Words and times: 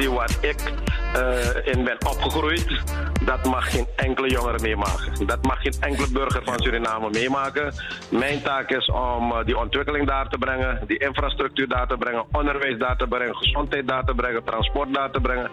situatie 0.00 0.10
waar 0.10 0.30
ik 0.40 0.72
uh, 1.16 1.74
in 1.74 1.84
ben 1.84 1.96
opgegroeid, 2.06 2.82
dat 3.24 3.44
mag 3.44 3.70
geen 3.72 3.86
enkele 3.96 4.28
jongere 4.30 4.58
meemaken. 4.62 5.26
Dat 5.26 5.42
mag 5.42 5.60
geen 5.60 5.74
enkele 5.80 6.08
burger 6.12 6.42
van 6.44 6.60
Suriname 6.60 7.10
meemaken. 7.10 7.72
Mijn 8.10 8.42
taak 8.42 8.70
is 8.70 8.90
om 8.90 9.32
uh, 9.32 9.44
die 9.44 9.58
ontwikkeling 9.58 10.06
daar 10.06 10.28
te 10.28 10.38
brengen, 10.38 10.80
die 10.86 10.98
infrastructuur 10.98 11.68
daar 11.68 11.86
te 11.86 11.96
brengen, 11.96 12.24
onderwijs 12.32 12.78
daar 12.78 12.96
te 12.96 13.06
brengen, 13.06 13.36
gezondheid 13.36 13.88
daar 13.88 14.04
te 14.04 14.14
brengen, 14.14 14.44
transport 14.44 14.94
daar 14.94 15.10
te 15.10 15.20
brengen. 15.20 15.50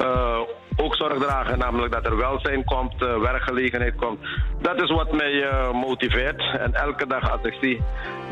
Uh, 0.00 0.40
ook 0.76 0.96
zorg 0.96 1.18
dragen, 1.18 1.58
namelijk 1.58 1.92
dat 1.92 2.06
er 2.06 2.16
welzijn 2.16 2.64
komt, 2.64 3.02
uh, 3.02 3.18
werkgelegenheid 3.18 3.94
komt. 3.94 4.18
Dat 4.60 4.82
is 4.82 4.90
wat 4.90 5.12
mij 5.12 5.32
uh, 5.32 5.70
motiveert. 5.70 6.42
En 6.58 6.74
elke 6.74 7.06
dag 7.06 7.30
als 7.30 7.42
ik 7.42 7.56
zie 7.60 7.82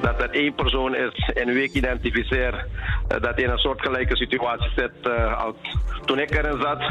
dat 0.01 0.23
er 0.23 0.31
één 0.31 0.55
persoon 0.55 0.97
is 0.97 1.31
in 1.35 1.53
wie 1.53 1.63
ik 1.63 1.73
identificeer 1.73 2.55
uh, 2.55 3.21
dat 3.21 3.39
in 3.39 3.51
een 3.51 3.59
soortgelijke 3.59 4.17
situatie 4.17 4.71
zit 4.77 5.11
als 5.37 5.55
toen 6.05 6.19
ik 6.19 6.31
erin 6.31 6.61
zat, 6.61 6.83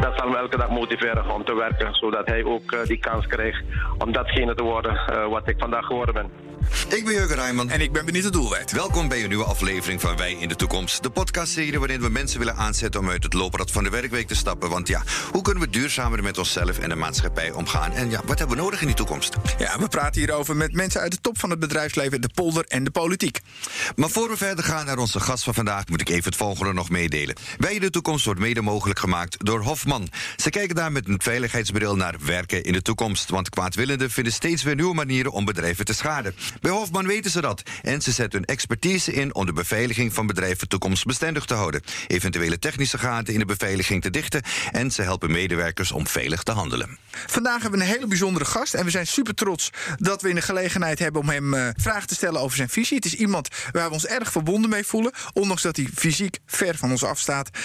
dat 0.00 0.18
zal 0.18 0.28
me 0.28 0.36
elke 0.36 0.56
dag 0.56 0.70
motiveren 0.70 1.30
om 1.30 1.44
te 1.44 1.54
werken, 1.54 1.94
zodat 1.94 2.26
hij 2.26 2.44
ook 2.44 2.86
die 2.86 2.98
kans 2.98 3.26
krijgt 3.26 3.62
om 3.98 4.12
datgene 4.12 4.54
te 4.54 4.62
worden 4.62 5.00
wat 5.30 5.48
ik 5.48 5.58
vandaag 5.58 5.86
geworden 5.86 6.14
ben. 6.14 6.45
Ik 6.88 7.04
ben 7.04 7.14
Jurgen 7.14 7.36
Rijman. 7.36 7.70
En 7.70 7.80
ik 7.80 7.92
ben 7.92 8.04
Benito 8.04 8.30
Doelwijd. 8.30 8.72
Welkom 8.72 9.08
bij 9.08 9.22
een 9.22 9.28
nieuwe 9.28 9.44
aflevering 9.44 10.00
van 10.00 10.16
Wij 10.16 10.32
in 10.32 10.48
de 10.48 10.56
Toekomst. 10.56 11.02
De 11.02 11.10
podcastserie 11.10 11.78
waarin 11.78 12.00
we 12.00 12.08
mensen 12.08 12.38
willen 12.38 12.56
aanzetten 12.56 13.00
om 13.00 13.10
uit 13.10 13.22
het 13.22 13.32
looprad 13.32 13.70
van 13.70 13.84
de 13.84 13.90
werkweek 13.90 14.28
te 14.28 14.34
stappen. 14.34 14.70
Want 14.70 14.88
ja, 14.88 15.02
hoe 15.32 15.42
kunnen 15.42 15.62
we 15.62 15.70
duurzamer 15.70 16.22
met 16.22 16.38
onszelf 16.38 16.78
en 16.78 16.88
de 16.88 16.94
maatschappij 16.94 17.50
omgaan? 17.50 17.92
En 17.92 18.10
ja, 18.10 18.20
wat 18.24 18.38
hebben 18.38 18.56
we 18.56 18.62
nodig 18.62 18.80
in 18.80 18.86
die 18.86 18.96
toekomst? 18.96 19.36
Ja, 19.58 19.78
we 19.78 19.88
praten 19.88 20.20
hierover 20.20 20.56
met 20.56 20.72
mensen 20.72 21.00
uit 21.00 21.12
de 21.12 21.20
top 21.20 21.38
van 21.38 21.50
het 21.50 21.58
bedrijfsleven, 21.58 22.20
de 22.20 22.30
polder 22.34 22.64
en 22.68 22.84
de 22.84 22.90
politiek. 22.90 23.40
Maar 23.96 24.10
voor 24.10 24.28
we 24.28 24.36
verder 24.36 24.64
gaan 24.64 24.86
naar 24.86 24.98
onze 24.98 25.20
gast 25.20 25.44
van 25.44 25.54
vandaag, 25.54 25.88
moet 25.88 26.00
ik 26.00 26.08
even 26.08 26.24
het 26.24 26.36
volgende 26.36 26.72
nog 26.72 26.90
meedelen. 26.90 27.36
Wij 27.58 27.74
in 27.74 27.80
de 27.80 27.90
Toekomst 27.90 28.24
wordt 28.24 28.40
mede 28.40 28.62
mogelijk 28.62 28.98
gemaakt 28.98 29.44
door 29.44 29.60
Hofman. 29.60 30.08
Ze 30.36 30.50
kijken 30.50 30.76
daar 30.76 30.92
met 30.92 31.08
een 31.08 31.20
veiligheidsbril 31.22 31.96
naar 31.96 32.14
werken 32.20 32.64
in 32.64 32.72
de 32.72 32.82
toekomst. 32.82 33.30
Want 33.30 33.48
kwaadwillenden 33.48 34.10
vinden 34.10 34.32
steeds 34.32 34.62
weer 34.62 34.74
nieuwe 34.74 34.94
manieren 34.94 35.32
om 35.32 35.44
bedrijven 35.44 35.84
te 35.84 35.94
schaden. 35.94 36.34
Bij 36.60 36.70
Hofman 36.70 37.06
weten 37.06 37.30
ze 37.30 37.40
dat. 37.40 37.62
En 37.82 38.02
ze 38.02 38.12
zetten 38.12 38.38
hun 38.38 38.48
expertise 38.48 39.12
in 39.12 39.34
om 39.34 39.46
de 39.46 39.52
beveiliging 39.52 40.14
van 40.14 40.26
bedrijven 40.26 40.68
toekomstbestendig 40.68 41.44
te 41.44 41.54
houden. 41.54 41.82
Eventuele 42.06 42.58
technische 42.58 42.98
gaten 42.98 43.32
in 43.32 43.38
de 43.38 43.44
beveiliging 43.44 44.02
te 44.02 44.10
dichten. 44.10 44.42
En 44.72 44.90
ze 44.90 45.02
helpen 45.02 45.30
medewerkers 45.30 45.92
om 45.92 46.06
veilig 46.06 46.42
te 46.42 46.52
handelen. 46.52 46.98
Vandaag 47.26 47.62
hebben 47.62 47.78
we 47.78 47.84
een 47.84 47.92
hele 47.92 48.06
bijzondere 48.06 48.44
gast. 48.44 48.74
En 48.74 48.84
we 48.84 48.90
zijn 48.90 49.06
super 49.06 49.34
trots 49.34 49.70
dat 49.96 50.22
we 50.22 50.28
in 50.28 50.34
de 50.34 50.40
gelegenheid 50.40 50.98
hebben 50.98 51.20
om 51.20 51.28
hem 51.28 51.54
uh, 51.54 51.68
vragen 51.76 52.08
te 52.08 52.14
stellen 52.14 52.40
over 52.40 52.56
zijn 52.56 52.68
visie. 52.68 52.96
Het 52.96 53.04
is 53.04 53.14
iemand 53.14 53.48
waar 53.72 53.88
we 53.88 53.94
ons 53.94 54.06
erg 54.06 54.32
verbonden 54.32 54.70
mee 54.70 54.84
voelen. 54.84 55.12
Ondanks 55.32 55.62
dat 55.62 55.76
hij 55.76 55.88
fysiek 55.94 56.38
ver 56.46 56.76
van 56.76 56.90
ons 56.90 57.04
afstaat. 57.04 57.50
Uh, 57.52 57.62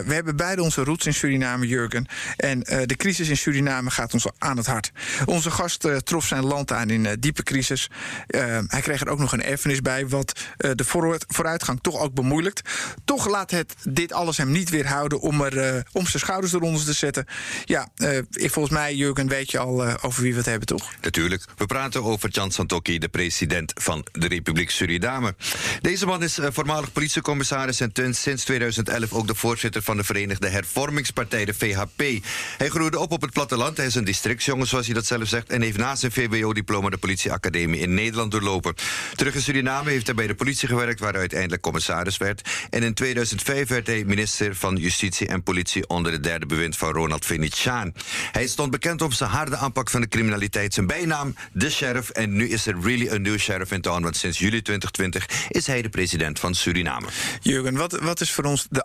we 0.00 0.14
hebben 0.14 0.36
beide 0.36 0.62
onze 0.62 0.84
roots 0.84 1.06
in 1.06 1.14
Suriname, 1.14 1.66
Jurgen. 1.66 2.06
En 2.36 2.58
uh, 2.58 2.80
de 2.86 2.96
crisis 2.96 3.28
in 3.28 3.36
Suriname 3.36 3.90
gaat 3.90 4.14
ons 4.14 4.26
aan 4.38 4.56
het 4.56 4.66
hart. 4.66 4.92
Onze 5.24 5.50
gast 5.50 5.88
trof 6.04 6.26
zijn 6.26 6.44
land 6.44 6.72
aan 6.72 6.90
in 6.90 7.16
diepe 7.20 7.42
crisis. 7.42 7.90
Uh, 8.34 8.58
hij 8.66 8.80
kreeg 8.80 9.00
er 9.00 9.08
ook 9.08 9.18
nog 9.18 9.32
een 9.32 9.42
erfenis 9.42 9.80
bij, 9.80 10.08
wat 10.08 10.40
uh, 10.58 10.70
de 10.74 10.84
vooruitgang 11.28 11.78
toch 11.80 12.00
ook 12.00 12.14
bemoeilijkt. 12.14 12.68
Toch 13.04 13.28
laat 13.28 13.50
het 13.50 13.74
dit 13.82 14.12
alles 14.12 14.36
hem 14.36 14.50
niet 14.50 14.70
weerhouden 14.70 15.20
om, 15.20 15.40
er, 15.40 15.74
uh, 15.74 15.80
om 15.92 16.06
zijn 16.06 16.22
schouders 16.22 16.52
eronder 16.52 16.84
te 16.84 16.92
zetten. 16.92 17.26
Ja, 17.64 17.88
volgens 18.30 18.74
mij, 18.74 18.94
Jurgen, 18.94 19.28
weet 19.28 19.50
je 19.50 19.58
al 19.58 20.02
over 20.02 20.22
wie 20.22 20.32
we 20.32 20.38
het 20.38 20.46
hebben, 20.46 20.66
toch? 20.66 20.90
Natuurlijk. 21.00 21.44
We 21.56 21.66
praten 21.66 22.02
over 22.02 22.30
Jan 22.30 22.50
Santokki, 22.50 22.98
de 22.98 23.08
president 23.08 23.72
van 23.74 24.06
de 24.12 24.28
Republiek 24.28 24.70
Suriname. 24.70 25.34
Deze 25.80 26.06
man 26.06 26.22
is 26.22 26.38
voormalig 26.42 26.92
politiecommissaris 26.92 27.80
en 27.80 28.14
sinds 28.14 28.44
2011 28.44 29.12
ook 29.12 29.26
de 29.26 29.34
voorzitter 29.34 29.82
van 29.82 29.96
de 29.96 30.04
Verenigde 30.04 30.48
Hervormingspartij, 30.48 31.44
de 31.44 31.54
VHP. 31.54 32.24
Hij 32.58 32.68
groeide 32.68 32.98
op 32.98 33.12
op 33.12 33.20
het 33.20 33.32
platteland. 33.32 33.76
Hij 33.76 33.86
is 33.86 33.94
een 33.94 34.04
districtsjongen, 34.04 34.66
zoals 34.66 34.86
hij 34.86 34.94
dat 34.94 35.06
zelf 35.06 35.28
zegt, 35.28 35.50
en 35.50 35.62
heeft 35.62 35.76
naast 35.76 36.00
zijn 36.00 36.12
VWO-diploma 36.12 36.88
de 36.88 36.96
politieacademie 36.96 37.80
in 37.80 37.94
Nederland 37.94 38.21
doorlopen. 38.30 38.74
Terug 39.14 39.34
in 39.34 39.42
Suriname 39.42 39.90
heeft 39.90 40.06
hij 40.06 40.14
bij 40.14 40.26
de 40.26 40.34
politie 40.34 40.68
gewerkt, 40.68 41.00
waar 41.00 41.10
hij 41.10 41.20
uiteindelijk 41.20 41.62
commissaris 41.62 42.16
werd. 42.16 42.50
En 42.70 42.82
in 42.82 42.94
2005 42.94 43.68
werd 43.68 43.86
hij 43.86 44.04
minister 44.04 44.56
van 44.56 44.76
Justitie 44.76 45.26
en 45.26 45.42
Politie 45.42 45.88
onder 45.88 46.12
het 46.12 46.22
derde 46.22 46.46
bewind 46.46 46.76
van 46.76 46.92
Ronald 46.92 47.26
Venetiaan. 47.26 47.92
Hij 48.32 48.46
stond 48.46 48.70
bekend 48.70 49.02
om 49.02 49.12
zijn 49.12 49.30
harde 49.30 49.56
aanpak 49.56 49.90
van 49.90 50.00
de 50.00 50.08
criminaliteit. 50.08 50.74
Zijn 50.74 50.86
bijnaam, 50.86 51.34
de 51.52 51.70
sheriff. 51.70 52.10
En 52.10 52.32
nu 52.32 52.48
is 52.48 52.66
er 52.66 52.80
really 52.80 53.10
a 53.10 53.16
new 53.16 53.38
sheriff 53.38 53.72
in 53.72 53.80
town, 53.80 54.02
want 54.02 54.16
sinds 54.16 54.38
juli 54.38 54.62
2020 54.62 55.48
is 55.48 55.66
hij 55.66 55.82
de 55.82 55.88
president 55.88 56.40
van 56.40 56.54
Suriname. 56.54 57.06
Jurgen, 57.40 57.76
wat, 57.76 57.98
wat 58.00 58.20
is 58.20 58.32
voor 58.32 58.44
ons 58.44 58.66
de 58.70 58.84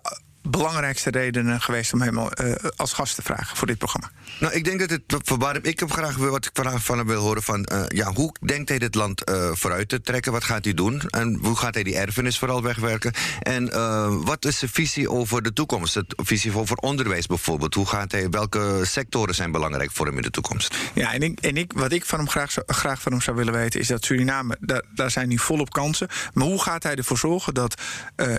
belangrijkste 0.50 1.10
redenen 1.10 1.62
geweest 1.62 1.94
om 1.94 2.02
hem 2.02 2.18
uh, 2.18 2.54
als 2.76 2.94
gast 2.94 3.16
te 3.16 3.22
vragen 3.22 3.58
voor 3.58 3.68
dit 3.68 3.78
programma? 3.78 4.12
Nou, 4.40 4.54
ik 4.54 4.64
denk 4.64 4.80
dat 4.80 4.90
het 4.90 5.04
verwarm. 5.08 5.60
Ik 5.62 5.80
heb 5.80 5.92
graag 5.92 6.16
wat 6.16 6.46
ik 6.46 6.52
graag 6.54 6.84
van 6.84 6.98
hem 6.98 7.08
wil 7.08 7.22
horen 7.22 7.44
van 7.44 7.70
uh, 7.72 7.84
ja, 7.88 8.14
hoe 8.14 8.36
denkt 8.46 8.70
hij 8.70 8.80
dit 8.80 8.96
land 8.96 9.30
uh, 9.30 9.52
vooruit 9.54 9.90
te 9.90 10.02
trekken? 10.02 10.32
Wat 10.32 10.44
gaat 10.44 10.64
hij 10.64 10.74
doen? 10.74 11.02
En 11.02 11.40
hoe 11.42 11.56
gaat 11.56 11.74
hij 11.74 11.84
die 11.84 11.98
erfenis 11.98 12.40
vooral 12.40 12.64
wegwerken? 12.64 13.14
En 13.40 13.72
wat 14.24 14.46
is 14.46 14.58
zijn 14.58 14.72
visie 14.72 15.10
over 15.10 15.44
de 15.44 15.54
toekomst? 15.54 15.94
Het 15.94 16.14
visie 16.16 16.58
over 16.58 16.78
onderwijs 16.78 17.26
bijvoorbeeld. 17.26 17.74
Hoe 17.74 17.86
gaat 17.86 18.12
hij, 18.12 18.30
welke 18.30 18.82
sectoren 18.84 19.36
zijn 19.36 19.52
belangrijk 19.52 19.92
voor 19.92 20.06
hem 20.06 20.16
in 20.16 20.22
de 20.22 20.30
toekomst? 20.30 20.76
Ja, 20.94 21.14
en 21.14 21.22
ik, 21.22 21.40
en 21.40 21.58
ik 21.58 21.74
wat 21.74 21.92
ik 21.92 22.06
van 22.06 22.20
hem 22.20 22.30
graag, 22.30 22.56
graag 22.66 23.02
van 23.02 23.12
hem 23.12 23.22
zou 23.22 23.38
willen 23.38 23.54
weten, 23.54 23.80
is 23.80 23.88
dat 23.88 24.06
Suriname, 24.06 24.58
daar, 24.60 24.84
daar 24.96 25.12
zijn 25.12 25.28
nu 25.28 25.38
volop 25.38 25.70
kansen. 25.70 26.08
Maar 26.34 26.48
hoe 26.48 26.62
gaat 26.62 26.84
hij 26.84 26.96
ervoor 26.96 27.18
zorgen 27.18 27.54
dat 27.54 27.82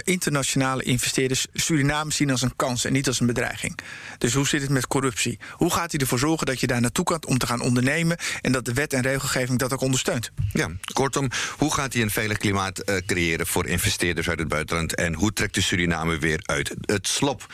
internationale 0.03 0.83
investeerders 0.83 1.47
Suriname 1.53 1.98
zien 2.07 2.31
als 2.31 2.43
een 2.43 2.57
kans 2.57 2.85
en 2.85 2.93
niet 2.93 3.07
als 3.07 3.21
een 3.21 3.27
bedreiging. 3.27 3.79
Dus 4.19 4.35
hoe 4.35 4.49
zit 4.49 4.63
het 4.63 4.71
met 4.71 4.87
corruptie? 4.87 5.39
Hoe 5.53 5.73
gaat 5.73 5.91
hij 5.91 6.01
ervoor 6.01 6.19
zorgen 6.19 6.47
dat 6.47 6.61
je 6.61 6.67
daar 6.67 6.81
naartoe 6.81 7.05
kan 7.05 7.27
om 7.27 7.39
te 7.39 7.47
gaan 7.47 7.61
ondernemen 7.61 8.17
en 8.41 8.53
dat 8.53 8.65
de 8.65 8.73
wet 8.73 8.93
en 8.93 9.03
regelgeving 9.03 9.59
dat 9.59 9.73
ook 9.73 9.81
ondersteunt? 9.81 10.31
Ja, 10.53 10.71
kortom, 10.93 11.29
hoe 11.57 11.75
gaat 11.75 11.93
hij 11.93 12.03
een 12.03 12.11
veilig 12.11 12.39
klimaat 12.39 12.89
uh, 12.89 12.97
creëren 13.07 13.47
voor 13.47 13.67
investeerders 13.67 14.29
uit 14.29 14.39
het 14.39 14.49
buitenland 14.49 14.95
en 14.95 15.15
hoe 15.15 15.33
trekt 15.33 15.55
de 15.55 15.61
Suriname 15.61 16.19
weer 16.19 16.41
uit 16.43 16.75
het 16.81 17.09
slop? 17.09 17.47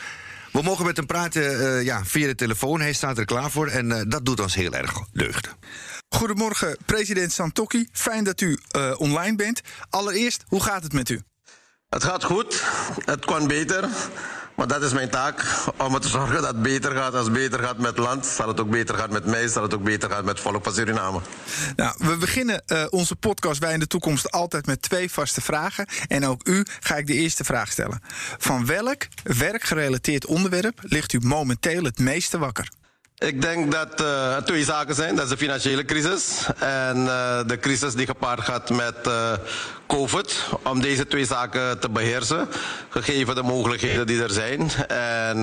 We 0.51 0.61
mogen 0.61 0.85
met 0.85 0.97
hem 0.97 1.05
praten 1.05 1.61
uh, 1.61 1.83
ja, 1.83 2.05
via 2.05 2.27
de 2.27 2.35
telefoon. 2.35 2.81
Hij 2.81 2.93
staat 2.93 3.17
er 3.17 3.25
klaar 3.25 3.51
voor 3.51 3.67
en 3.67 3.89
uh, 3.89 4.01
dat 4.07 4.25
doet 4.25 4.39
ons 4.39 4.55
heel 4.55 4.73
erg 4.73 4.99
deugd. 5.13 5.55
Goedemorgen, 6.09 6.77
president 6.85 7.31
Santokki. 7.31 7.87
Fijn 7.91 8.23
dat 8.23 8.41
u 8.41 8.59
uh, 8.75 8.93
online 8.97 9.35
bent. 9.35 9.61
Allereerst, 9.89 10.43
hoe 10.47 10.63
gaat 10.63 10.83
het 10.83 10.93
met 10.93 11.09
u? 11.09 11.21
Het 11.95 12.03
gaat 12.03 12.23
goed. 12.23 12.63
Het 13.05 13.25
kan 13.25 13.47
beter. 13.47 13.89
Maar 14.55 14.67
dat 14.67 14.81
is 14.81 14.93
mijn 14.93 15.09
taak, 15.09 15.43
om 15.77 15.85
ervoor 15.85 15.99
te 15.99 16.07
zorgen 16.07 16.35
dat 16.35 16.45
het 16.45 16.61
beter 16.61 16.91
gaat. 16.91 17.13
Als 17.13 17.23
het 17.23 17.33
beter 17.33 17.59
gaat 17.59 17.77
met 17.77 17.97
land, 17.97 18.25
zal 18.25 18.47
het 18.47 18.59
ook 18.59 18.69
beter 18.69 18.95
gaan 18.95 19.11
met 19.11 19.25
mij, 19.25 19.47
zal 19.47 19.63
het 19.63 19.73
ook 19.73 19.83
beter 19.83 20.09
gaan 20.09 20.25
met 20.25 20.33
het 20.33 20.47
volk 20.47 20.63
van 20.63 20.73
Suriname. 20.73 21.19
Nou, 21.75 21.95
we 21.97 22.17
beginnen 22.17 22.63
uh, 22.67 22.85
onze 22.89 23.15
podcast 23.15 23.59
Wij 23.59 23.73
in 23.73 23.79
de 23.79 23.87
Toekomst 23.87 24.31
altijd 24.31 24.65
met 24.65 24.81
twee 24.81 25.11
vaste 25.11 25.41
vragen. 25.41 25.87
En 26.07 26.25
ook 26.25 26.47
u 26.47 26.65
ga 26.79 26.95
ik 26.95 27.07
de 27.07 27.13
eerste 27.13 27.43
vraag 27.43 27.71
stellen. 27.71 28.01
Van 28.37 28.65
welk 28.65 29.07
werkgerelateerd 29.23 30.25
onderwerp 30.25 30.79
ligt 30.81 31.13
u 31.13 31.19
momenteel 31.19 31.83
het 31.83 31.99
meeste 31.99 32.37
wakker? 32.37 32.69
Ik 33.17 33.41
denk 33.41 33.71
dat 33.71 34.01
uh, 34.01 34.37
twee 34.37 34.63
zaken 34.63 34.95
zijn. 34.95 35.15
Dat 35.15 35.23
is 35.23 35.29
de 35.29 35.37
financiële 35.37 35.85
crisis 35.85 36.45
en 36.59 36.97
uh, 36.97 37.39
de 37.45 37.57
crisis 37.59 37.93
die 37.93 38.05
gepaard 38.05 38.41
gaat 38.41 38.69
met 38.69 38.95
uh, 39.07 39.33
COVID. 39.87 40.49
Om 40.63 40.81
deze 40.81 41.07
twee 41.07 41.25
zaken 41.25 41.79
te 41.79 41.89
beheersen, 41.89 42.47
gegeven 42.89 43.35
de 43.35 43.41
mogelijkheden 43.43 44.07
die 44.07 44.23
er 44.23 44.29
zijn. 44.29 44.71
En 44.87 45.37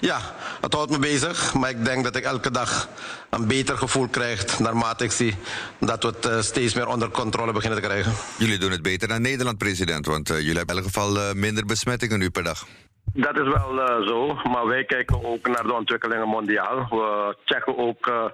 ja, 0.00 0.20
het 0.60 0.74
houdt 0.74 0.90
me 0.90 0.98
bezig, 0.98 1.54
maar 1.54 1.70
ik 1.70 1.84
denk 1.84 2.04
dat 2.04 2.16
ik 2.16 2.24
elke 2.24 2.50
dag 2.50 2.88
een 3.30 3.46
beter 3.46 3.78
gevoel 3.78 4.08
krijg 4.08 4.58
naarmate 4.58 5.04
ik 5.04 5.12
zie 5.12 5.36
dat 5.78 6.02
we 6.02 6.14
het 6.20 6.44
steeds 6.44 6.74
meer 6.74 6.86
onder 6.86 7.10
controle 7.10 7.52
beginnen 7.52 7.80
te 7.80 7.86
krijgen. 7.86 8.12
Jullie 8.38 8.58
doen 8.58 8.70
het 8.70 8.82
beter 8.82 9.08
dan 9.08 9.22
Nederland, 9.22 9.58
president, 9.58 10.06
want 10.06 10.28
jullie 10.28 10.56
hebben 10.56 10.76
in 10.76 10.82
elk 10.82 10.92
geval 10.92 11.34
minder 11.34 11.66
besmettingen 11.66 12.18
nu 12.18 12.30
per 12.30 12.42
dag. 12.42 12.66
Dat 13.14 13.38
is 13.38 13.48
wel 13.48 13.78
uh, 13.78 14.06
zo, 14.06 14.34
maar 14.50 14.66
wij 14.66 14.84
kijken 14.84 15.24
ook 15.24 15.48
naar 15.48 15.62
de 15.62 15.74
ontwikkelingen 15.74 16.28
mondiaal. 16.28 16.86
We 16.88 17.36
checken 17.44 17.78
ook 17.78 18.06
uh, 18.06 18.24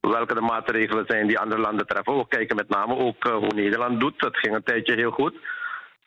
welke 0.00 0.34
de 0.34 0.40
maatregelen 0.40 1.04
zijn 1.06 1.26
die 1.26 1.38
andere 1.38 1.60
landen 1.60 1.86
treffen. 1.86 2.16
We 2.16 2.28
kijken 2.28 2.56
met 2.56 2.68
name 2.68 2.96
ook 2.96 3.26
uh, 3.26 3.34
hoe 3.34 3.54
Nederland 3.54 4.00
doet. 4.00 4.20
Dat 4.20 4.36
ging 4.36 4.54
een 4.54 4.62
tijdje 4.62 4.94
heel 4.94 5.10
goed. 5.10 5.34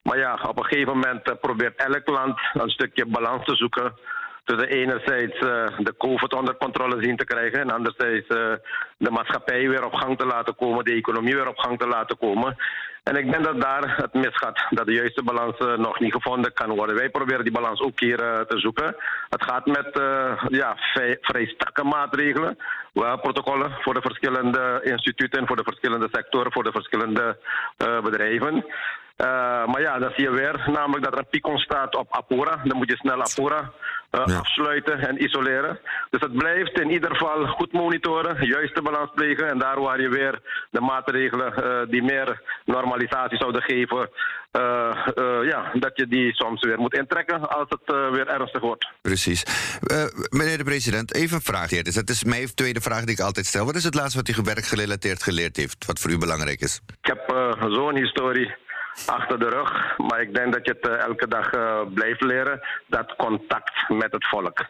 Maar 0.01 0.17
ja, 0.17 0.39
op 0.47 0.57
een 0.57 0.65
gegeven 0.65 0.93
moment 0.93 1.39
probeert 1.41 1.75
elk 1.75 2.09
land 2.09 2.39
een 2.53 2.69
stukje 2.69 3.05
balans 3.05 3.45
te 3.45 3.55
zoeken. 3.55 3.93
Tussen 4.43 4.69
enerzijds 4.69 5.39
de 5.77 5.93
COVID 5.97 6.33
onder 6.33 6.57
controle 6.57 7.03
zien 7.03 7.17
te 7.17 7.25
krijgen 7.25 7.59
en 7.59 7.71
anderzijds 7.71 8.27
de 8.97 9.11
maatschappij 9.11 9.69
weer 9.69 9.85
op 9.85 9.93
gang 9.93 10.17
te 10.17 10.25
laten 10.25 10.55
komen, 10.55 10.85
de 10.85 10.93
economie 10.93 11.35
weer 11.35 11.47
op 11.47 11.57
gang 11.57 11.79
te 11.79 11.87
laten 11.87 12.17
komen. 12.17 12.55
En 13.05 13.15
ik 13.15 13.31
denk 13.31 13.43
dat 13.43 13.61
daar 13.61 13.97
het 13.97 14.13
misgaat. 14.13 14.65
Dat 14.69 14.85
de 14.85 14.93
juiste 14.93 15.23
balans 15.23 15.57
nog 15.57 15.99
niet 15.99 16.13
gevonden 16.13 16.53
kan 16.53 16.69
worden. 16.69 16.95
Wij 16.95 17.09
proberen 17.09 17.43
die 17.43 17.53
balans 17.53 17.81
ook 17.81 17.99
hier 17.99 18.19
uh, 18.19 18.39
te 18.39 18.59
zoeken. 18.59 18.95
Het 19.29 19.43
gaat 19.43 19.65
met 19.65 19.97
uh, 19.99 20.43
ja, 20.47 20.75
vrij, 20.75 21.17
vrij 21.21 21.45
strakke 21.45 21.83
maatregelen. 21.83 22.57
Wel 22.93 23.19
protocollen 23.19 23.71
voor 23.81 23.93
de 23.93 24.01
verschillende 24.01 24.81
instituten, 24.83 25.47
voor 25.47 25.55
de 25.55 25.63
verschillende 25.63 26.07
sectoren, 26.11 26.51
voor 26.51 26.63
de 26.63 26.71
verschillende 26.71 27.37
bedrijven. 27.77 28.65
Uh, 29.17 29.27
maar 29.65 29.81
ja, 29.81 29.99
dan 29.99 30.11
zie 30.15 30.23
je 30.23 30.31
weer 30.31 30.63
namelijk 30.65 31.03
dat 31.03 31.13
er 31.13 31.19
een 31.19 31.29
piek 31.29 31.47
ontstaat 31.47 31.95
op 31.95 32.07
Apura. 32.09 32.61
Dan 32.63 32.77
moet 32.77 32.89
je 32.89 32.97
snel 32.97 33.21
Apura 33.21 33.71
uh, 34.11 34.21
ja. 34.25 34.37
afsluiten 34.37 34.99
en 34.99 35.23
isoleren. 35.23 35.79
Dus 36.09 36.21
het 36.21 36.37
blijft 36.37 36.79
in 36.79 36.91
ieder 36.91 37.11
geval 37.11 37.47
goed 37.47 37.71
monitoren, 37.71 38.45
juiste 38.47 38.81
balans 38.81 39.11
plegen. 39.15 39.49
En 39.49 39.59
daar 39.59 39.81
waar 39.81 40.01
je 40.01 40.09
weer 40.09 40.41
de 40.69 40.81
maatregelen 40.81 41.53
uh, 41.57 41.91
die 41.91 42.03
meer 42.03 42.41
normalisatie 42.65 43.37
zouden 43.37 43.61
geven, 43.61 44.09
ja, 45.43 45.71
dat 45.73 45.91
je 45.93 46.07
die 46.07 46.33
soms 46.33 46.61
weer 46.61 46.79
moet 46.79 46.93
intrekken 46.93 47.49
als 47.49 47.69
het 47.69 48.11
weer 48.11 48.27
ernstig 48.27 48.61
wordt. 48.61 48.87
Precies. 49.01 49.43
meneer 50.29 50.57
de 50.57 50.63
president, 50.63 51.13
even 51.13 51.35
een 51.35 51.41
vraag 51.41 51.69
hier. 51.69 51.83
Dus 51.83 51.95
dat 51.95 52.09
is 52.09 52.23
mijn 52.23 52.53
tweede 52.53 52.81
vraag 52.81 53.03
die 53.03 53.15
ik 53.15 53.19
altijd 53.19 53.45
stel. 53.45 53.65
Wat 53.65 53.75
is 53.75 53.83
het 53.83 53.95
laatste 53.95 54.17
wat 54.17 54.37
u 54.37 54.41
werkgerelateerd 54.43 55.23
geleerd 55.23 55.57
heeft, 55.57 55.85
wat 55.85 55.99
voor 55.99 56.11
u 56.11 56.17
belangrijk 56.17 56.59
is? 56.59 56.81
Ik 57.01 57.07
heb 57.07 57.35
zo'n 57.59 57.95
historie 57.95 58.55
achter 59.05 59.39
de 59.39 59.49
rug. 59.49 59.97
Maar 59.97 60.21
ik 60.21 60.33
denk 60.33 60.53
dat 60.53 60.65
je 60.65 60.75
het 60.79 60.97
elke 60.97 61.27
dag 61.27 61.53
uh, 61.53 61.81
blijft 61.93 62.21
leren. 62.21 62.61
Dat 62.87 63.15
contact 63.15 63.89
met 63.89 64.11
het 64.11 64.27
volk. 64.27 64.65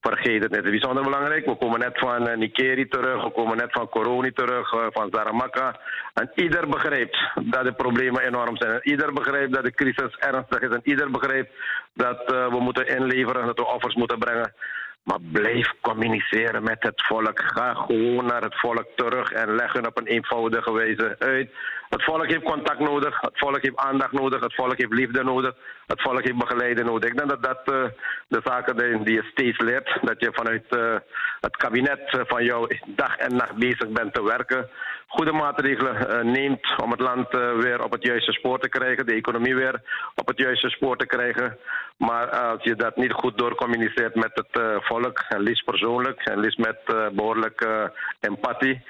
Vergeet 0.00 0.42
het 0.42 0.50
niet. 0.50 0.64
Het 0.64 0.64
is 0.64 0.70
bijzonder 0.70 1.02
belangrijk. 1.02 1.46
We 1.46 1.56
komen 1.56 1.78
net 1.78 1.98
van 1.98 2.28
uh, 2.28 2.36
Nikeri 2.36 2.88
terug. 2.88 3.22
We 3.24 3.30
komen 3.30 3.56
net 3.56 3.72
van 3.72 3.88
Coroni 3.88 4.32
terug. 4.32 4.68
Van 4.68 5.08
Zaramaka. 5.10 5.80
En 6.14 6.30
ieder 6.34 6.68
begrijpt 6.68 7.18
dat 7.34 7.64
de 7.64 7.72
problemen 7.72 8.22
enorm 8.22 8.56
zijn. 8.56 8.80
Ieder 8.82 9.12
begrijpt 9.12 9.52
dat 9.52 9.64
de 9.64 9.74
crisis 9.74 10.16
ernstig 10.16 10.60
is. 10.60 10.74
En 10.74 10.80
ieder 10.82 11.10
begrijpt 11.10 11.52
dat 11.92 12.22
we 12.26 12.58
moeten 12.60 12.86
inleveren. 12.86 13.46
Dat 13.46 13.58
we 13.58 13.66
offers 13.66 13.94
moeten 13.94 14.18
brengen. 14.18 14.54
Maar 15.02 15.20
blijf 15.32 15.72
communiceren 15.80 16.62
met 16.62 16.82
het 16.82 17.02
volk. 17.06 17.40
Ga 17.40 17.74
gewoon 17.74 18.26
naar 18.26 18.42
het 18.42 18.58
volk 18.60 18.86
terug 18.94 19.32
en 19.32 19.54
leg 19.54 19.72
hun 19.72 19.86
op 19.86 19.98
een 19.98 20.06
eenvoudige 20.06 20.72
wijze 20.72 21.16
uit. 21.18 21.50
Het 21.88 22.04
volk 22.04 22.26
heeft 22.26 22.42
contact 22.42 22.78
nodig, 22.78 23.20
het 23.20 23.38
volk 23.38 23.62
heeft 23.62 23.76
aandacht 23.76 24.12
nodig, 24.12 24.40
het 24.40 24.54
volk 24.54 24.78
heeft 24.78 24.92
liefde 24.92 25.24
nodig, 25.24 25.54
het 25.86 26.02
volk 26.02 26.22
heeft 26.24 26.38
begeleiding 26.38 26.86
nodig. 26.86 27.10
Ik 27.10 27.16
denk 27.16 27.30
dat 27.30 27.42
dat 27.42 27.74
uh, 27.74 27.84
de 28.28 28.40
zaken 28.44 28.78
zijn 28.78 29.04
die 29.04 29.14
je 29.14 29.28
steeds 29.30 29.58
leert. 29.58 29.98
Dat 30.02 30.20
je 30.20 30.30
vanuit 30.32 30.64
uh, 30.70 30.94
het 31.40 31.56
kabinet 31.56 32.24
van 32.26 32.44
jou 32.44 32.78
dag 32.86 33.16
en 33.16 33.36
nacht 33.36 33.54
bezig 33.54 33.88
bent 33.88 34.14
te 34.14 34.22
werken. 34.22 34.68
Goede 35.06 35.32
maatregelen 35.32 36.30
neemt 36.32 36.82
om 36.82 36.90
het 36.90 37.00
land 37.00 37.28
weer 37.32 37.84
op 37.84 37.92
het 37.92 38.02
juiste 38.02 38.32
spoor 38.32 38.58
te 38.58 38.68
krijgen, 38.68 39.06
de 39.06 39.14
economie 39.14 39.54
weer 39.54 39.80
op 40.14 40.28
het 40.28 40.38
juiste 40.38 40.68
spoor 40.68 40.96
te 40.96 41.06
krijgen. 41.06 41.58
Maar 41.96 42.30
als 42.30 42.62
je 42.62 42.74
dat 42.74 42.96
niet 42.96 43.12
goed 43.12 43.38
doorcommuniceert 43.38 44.14
met 44.14 44.30
het 44.34 44.82
volk, 44.84 45.24
en 45.28 45.40
liefst 45.40 45.64
persoonlijk, 45.64 46.20
en 46.20 46.40
liefst 46.40 46.58
met 46.58 46.78
behoorlijke 47.12 47.92
empathie, 48.20 48.84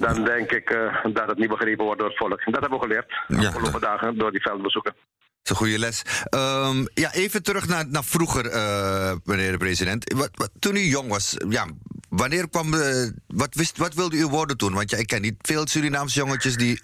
dan 0.00 0.24
denk 0.24 0.52
ik 0.52 0.78
dat 1.12 1.28
het 1.28 1.38
niet 1.38 1.48
begrepen 1.48 1.84
wordt 1.84 2.00
door 2.00 2.08
het 2.08 2.18
volk. 2.18 2.25
Dat 2.28 2.60
hebben 2.60 2.70
we 2.70 2.78
geleerd 2.78 3.24
de 3.28 3.40
ja. 3.40 3.48
afgelopen 3.48 3.80
dagen 3.80 4.18
door 4.18 4.30
die 4.30 4.40
veldbezoeken. 4.40 4.92
Dat 4.92 5.42
is 5.42 5.50
een 5.50 5.56
goede 5.56 5.78
les. 5.78 6.02
Um, 6.30 6.86
ja, 6.94 7.12
even 7.12 7.42
terug 7.42 7.68
naar, 7.68 7.84
naar 7.88 8.04
vroeger, 8.04 8.44
meneer 9.24 9.52
de 9.52 9.58
president. 9.58 10.12
Wat, 10.12 10.30
wat, 10.32 10.50
toen 10.58 10.76
u 10.76 10.80
jong 10.80 11.08
was, 11.08 11.36
ja, 11.48 11.66
wanneer 12.08 12.48
kwam. 12.48 12.70
wat, 13.26 13.54
wist, 13.54 13.78
wat 13.78 13.94
wilde 13.94 14.16
u 14.16 14.26
worden 14.26 14.56
toen? 14.56 14.74
Want 14.74 14.90
ja, 14.90 14.98
ik 14.98 15.06
ken 15.06 15.20
niet 15.22 15.36
veel 15.40 15.66
Surinaamse 15.66 16.18
jongetjes 16.18 16.56
die 16.56 16.78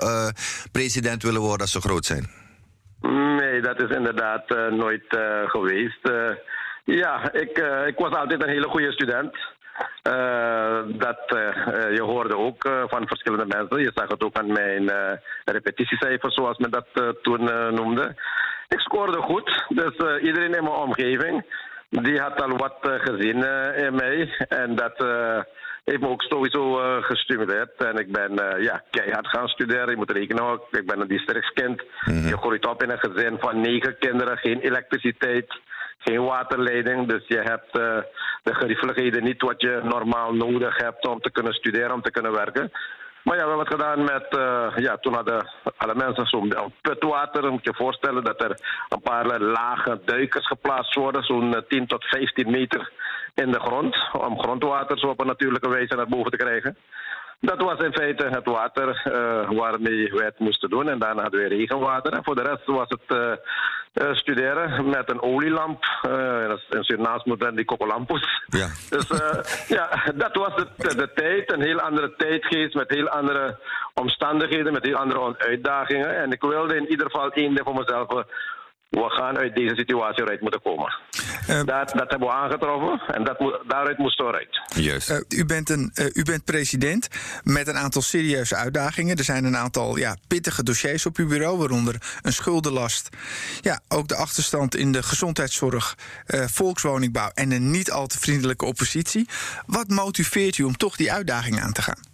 president 0.73 1.23
willen 1.23 1.41
worden 1.41 1.61
als 1.61 1.73
ze 1.73 1.81
groot 1.81 2.05
zijn. 2.05 2.31
Nee, 3.03 3.61
dat 3.61 3.83
is 3.83 3.97
inderdaad 3.97 4.51
uh, 4.51 4.67
nooit 4.67 5.05
uh, 5.17 5.51
geweest. 5.51 6.09
Uh, 6.09 6.31
ja, 6.85 7.33
ik, 7.33 7.59
ik 7.87 7.99
was 7.99 8.13
altijd 8.13 8.43
een 8.43 8.49
hele 8.49 8.69
goede 8.69 8.93
student. 8.93 9.37
Dat, 10.99 11.21
je 11.95 12.03
hoorde 12.03 12.37
ook 12.37 12.69
van 12.89 13.07
verschillende 13.07 13.57
mensen. 13.57 13.81
Je 13.81 13.91
zag 13.95 14.09
het 14.09 14.23
ook 14.23 14.39
aan 14.39 14.53
mijn 14.53 14.91
repetitiecijfers, 15.45 16.35
zoals 16.35 16.59
men 16.59 16.71
dat 16.71 16.87
toen 17.23 17.45
noemde. 17.75 18.15
Ik 18.69 18.81
scoorde 18.81 19.21
goed, 19.21 19.65
dus 19.69 20.21
iedereen 20.21 20.55
in 20.55 20.65
mijn 20.65 20.77
omgeving 20.77 21.45
die 21.89 22.21
had 22.21 22.43
al 22.43 22.57
wat 22.57 22.77
gezien 22.81 23.45
in 23.77 23.95
mij. 23.95 24.47
En 24.49 24.75
dat 24.75 25.05
heeft 25.85 26.01
me 26.01 26.09
ook 26.09 26.23
sowieso 26.23 26.81
uh, 26.81 27.03
gestimuleerd. 27.03 27.85
En 27.85 27.97
ik 27.97 28.13
ben 28.13 28.33
uh, 28.33 28.63
ja, 28.65 28.83
keihard 28.91 29.29
gaan 29.29 29.49
studeren. 29.49 29.91
Je 29.91 29.97
moet 29.97 30.11
rekenen 30.11 30.45
ook. 30.45 30.67
Ik 30.71 30.87
ben 30.87 31.01
een 31.01 31.09
districtskind. 31.09 31.83
Mm 31.83 32.15
-hmm. 32.15 32.29
Je 32.29 32.37
groeit 32.37 32.67
op 32.67 32.83
in 32.83 32.91
een 32.91 32.99
gezin 32.99 33.37
van 33.41 33.61
negen 33.61 33.99
kinderen. 33.99 34.37
Geen 34.39 34.61
elektriciteit, 34.61 35.61
geen 36.05 36.25
waterleiding. 36.25 37.09
Dus 37.09 37.25
je 37.27 37.39
hebt 37.41 37.79
uh, 37.79 37.99
de 38.43 38.55
geriefelijkheden 38.55 39.25
niet 39.25 39.43
wat 39.43 39.61
je 39.61 39.81
normaal 39.83 40.33
nodig 40.35 40.77
hebt 40.77 41.07
om 41.07 41.21
te 41.21 41.31
kunnen 41.31 41.53
studeren, 41.53 41.93
om 41.93 42.03
te 42.03 42.11
kunnen 42.11 42.33
werken. 42.33 42.71
Maar 43.25 43.37
ja, 43.37 43.43
we 43.43 43.49
hebben 43.49 43.67
het 43.67 43.75
gedaan 43.75 44.05
met, 44.05 44.27
uh, 44.39 44.85
ja, 44.85 44.97
toen 44.97 45.15
hadden 45.15 45.49
alle 45.77 45.95
mensen 45.95 46.27
zo'n 46.27 46.55
putwater. 46.81 47.51
Moet 47.51 47.65
je 47.65 47.75
voorstellen 47.75 48.25
dat 48.25 48.43
er 48.43 48.51
een 48.89 49.03
paar 49.03 49.41
lage 49.41 50.01
duikers 50.05 50.47
geplaatst 50.47 50.95
worden, 50.95 51.23
zo'n 51.23 51.65
10 51.69 51.87
tot 51.87 52.05
15 52.05 52.51
meter 52.51 52.93
in 53.35 53.51
de 53.51 53.61
grond, 53.61 53.97
om 54.13 54.41
grondwater 54.41 54.99
zo 54.99 55.07
op 55.07 55.21
een 55.21 55.27
natuurlijke 55.27 55.69
wijze 55.69 55.95
naar 55.95 56.09
boven 56.09 56.31
te 56.31 56.37
krijgen. 56.37 56.77
Dat 57.45 57.61
was 57.63 57.79
in 57.79 57.93
feite 57.93 58.27
het 58.27 58.47
water 58.47 59.03
uh, 59.07 59.59
waarmee 59.59 60.13
wij 60.13 60.25
het 60.25 60.39
moesten 60.39 60.71
doen. 60.71 60.89
En 60.89 60.99
daarna 60.99 61.23
hadden 61.23 61.41
we 61.41 61.49
regenwater. 61.49 62.13
En 62.13 62.25
voor 62.25 62.35
de 62.35 62.43
rest 62.43 62.67
was 62.67 62.89
het 62.89 63.17
uh, 63.17 63.33
uh, 63.95 64.15
studeren 64.15 64.89
met 64.89 65.11
een 65.11 65.23
olielamp. 65.23 65.85
en 66.71 66.85
Surinaams 66.85 67.25
moet 67.25 67.41
dan 67.41 67.55
die 67.55 67.65
kokolampus. 67.65 68.43
Ja. 68.47 68.69
Dus 68.97 69.07
ja, 69.69 69.89
dat 70.15 70.37
was 70.37 70.55
de, 70.57 70.97
de 70.97 71.11
tijd. 71.15 71.53
Een 71.53 71.63
heel 71.63 71.81
andere 71.81 72.15
tijdgeest 72.17 72.75
met 72.75 72.91
heel 72.91 73.09
andere 73.09 73.59
omstandigheden, 73.95 74.73
met 74.73 74.85
heel 74.85 74.97
andere 74.97 75.35
uitdagingen. 75.39 76.17
En 76.17 76.33
ik 76.33 76.43
wilde 76.43 76.77
in 76.77 76.91
ieder 76.91 77.11
geval 77.11 77.33
één 77.33 77.55
ding 77.55 77.67
voor 77.67 77.75
mezelf 77.75 78.25
we 79.01 79.11
gaan 79.11 79.39
uit 79.39 79.55
deze 79.55 79.75
situatie 79.77 80.23
eruit 80.23 80.41
moeten 80.41 80.63
komen. 80.63 80.95
Uh, 81.51 81.57
dat, 81.57 81.67
dat 81.67 82.11
hebben 82.11 82.29
we 82.29 82.35
aangetroffen 82.35 83.15
en 83.15 83.25
dat 83.25 83.61
daaruit 83.67 83.99
moesten 83.99 84.27
we 84.27 84.31
eruit. 84.31 84.61
Juist. 84.75 85.11
Uh, 85.11 85.17
u, 85.29 85.45
bent 85.45 85.71
een, 85.71 85.91
uh, 85.95 86.07
u 86.13 86.23
bent 86.23 86.45
president 86.45 87.09
met 87.43 87.69
een 87.69 87.77
aantal 87.77 88.03
serieuze 88.03 88.57
uitdagingen. 88.57 89.17
Er 89.17 89.25
zijn 89.25 89.45
een 89.45 89.57
aantal 89.57 89.97
ja, 89.97 90.17
pittige 90.29 90.63
dossiers 90.63 91.07
op 91.07 91.17
uw 91.17 91.29
bureau, 91.29 91.59
waaronder 91.59 91.97
een 92.23 92.33
schuldenlast. 92.33 93.09
Ja, 93.61 93.81
ook 93.89 94.09
de 94.09 94.17
achterstand 94.17 94.77
in 94.77 94.93
de 94.93 95.03
gezondheidszorg, 95.03 95.95
volkswoningbouw 96.27 97.31
en 97.35 97.53
een 97.53 97.71
niet 97.71 97.91
al 97.91 98.07
te 98.07 98.19
vriendelijke 98.19 98.65
oppositie. 98.65 99.29
Wat 99.67 99.89
motiveert 99.89 100.59
u 100.59 100.63
om 100.63 100.77
toch 100.77 100.97
die 100.97 101.13
uitdaging 101.13 101.61
aan 101.61 101.73
te 101.73 101.83
gaan? 101.83 102.11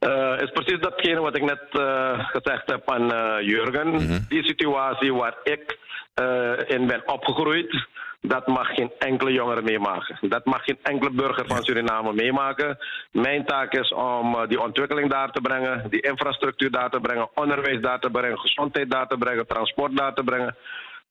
Uh, 0.00 0.40
is 0.40 0.50
precies 0.50 0.80
datgene 0.80 1.20
wat 1.20 1.36
ik 1.36 1.42
net 1.42 1.62
uh, 1.72 2.18
gezegd 2.18 2.70
heb 2.70 2.90
aan 2.90 3.12
uh, 3.12 3.48
Jurgen. 3.48 3.88
Mm 3.88 3.96
-hmm. 3.96 4.24
Die 4.28 4.44
situatie 4.44 5.14
waar 5.14 5.36
ik 5.42 5.78
uh, 6.20 6.52
in 6.66 6.86
ben 6.86 7.02
opgegroeid. 7.08 7.86
Dat 8.26 8.46
mag 8.46 8.74
geen 8.74 8.92
enkele 8.98 9.32
jongere 9.32 9.62
meemaken. 9.62 10.16
Dat 10.28 10.44
mag 10.44 10.64
geen 10.64 10.78
enkele 10.82 11.10
burger 11.10 11.46
van 11.46 11.62
Suriname 11.62 12.12
meemaken. 12.12 12.78
Mijn 13.10 13.44
taak 13.44 13.72
is 13.72 13.92
om 13.92 14.34
uh, 14.34 14.46
die 14.48 14.60
ontwikkeling 14.60 15.10
daar 15.10 15.30
te 15.30 15.40
brengen, 15.40 15.90
die 15.90 16.00
infrastructuur 16.00 16.70
daar 16.70 16.90
te 16.90 17.00
brengen, 17.00 17.28
onderwijs 17.34 17.80
daar 17.80 18.00
te 18.00 18.10
brengen, 18.10 18.38
gezondheid 18.38 18.90
daar 18.90 19.06
te 19.06 19.18
brengen, 19.18 19.46
transport 19.46 19.96
daar 19.96 20.14
te 20.14 20.24
brengen. 20.24 20.56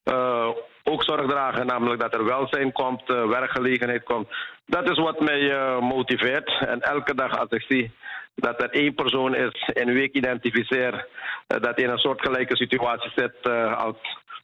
Uh, 0.03 0.47
ook 0.83 1.03
zorg 1.03 1.27
dragen, 1.27 1.65
namelijk 1.65 2.01
dat 2.01 2.13
er 2.13 2.25
welzijn 2.25 2.71
komt, 2.71 3.03
werkgelegenheid 3.07 4.03
komt. 4.03 4.27
Dat 4.65 4.89
is 4.89 4.97
wat 4.97 5.19
mij 5.19 5.79
motiveert. 5.79 6.65
En 6.67 6.81
elke 6.81 7.15
dag 7.15 7.37
als 7.39 7.49
ik 7.49 7.65
zie 7.67 7.91
dat 8.35 8.61
er 8.61 8.69
één 8.69 8.93
persoon 8.93 9.35
is 9.35 9.69
en 9.73 9.93
wie 9.93 10.03
ik 10.03 10.13
identificeer 10.13 11.07
dat 11.47 11.79
in 11.79 11.89
een 11.89 11.97
soortgelijke 11.97 12.55
situatie 12.55 13.11
zit 13.15 13.49
als 13.75 13.95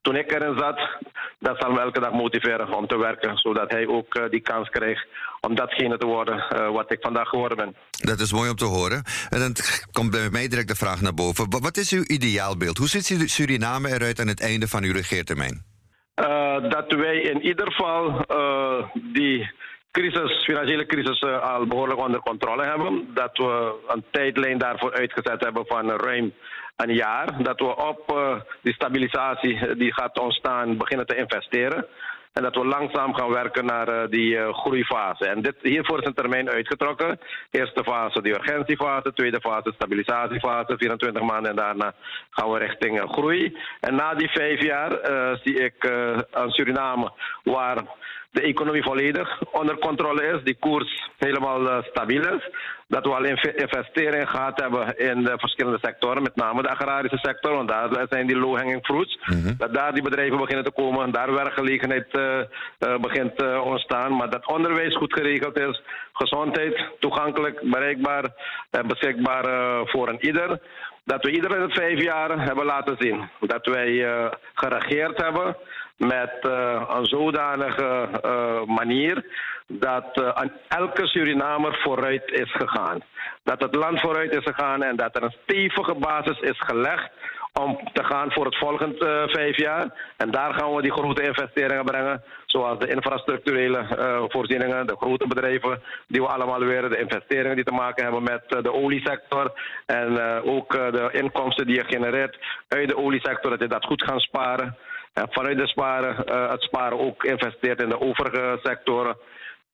toen 0.02 0.16
ik 0.16 0.32
erin 0.32 0.58
zat, 0.58 0.78
dat 1.38 1.56
zal 1.58 1.72
me 1.72 1.80
elke 1.80 2.00
dag 2.00 2.12
motiveren 2.12 2.72
om 2.72 2.86
te 2.86 2.98
werken, 2.98 3.36
zodat 3.36 3.70
hij 3.70 3.86
ook 3.86 4.14
uh, 4.16 4.28
die 4.30 4.40
kans 4.40 4.68
krijgt 4.68 5.06
om 5.40 5.54
datgene 5.54 5.98
te 5.98 6.06
worden 6.06 6.36
uh, 6.36 6.70
wat 6.70 6.92
ik 6.92 6.98
vandaag 7.00 7.28
geworden 7.28 7.56
ben. 7.56 7.76
Dat 7.90 8.20
is 8.20 8.32
mooi 8.32 8.50
om 8.50 8.56
te 8.56 8.64
horen. 8.64 9.02
En 9.28 9.38
dan 9.38 9.54
komt 9.92 10.10
bij 10.10 10.30
mij 10.30 10.48
direct 10.48 10.68
de 10.68 10.74
vraag 10.74 11.00
naar 11.00 11.14
boven. 11.14 11.46
Wat 11.60 11.76
is 11.76 11.92
uw 11.92 12.04
ideaalbeeld? 12.06 12.78
Hoe 12.78 12.88
ziet 12.88 13.30
Suriname 13.30 13.88
eruit 13.88 14.20
aan 14.20 14.28
het 14.28 14.40
einde 14.40 14.68
van 14.68 14.82
uw 14.82 14.92
regeertermijn? 14.92 15.64
Uh, 16.20 16.70
dat 16.70 16.92
wij 16.92 17.20
in 17.20 17.42
ieder 17.42 17.72
geval 17.72 18.24
die 19.12 19.50
crisis, 19.90 20.44
financiële 20.44 20.86
crisis 20.86 21.22
al 21.22 21.66
behoorlijk 21.66 22.00
onder 22.00 22.20
controle 22.20 22.64
hebben. 22.64 23.10
Dat 23.14 23.36
we 23.36 23.74
een 23.86 24.04
tijdlijn 24.10 24.58
daarvoor 24.58 24.92
uitgezet 24.92 25.44
hebben 25.44 25.66
van 25.66 25.90
ruim 25.90 26.32
een 26.82 26.94
jaar. 26.94 27.42
Dat 27.42 27.60
we 27.60 27.76
op 27.76 28.12
uh, 28.12 28.40
die 28.62 28.74
stabilisatie 28.74 29.76
die 29.76 29.94
gaat 29.94 30.18
ontstaan 30.18 30.76
beginnen 30.76 31.06
te 31.06 31.16
investeren. 31.16 31.86
En 32.32 32.42
dat 32.42 32.54
we 32.54 32.64
langzaam 32.64 33.14
gaan 33.14 33.30
werken 33.30 33.64
naar 33.64 33.88
uh, 33.88 34.10
die 34.10 34.34
uh, 34.34 34.54
groeifase. 34.54 35.26
En 35.26 35.42
dit, 35.42 35.54
hiervoor 35.62 36.00
is 36.00 36.06
een 36.06 36.14
termijn 36.14 36.50
uitgetrokken. 36.50 37.20
Eerste 37.50 37.84
fase 37.84 38.22
de 38.22 38.28
urgentiefase, 38.28 39.12
tweede 39.12 39.40
fase 39.40 39.72
stabilisatiefase, 39.74 40.74
24 40.76 41.22
maanden. 41.22 41.50
En 41.50 41.56
daarna 41.56 41.94
gaan 42.30 42.50
we 42.50 42.58
richting 42.58 43.00
groei. 43.00 43.56
En 43.80 43.94
na 43.94 44.14
die 44.14 44.30
vijf 44.30 44.62
jaar 44.62 44.90
zie 45.42 45.64
ik 45.64 45.90
aan 46.30 46.50
Suriname 46.50 47.12
waar 47.44 47.84
de 48.30 48.42
economie 48.42 48.82
volledig 48.82 49.42
onder 49.52 49.78
controle 49.78 50.26
is, 50.26 50.42
die 50.44 50.56
koers 50.58 51.10
helemaal 51.16 51.82
stabiel 51.82 52.22
is 52.22 52.48
dat 52.90 53.04
we 53.04 53.14
al 53.14 53.24
investeringen 53.54 54.28
gehad 54.28 54.60
hebben 54.60 54.96
in 54.98 55.24
de 55.24 55.38
verschillende 55.38 55.78
sectoren, 55.82 56.22
met 56.22 56.36
name 56.36 56.62
de 56.62 56.68
agrarische 56.68 57.18
sector, 57.22 57.54
want 57.54 57.68
daar 57.68 58.06
zijn 58.08 58.26
die 58.26 58.38
low-hanging 58.38 58.84
fruits. 58.84 59.18
Dat 59.58 59.74
daar 59.74 59.92
die 59.92 60.02
bedrijven 60.02 60.38
beginnen 60.38 60.64
te 60.64 60.72
komen, 60.72 61.12
daar 61.12 61.32
werkgelegenheid 61.32 62.06
begint 63.00 63.36
te 63.36 63.60
ontstaan. 63.64 64.16
Maar 64.16 64.30
dat 64.30 64.46
onderwijs 64.46 64.96
goed 64.96 65.12
geregeld 65.12 65.58
is, 65.58 65.82
gezondheid 66.12 66.84
toegankelijk, 66.98 67.60
bereikbaar 67.62 68.24
en 68.70 68.86
beschikbaar 68.86 69.44
voor 69.86 70.08
een 70.08 70.24
ieder 70.26 70.60
dat 71.04 71.24
we 71.24 71.30
iedere 71.30 71.68
vijf 71.68 72.02
jaar 72.02 72.44
hebben 72.44 72.64
laten 72.64 72.96
zien 72.98 73.28
dat 73.40 73.66
wij 73.66 74.06
geregeerd 74.54 75.22
hebben 75.22 75.56
met 75.96 76.38
een 76.88 77.06
zodanige 77.06 78.08
manier 78.66 79.24
dat 79.78 80.34
aan 80.34 80.52
elke 80.68 81.06
Surinamer 81.06 81.78
vooruit 81.82 82.30
is 82.30 82.52
gegaan. 82.52 83.02
Dat 83.42 83.60
het 83.60 83.74
land 83.74 84.00
vooruit 84.00 84.36
is 84.36 84.44
gegaan 84.44 84.82
en 84.82 84.96
dat 84.96 85.16
er 85.16 85.22
een 85.22 85.36
stevige 85.42 85.94
basis 85.94 86.40
is 86.40 86.58
gelegd 86.58 87.10
om 87.52 87.78
te 87.92 88.04
gaan 88.04 88.32
voor 88.32 88.44
het 88.44 88.56
volgende 88.56 89.26
uh, 89.26 89.34
vijf 89.34 89.56
jaar. 89.56 90.12
En 90.16 90.30
daar 90.30 90.54
gaan 90.54 90.74
we 90.74 90.82
die 90.82 90.92
grote 90.92 91.22
investeringen 91.22 91.84
brengen. 91.84 92.22
Zoals 92.46 92.78
de 92.78 92.88
infrastructurele 92.88 93.86
uh, 93.98 94.22
voorzieningen, 94.28 94.86
de 94.86 94.96
grote 94.96 95.26
bedrijven 95.26 95.82
die 96.06 96.20
we 96.20 96.26
allemaal 96.26 96.60
weer, 96.60 96.88
de 96.88 97.00
investeringen 97.00 97.56
die 97.56 97.64
te 97.64 97.74
maken 97.74 98.02
hebben 98.02 98.22
met 98.22 98.42
uh, 98.48 98.62
de 98.62 98.72
oliesector. 98.72 99.52
En 99.86 100.20
ook 100.42 100.72
de 100.72 101.08
inkomsten 101.12 101.66
die 101.66 101.76
je 101.76 101.84
genereert 101.84 102.38
uit 102.68 102.88
de 102.88 102.96
oliesector, 102.96 103.50
dat 103.50 103.60
je 103.60 103.68
dat 103.68 103.84
goed 103.84 104.02
gaan 104.02 104.20
sparen. 104.20 104.76
En 105.12 105.26
vanuit 105.30 105.58
de 105.58 105.66
sparen, 105.66 106.16
het 106.50 106.62
sparen 106.62 106.98
ook 106.98 107.24
investeert 107.24 107.82
in 107.82 107.88
de 107.88 108.00
overige 108.00 108.58
sectoren. 108.62 109.16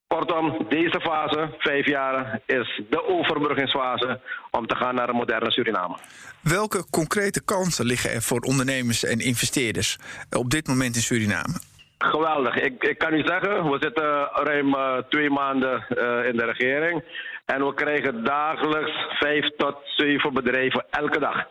Kortom, 0.06 0.66
deze 0.68 1.00
fase, 1.00 1.54
vijf 1.58 1.86
jaar, 1.86 2.40
is 2.46 2.82
de 2.90 3.04
overbruggingsfase 3.04 4.20
om 4.50 4.66
te 4.66 4.76
gaan 4.76 4.94
naar 4.94 5.08
een 5.08 5.16
moderne 5.16 5.50
Suriname. 5.50 5.96
Welke 6.42 6.84
concrete 6.90 7.44
kansen 7.44 7.86
liggen 7.86 8.10
er 8.10 8.22
voor 8.22 8.40
ondernemers 8.40 9.04
en 9.04 9.18
investeerders 9.18 9.98
op 10.30 10.50
dit 10.50 10.66
moment 10.66 10.94
in 10.94 11.02
Suriname? 11.02 11.60
Geweldig. 11.98 12.54
Ik, 12.54 12.82
ik 12.84 12.98
kan 12.98 13.14
u 13.14 13.22
zeggen, 13.26 13.70
we 13.70 13.76
zitten 13.80 14.28
ruim 14.32 14.74
uh, 14.74 14.96
twee 15.08 15.30
maanden 15.30 15.86
uh, 15.88 16.26
in 16.26 16.36
de 16.36 16.44
regering. 16.44 17.04
En 17.44 17.66
we 17.66 17.74
krijgen 17.74 18.24
dagelijks 18.24 18.92
vijf 19.18 19.50
tot 19.56 19.76
zeven 19.84 20.34
bedrijven 20.34 20.84
elke 20.90 21.18
dag. 21.18 21.44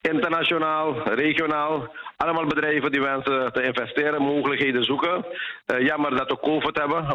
Internationaal, 0.00 1.02
regionaal, 1.02 1.94
allemaal 2.22 2.46
bedrijven 2.46 2.90
die 2.92 3.00
wensen 3.00 3.52
te 3.52 3.62
investeren, 3.62 4.22
mogelijkheden 4.22 4.84
zoeken. 4.84 5.24
Uh, 5.66 5.86
jammer 5.86 6.16
dat 6.16 6.30
we 6.30 6.38
COVID 6.40 6.78
hebben, 6.78 7.06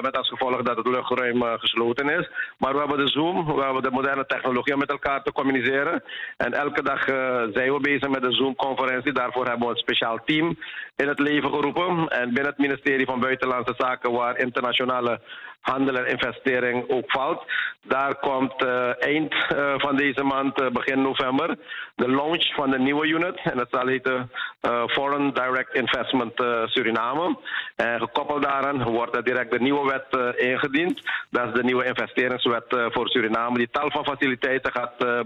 met 0.00 0.16
als 0.16 0.28
gevolg 0.28 0.62
dat 0.62 0.76
het 0.76 0.86
luchtruim 0.86 1.42
uh, 1.42 1.52
gesloten 1.56 2.08
is. 2.08 2.30
Maar 2.58 2.72
we 2.72 2.78
hebben 2.78 2.98
de 2.98 3.08
Zoom, 3.08 3.44
we 3.44 3.62
hebben 3.62 3.82
de 3.82 3.90
moderne 3.90 4.26
technologie 4.26 4.72
om 4.72 4.78
met 4.78 4.90
elkaar 4.90 5.22
te 5.22 5.32
communiceren. 5.32 6.02
En 6.36 6.52
elke 6.52 6.82
dag 6.82 7.08
uh, 7.08 7.14
zijn 7.52 7.72
we 7.72 7.80
bezig 7.80 8.08
met 8.08 8.22
de 8.22 8.32
Zoom-conferentie. 8.32 9.12
Daarvoor 9.12 9.46
hebben 9.46 9.66
we 9.66 9.72
een 9.72 9.86
speciaal 9.86 10.18
team 10.24 10.58
in 10.96 11.08
het 11.08 11.18
leven 11.18 11.50
geroepen. 11.50 12.08
En 12.08 12.24
binnen 12.24 12.52
het 12.52 12.58
ministerie 12.58 13.06
van 13.06 13.20
Buitenlandse 13.20 13.74
Zaken, 13.76 14.12
waar 14.12 14.38
internationale 14.38 15.20
handel 15.60 15.96
en 15.96 16.06
investering 16.06 16.90
ook 16.90 17.10
valt. 17.10 17.44
Daar 17.82 18.14
komt 18.14 18.62
uh, 18.62 19.04
eind 19.04 19.34
van 19.76 19.96
deze 19.96 20.24
maand, 20.24 20.72
begin 20.72 21.02
november, 21.02 21.56
de 21.94 22.08
launch 22.08 22.54
van 22.54 22.70
de 22.70 22.78
nieuwe 22.78 23.06
unit. 23.06 23.40
En 23.42 23.56
dat 23.56 23.68
zal 23.70 23.86
heten 23.86 24.30
Foreign 24.86 25.30
Direct 25.32 25.74
Investment 25.74 26.32
Suriname. 26.64 27.36
En 27.76 28.00
gekoppeld 28.00 28.42
daaraan 28.42 28.82
wordt 28.82 29.16
er 29.16 29.24
direct 29.24 29.50
de 29.50 29.60
nieuwe 29.60 29.90
wet 29.90 30.36
ingediend. 30.36 31.00
Dat 31.30 31.46
is 31.46 31.52
de 31.52 31.64
nieuwe 31.64 31.84
investeringswet 31.84 32.64
voor 32.68 33.08
Suriname, 33.08 33.58
die 33.58 33.70
tal 33.70 33.90
van 33.90 34.04
faciliteiten 34.04 34.72
gaat 34.72 35.24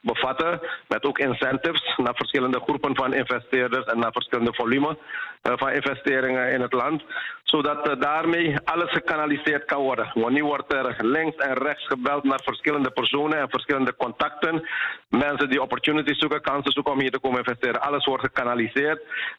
bevatten. 0.00 0.60
Met 0.88 1.04
ook 1.04 1.18
incentives 1.18 1.96
naar 1.96 2.14
verschillende 2.14 2.60
groepen 2.60 2.96
van 2.96 3.14
investeerders 3.14 3.86
en 3.86 3.98
naar 3.98 4.12
verschillende 4.12 4.54
volume 4.54 4.98
van 5.42 5.70
investeringen 5.70 6.52
in 6.52 6.60
het 6.60 6.72
land. 6.72 7.02
Zodat 7.42 8.00
daarmee 8.00 8.58
alles 8.64 8.90
gekanaliseerd 8.92 9.64
kan 9.64 9.82
worden. 9.82 10.10
Want 10.14 10.34
nu 10.34 10.44
wordt 10.44 10.72
er 10.72 10.96
links 10.98 11.36
en 11.36 11.54
rechts 11.54 11.86
gebeld 11.86 12.24
naar 12.24 12.40
verschillende 12.44 12.90
personen 12.90 13.38
en 13.38 13.50
verschillende 13.50 13.96
contacten. 13.96 14.68
Mensen 15.08 15.48
die 15.48 15.62
opportunities 15.62 16.18
zoeken, 16.18 16.40
kansen 16.40 16.72
zoeken 16.72 16.92
om 16.92 17.00
hier 17.00 17.10
te 17.10 17.18
komen 17.18 17.38
investeren. 17.38 17.80
Alles 17.80 18.04
wordt 18.04 18.22
gekanaliseerd. 18.22 18.49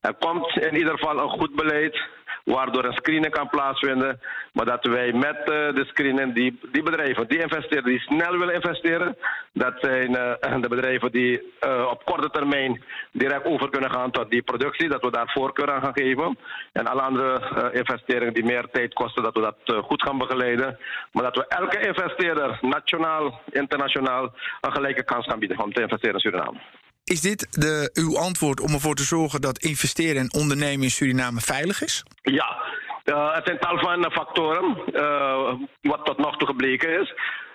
Er 0.01 0.13
komt 0.19 0.57
in 0.57 0.75
ieder 0.75 0.91
geval 0.91 1.19
een 1.19 1.29
goed 1.29 1.55
beleid 1.55 1.99
waardoor 2.43 2.85
een 2.85 2.93
screening 2.93 3.33
kan 3.33 3.49
plaatsvinden. 3.49 4.19
Maar 4.53 4.65
dat 4.65 4.85
wij 4.85 5.13
met 5.13 5.37
uh, 5.37 5.45
de 5.45 5.85
screening 5.87 6.33
die, 6.33 6.59
die 6.71 6.83
bedrijven, 6.83 7.27
die 7.27 7.41
investeren, 7.41 7.83
die 7.83 7.99
snel 7.99 8.37
willen 8.37 8.53
investeren, 8.53 9.17
dat 9.53 9.73
zijn 9.81 10.11
uh, 10.11 10.61
de 10.61 10.67
bedrijven 10.69 11.11
die 11.11 11.53
uh, 11.67 11.87
op 11.89 12.05
korte 12.05 12.29
termijn 12.29 12.83
direct 13.11 13.45
over 13.45 13.69
kunnen 13.69 13.91
gaan 13.91 14.11
tot 14.11 14.31
die 14.31 14.41
productie, 14.41 14.89
dat 14.89 15.01
we 15.01 15.11
daar 15.11 15.31
voorkeur 15.33 15.71
aan 15.71 15.81
gaan 15.81 15.97
geven. 15.97 16.37
En 16.71 16.87
alle 16.87 17.01
andere 17.01 17.71
investeringen 17.73 18.33
die 18.33 18.45
meer 18.45 18.67
tijd 18.71 18.93
kosten, 18.93 19.23
dat 19.23 19.33
we 19.33 19.41
dat 19.41 19.83
goed 19.83 20.03
gaan 20.03 20.17
begeleiden. 20.17 20.77
Maar 21.11 21.23
dat 21.23 21.35
we 21.35 21.47
elke 21.47 21.79
investeerder, 21.87 22.57
nationaal, 22.61 23.41
internationaal, 23.51 24.33
een 24.61 24.71
gelijke 24.71 25.03
kans 25.03 25.25
gaan 25.25 25.39
bieden 25.39 25.63
om 25.63 25.73
te 25.73 25.81
investeren 25.81 26.13
in 26.13 26.19
Suriname. 26.19 26.59
Is 27.11 27.21
dit 27.21 27.47
de, 27.61 27.89
uw 27.93 28.17
antwoord 28.17 28.59
om 28.59 28.73
ervoor 28.73 28.95
te 28.95 29.03
zorgen 29.03 29.41
dat 29.41 29.57
investeren 29.57 30.21
en 30.21 30.33
ondernemen 30.41 30.83
in 30.83 30.91
Suriname 30.91 31.39
veilig 31.39 31.81
is? 31.81 32.03
Ja, 32.21 32.57
uh, 33.05 33.33
het 33.35 33.45
zijn 33.45 33.59
tal 33.59 33.77
van 33.77 34.11
factoren 34.11 34.77
uh, 34.93 35.53
wat 35.81 36.05
tot 36.05 36.17
nog 36.17 36.37
toe 36.37 36.47
gebleken 36.47 37.01
is. 37.01 37.13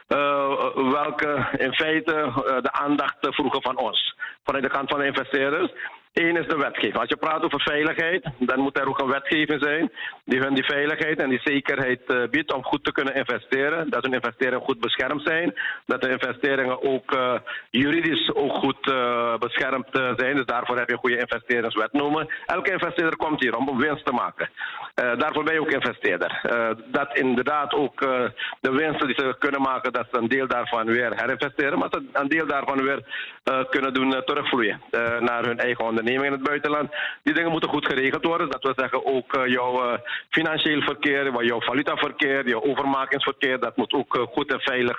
Uh, 0.08 0.48
welke 0.74 1.48
in 1.58 1.72
feite 1.72 2.32
de 2.62 2.72
aandacht 2.72 3.16
vroegen 3.20 3.62
van 3.62 3.78
ons, 3.78 4.16
vanuit 4.44 4.64
de 4.64 4.70
kant 4.70 4.90
van 4.90 4.98
de 4.98 5.06
investeerders. 5.06 5.72
Eén 6.16 6.36
is 6.36 6.46
de 6.46 6.56
wetgeving. 6.56 6.98
Als 6.98 7.08
je 7.08 7.16
praat 7.16 7.42
over 7.42 7.60
veiligheid, 7.60 8.24
dan 8.38 8.60
moet 8.60 8.78
er 8.78 8.88
ook 8.88 9.00
een 9.00 9.10
wetgeving 9.10 9.62
zijn 9.62 9.92
die 10.24 10.40
hun 10.40 10.54
die 10.54 10.64
veiligheid 10.64 11.18
en 11.18 11.28
die 11.28 11.40
zekerheid 11.44 12.00
uh, 12.06 12.28
biedt 12.30 12.52
om 12.52 12.64
goed 12.64 12.84
te 12.84 12.92
kunnen 12.92 13.14
investeren. 13.14 13.90
Dat 13.90 14.02
hun 14.02 14.12
investeringen 14.12 14.64
goed 14.64 14.80
beschermd 14.80 15.22
zijn. 15.24 15.54
Dat 15.86 16.02
de 16.02 16.10
investeringen 16.10 16.82
ook 16.82 17.14
uh, 17.14 17.34
juridisch 17.70 18.34
ook 18.34 18.52
goed 18.52 18.86
uh, 18.86 19.36
beschermd 19.38 19.86
zijn. 20.16 20.36
Dus 20.36 20.46
daarvoor 20.46 20.76
heb 20.76 20.86
je 20.88 20.92
een 20.92 20.98
goede 20.98 21.18
investeringswet 21.18 21.92
noemen. 21.92 22.28
Elke 22.46 22.72
investeerder 22.72 23.16
komt 23.16 23.40
hier 23.40 23.56
om 23.56 23.78
winst 23.78 24.04
te 24.04 24.12
maken. 24.12 24.48
daarvoor 24.94 25.44
ben 25.44 25.54
je 25.54 25.60
ook 25.60 25.70
investeerder. 25.70 26.40
dat 26.86 27.18
inderdaad 27.18 27.72
ook 27.74 28.00
de 28.60 28.70
winsten 28.70 29.06
die 29.06 29.16
ze 29.18 29.36
kunnen 29.38 29.62
maken, 29.62 29.92
dat 29.92 30.06
ze 30.12 30.18
een 30.18 30.28
deel 30.28 30.46
daarvan 30.46 30.86
weer 30.86 31.12
herinvesteren. 31.14 31.78
Maar 31.78 31.90
dat 31.90 32.02
ze 32.02 32.18
een 32.20 32.28
deel 32.28 32.46
daarvan 32.46 32.82
weer 32.82 33.00
kunnen 33.70 33.94
doen 33.94 34.22
terugvloeien 34.24 34.80
naar 35.20 35.44
hun 35.44 35.58
eigen 35.58 35.84
onderneming 35.84 36.05
in 36.06 36.32
het 36.32 36.42
buitenland. 36.42 36.90
Die 37.22 37.34
dingen 37.34 37.50
moeten 37.50 37.68
goed 37.68 37.86
geregeld 37.86 38.24
worden. 38.24 38.50
Dat 38.50 38.62
wil 38.62 38.72
zeggen 38.76 39.06
ook 39.06 39.36
uh, 39.36 39.46
jouw 39.46 39.92
uh, 39.92 39.98
financieel 40.30 40.80
verkeer, 40.80 41.44
jouw 41.44 41.60
valutaverkeer, 41.60 42.48
jouw 42.48 42.62
overmakingsverkeer. 42.62 43.60
Dat 43.60 43.76
moet 43.76 43.92
ook 43.92 44.16
uh, 44.16 44.22
goed 44.22 44.52
en 44.52 44.60
veilig 44.60 44.98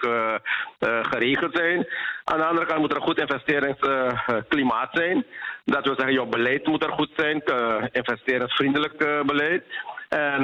geregeld 0.80 1.56
zijn. 1.56 1.88
Aan 2.24 2.38
de 2.38 2.46
andere 2.46 2.66
kant 2.66 2.80
moet 2.80 2.92
er 2.92 2.98
een 2.98 3.04
goed 3.04 3.20
investeringsklimaat 3.20 4.90
zijn. 4.92 5.26
Dat 5.66 5.86
wil 5.86 5.96
zeggen, 5.96 6.14
jouw 6.14 6.26
beleid 6.26 6.68
moet 6.68 6.84
er 6.84 6.92
goed 6.92 7.10
zijn. 7.16 7.44
investeringsvriendelijk 7.92 8.98
beleid. 9.26 9.64
En 10.10 10.42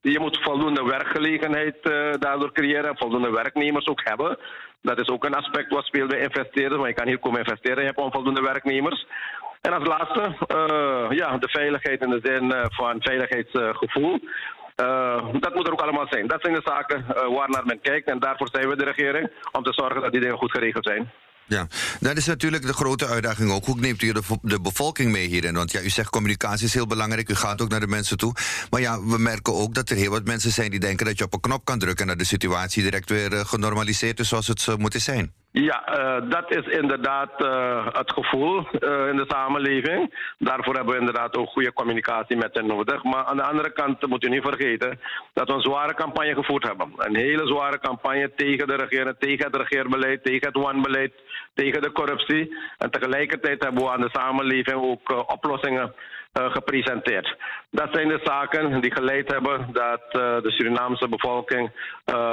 je 0.00 0.20
moet 0.20 0.42
voldoende 0.42 0.84
werkgelegenheid 0.84 1.82
daardoor 2.18 2.52
creëren, 2.52 2.96
voldoende 2.96 3.30
werknemers 3.30 3.86
ook 3.86 4.00
hebben. 4.04 4.38
Dat 4.84 5.00
is 5.00 5.08
ook 5.08 5.24
een 5.24 5.34
aspect 5.34 5.72
wat 5.72 5.84
speelt 5.84 6.08
bij 6.08 6.20
investeerders, 6.20 6.76
want 6.76 6.88
je 6.88 6.94
kan 6.94 7.06
hier 7.06 7.18
komen 7.18 7.38
investeren, 7.38 7.78
je 7.78 7.86
hebt 7.86 7.98
onvoldoende 7.98 8.40
werknemers. 8.40 9.06
En 9.66 9.72
als 9.72 9.86
laatste, 9.86 10.20
uh, 10.20 11.18
ja, 11.18 11.38
de 11.38 11.48
veiligheid 11.48 12.02
in 12.02 12.10
de 12.10 12.20
zin 12.22 12.44
uh, 12.44 12.64
van 12.68 12.96
veiligheidsgevoel. 12.98 14.20
Uh, 14.76 15.32
dat 15.40 15.54
moet 15.54 15.66
er 15.66 15.72
ook 15.72 15.80
allemaal 15.80 16.06
zijn. 16.10 16.26
Dat 16.26 16.40
zijn 16.42 16.54
de 16.54 16.60
zaken 16.64 17.04
waar 17.34 17.50
naar 17.50 17.66
men 17.66 17.80
kijkt. 17.80 18.08
En 18.08 18.18
daarvoor 18.18 18.48
zijn 18.52 18.68
we 18.68 18.76
de 18.76 18.84
regering 18.84 19.30
om 19.52 19.62
te 19.62 19.72
zorgen 19.72 20.00
dat 20.00 20.12
die 20.12 20.20
dingen 20.20 20.36
goed 20.36 20.50
geregeld 20.50 20.84
zijn. 20.84 21.12
Ja, 21.46 21.66
dat 22.00 22.16
is 22.16 22.26
natuurlijk 22.26 22.66
de 22.66 22.72
grote 22.72 23.06
uitdaging 23.06 23.52
ook. 23.52 23.64
Hoe 23.64 23.80
neemt 23.80 24.02
u 24.02 24.12
de, 24.12 24.22
de 24.42 24.60
bevolking 24.60 25.12
mee 25.12 25.26
hierin? 25.26 25.54
Want 25.54 25.72
ja, 25.72 25.80
u 25.80 25.88
zegt 25.88 26.10
communicatie 26.10 26.66
is 26.66 26.74
heel 26.74 26.86
belangrijk. 26.86 27.28
U 27.28 27.34
gaat 27.34 27.62
ook 27.62 27.68
naar 27.68 27.80
de 27.80 27.86
mensen 27.86 28.16
toe. 28.16 28.34
Maar 28.70 28.80
ja, 28.80 29.00
we 29.00 29.18
merken 29.18 29.54
ook 29.54 29.74
dat 29.74 29.90
er 29.90 29.96
heel 29.96 30.10
wat 30.10 30.24
mensen 30.24 30.50
zijn 30.50 30.70
die 30.70 30.80
denken 30.80 31.06
dat 31.06 31.18
je 31.18 31.24
op 31.24 31.34
een 31.34 31.40
knop 31.40 31.64
kan 31.64 31.78
drukken 31.78 32.02
en 32.04 32.10
dat 32.10 32.18
de 32.18 32.24
situatie 32.24 32.82
direct 32.82 33.10
weer 33.10 33.30
genormaliseerd 33.30 34.20
is 34.20 34.28
zoals 34.28 34.46
het 34.46 34.60
zou 34.60 34.78
moeten 34.78 35.00
zijn. 35.00 35.32
Ja, 35.56 35.98
uh, 35.98 36.30
dat 36.30 36.50
is 36.50 36.66
inderdaad 36.66 37.30
uh, 37.42 37.86
het 37.92 38.12
gevoel 38.12 38.56
uh, 38.56 39.08
in 39.08 39.16
de 39.16 39.24
samenleving. 39.28 40.14
Daarvoor 40.38 40.74
hebben 40.74 40.94
we 40.94 41.00
inderdaad 41.00 41.36
ook 41.36 41.48
goede 41.48 41.72
communicatie 41.72 42.36
met 42.36 42.54
hen 42.54 42.66
nodig. 42.66 43.02
Maar 43.02 43.24
aan 43.24 43.36
de 43.36 43.42
andere 43.42 43.72
kant 43.72 44.06
moet 44.06 44.24
u 44.24 44.28
niet 44.28 44.42
vergeten 44.42 45.00
dat 45.32 45.48
we 45.48 45.54
een 45.54 45.60
zware 45.60 45.94
campagne 45.94 46.34
gevoerd 46.34 46.66
hebben. 46.66 46.92
Een 46.96 47.16
hele 47.16 47.46
zware 47.46 47.78
campagne 47.78 48.32
tegen 48.36 48.66
de 48.66 48.74
regering, 48.74 49.16
tegen 49.18 49.44
het 49.46 49.56
regeerbeleid, 49.56 50.24
tegen 50.24 50.46
het 50.46 50.56
one-beleid, 50.56 51.12
tegen 51.54 51.82
de 51.82 51.92
corruptie. 51.92 52.56
En 52.78 52.90
tegelijkertijd 52.90 53.62
hebben 53.62 53.82
we 53.82 53.90
aan 53.90 54.00
de 54.00 54.10
samenleving 54.12 54.76
ook 54.76 55.30
oplossingen 55.32 55.94
gepresenteerd. 56.34 57.36
Dat 57.70 57.88
zijn 57.92 58.08
de 58.08 58.20
zaken 58.22 58.80
die 58.80 58.94
geleid 58.94 59.32
hebben 59.32 59.68
dat 59.72 60.00
de 60.12 60.50
Surinaamse 60.50 61.08
bevolking 61.08 61.70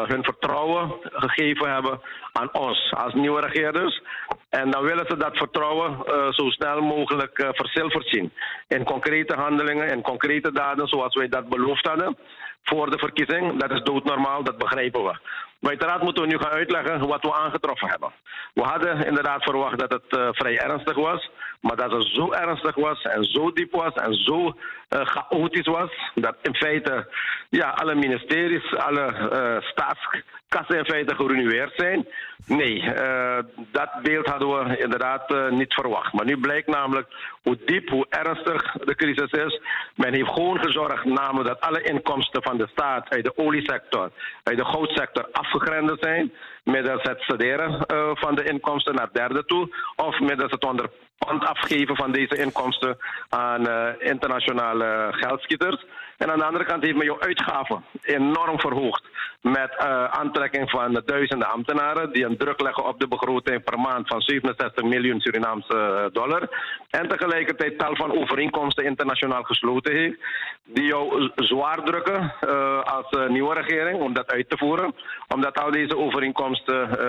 hun 0.08 0.24
vertrouwen 0.24 0.94
gegeven 1.02 1.74
hebben 1.74 2.02
aan 2.32 2.54
ons 2.54 2.94
als 2.98 3.14
nieuwe 3.14 3.42
regeerders. 3.42 4.02
En 4.50 4.72
dan 4.72 4.84
willen 4.84 5.06
ze 5.08 5.18
dat 5.18 5.38
vertrouwen 5.38 5.98
zo 6.34 6.50
snel 6.50 6.82
mogelijk 6.82 7.52
verzilverd 7.52 8.08
zien. 8.08 8.34
In 8.68 8.84
concrete 8.84 9.36
handelingen, 9.36 9.90
in 9.90 10.02
concrete 10.02 10.52
daden 10.52 10.88
zoals 10.88 11.16
wij 11.16 11.28
dat 11.28 11.50
beloofd 11.50 11.88
hadden 11.88 12.18
voor 12.64 12.90
de 12.90 12.98
verkiezing. 12.98 13.60
Dat 13.60 13.72
is 13.72 13.82
doodnormaal, 13.82 14.44
dat 14.44 14.58
begrijpen 14.58 15.04
we. 15.04 15.18
Maar 15.60 15.70
uiteraard 15.70 16.04
moeten 16.04 16.24
we 16.24 16.30
nu 16.30 16.38
gaan 16.38 16.52
uitleggen 16.52 17.08
wat 17.08 17.22
we 17.22 17.34
aangetroffen 17.34 17.90
hebben. 17.90 18.12
We 18.54 18.62
hadden 18.62 19.06
inderdaad 19.06 19.44
verwacht 19.44 19.80
dat 19.80 19.92
het 19.92 20.36
vrij 20.36 20.58
ernstig 20.58 20.96
was. 20.96 21.30
Maar 21.62 21.76
dat 21.76 21.92
het 21.92 22.08
zo 22.08 22.32
ernstig 22.32 22.76
was 22.76 23.02
en 23.02 23.24
zo 23.24 23.52
diep 23.52 23.72
was 23.72 23.94
en 23.94 24.14
zo 24.14 24.46
uh, 24.46 24.52
chaotisch 24.90 25.68
was. 25.68 25.92
Dat 26.16 26.36
in 26.42 26.56
feite 26.56 27.08
ja, 27.50 27.70
alle 27.70 27.96
ministeries, 27.96 28.76
alle 28.76 29.30
uh, 29.34 29.70
staatskassen 29.70 30.78
in 30.78 30.86
feite 30.86 31.16
geruineerd 31.16 31.74
zijn. 31.76 32.08
Nee, 32.46 32.82
uh, 32.82 33.38
dat 33.56 33.90
beeld 34.02 34.28
hadden 34.28 34.50
we 34.50 34.78
inderdaad 34.78 35.50
niet 35.50 35.74
verwacht. 35.74 36.14
Maar 36.14 36.26
nu 36.26 36.38
blijkt 36.38 36.68
namelijk 36.68 37.08
hoe 37.44 37.58
diep, 37.66 37.90
hoe 37.90 38.06
ernstig 38.10 38.72
de 38.72 38.96
crisis 38.96 39.32
is. 39.32 39.62
Men 39.96 40.14
heeft 40.14 40.34
gewoon 40.34 40.60
gezorgd 40.60 41.06
namelijk 41.06 41.48
dat 41.48 41.62
alle 41.62 41.82
inkomsten 41.82 42.44
van 42.44 42.58
de 42.58 42.68
staat 42.68 43.10
uit 43.10 43.24
de 43.24 43.38
oliesector, 43.38 44.12
uit 44.44 44.58
de 44.58 44.66
goudsector 44.66 45.28
afgegrendeld 45.32 46.00
zijn. 46.02 46.34
Middels 46.64 47.02
het 47.02 47.22
cederen 47.22 47.86
uh, 47.94 48.10
van 48.14 48.36
de 48.36 48.44
inkomsten 48.44 48.96
naar 48.96 49.10
derde 49.12 49.46
toe. 49.46 49.76
Of 49.96 50.20
middels 50.20 50.52
het 50.52 50.66
onder 50.66 50.90
pand 51.26 51.46
afgeven 51.46 51.96
van 51.96 52.12
deze 52.12 52.38
inkomsten 52.38 52.98
aan 53.30 53.68
internationale 54.00 55.08
geldschieters. 55.12 55.86
En 56.22 56.32
aan 56.32 56.38
de 56.38 56.46
andere 56.46 56.66
kant 56.66 56.84
heeft 56.84 56.96
men 56.96 57.06
jouw 57.06 57.20
uitgaven 57.20 57.84
enorm 58.02 58.60
verhoogd. 58.60 59.04
Met 59.42 59.72
uh, 59.80 60.04
aantrekking 60.04 60.70
van 60.70 61.02
duizenden 61.06 61.50
ambtenaren 61.50 62.14
die 62.14 62.26
een 62.26 62.38
druk 62.38 62.62
leggen 62.62 62.86
op 62.86 63.00
de 63.00 63.08
begroting 63.08 63.64
per 63.64 63.80
maand 63.80 64.08
van 64.08 64.22
67 64.22 64.84
miljoen 64.84 65.20
Surinaamse 65.20 65.74
eh, 65.74 66.14
dollar. 66.14 66.50
En 66.90 67.08
tegelijkertijd 67.08 67.80
tal 67.80 67.96
van 67.96 68.18
overeenkomsten 68.18 68.86
internationaal 68.86 69.44
gesloten 69.44 69.96
heeft. 69.96 70.18
Die 70.64 70.86
jou 70.86 71.32
zwaar 71.36 71.84
drukken 71.84 72.34
uh, 72.48 72.84
als 72.84 73.28
nieuwe 73.28 73.54
regering 73.54 74.02
om 74.02 74.14
dat 74.14 74.32
uit 74.32 74.50
te 74.50 74.58
voeren. 74.58 74.96
Omdat 75.28 75.60
al 75.60 75.72
deze 75.72 75.98
overeenkomsten 75.98 77.00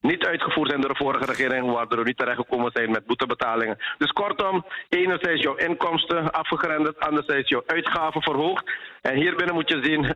niet 0.00 0.26
uitgevoerd 0.26 0.68
zijn 0.68 0.80
door 0.80 0.90
de 0.90 1.04
vorige 1.04 1.24
regering, 1.24 1.72
waardoor 1.72 1.98
we 1.98 2.04
niet 2.04 2.18
terechtgekomen 2.18 2.70
zijn 2.74 2.90
met 2.90 3.06
boetebetalingen. 3.06 3.78
Dus 3.98 4.10
kortom, 4.10 4.64
enerzijds 4.88 5.42
jouw 5.42 5.54
inkomsten 5.54 6.30
afgegrendeld, 6.30 7.00
anderzijds 7.00 7.48
jouw 7.48 7.62
uitgaven 7.66 8.22
En 9.02 9.14
hier 9.14 9.36
binnen 9.36 9.54
moet 9.54 9.68
je 9.68 9.82
zien 9.82 10.04
uh, 10.04 10.12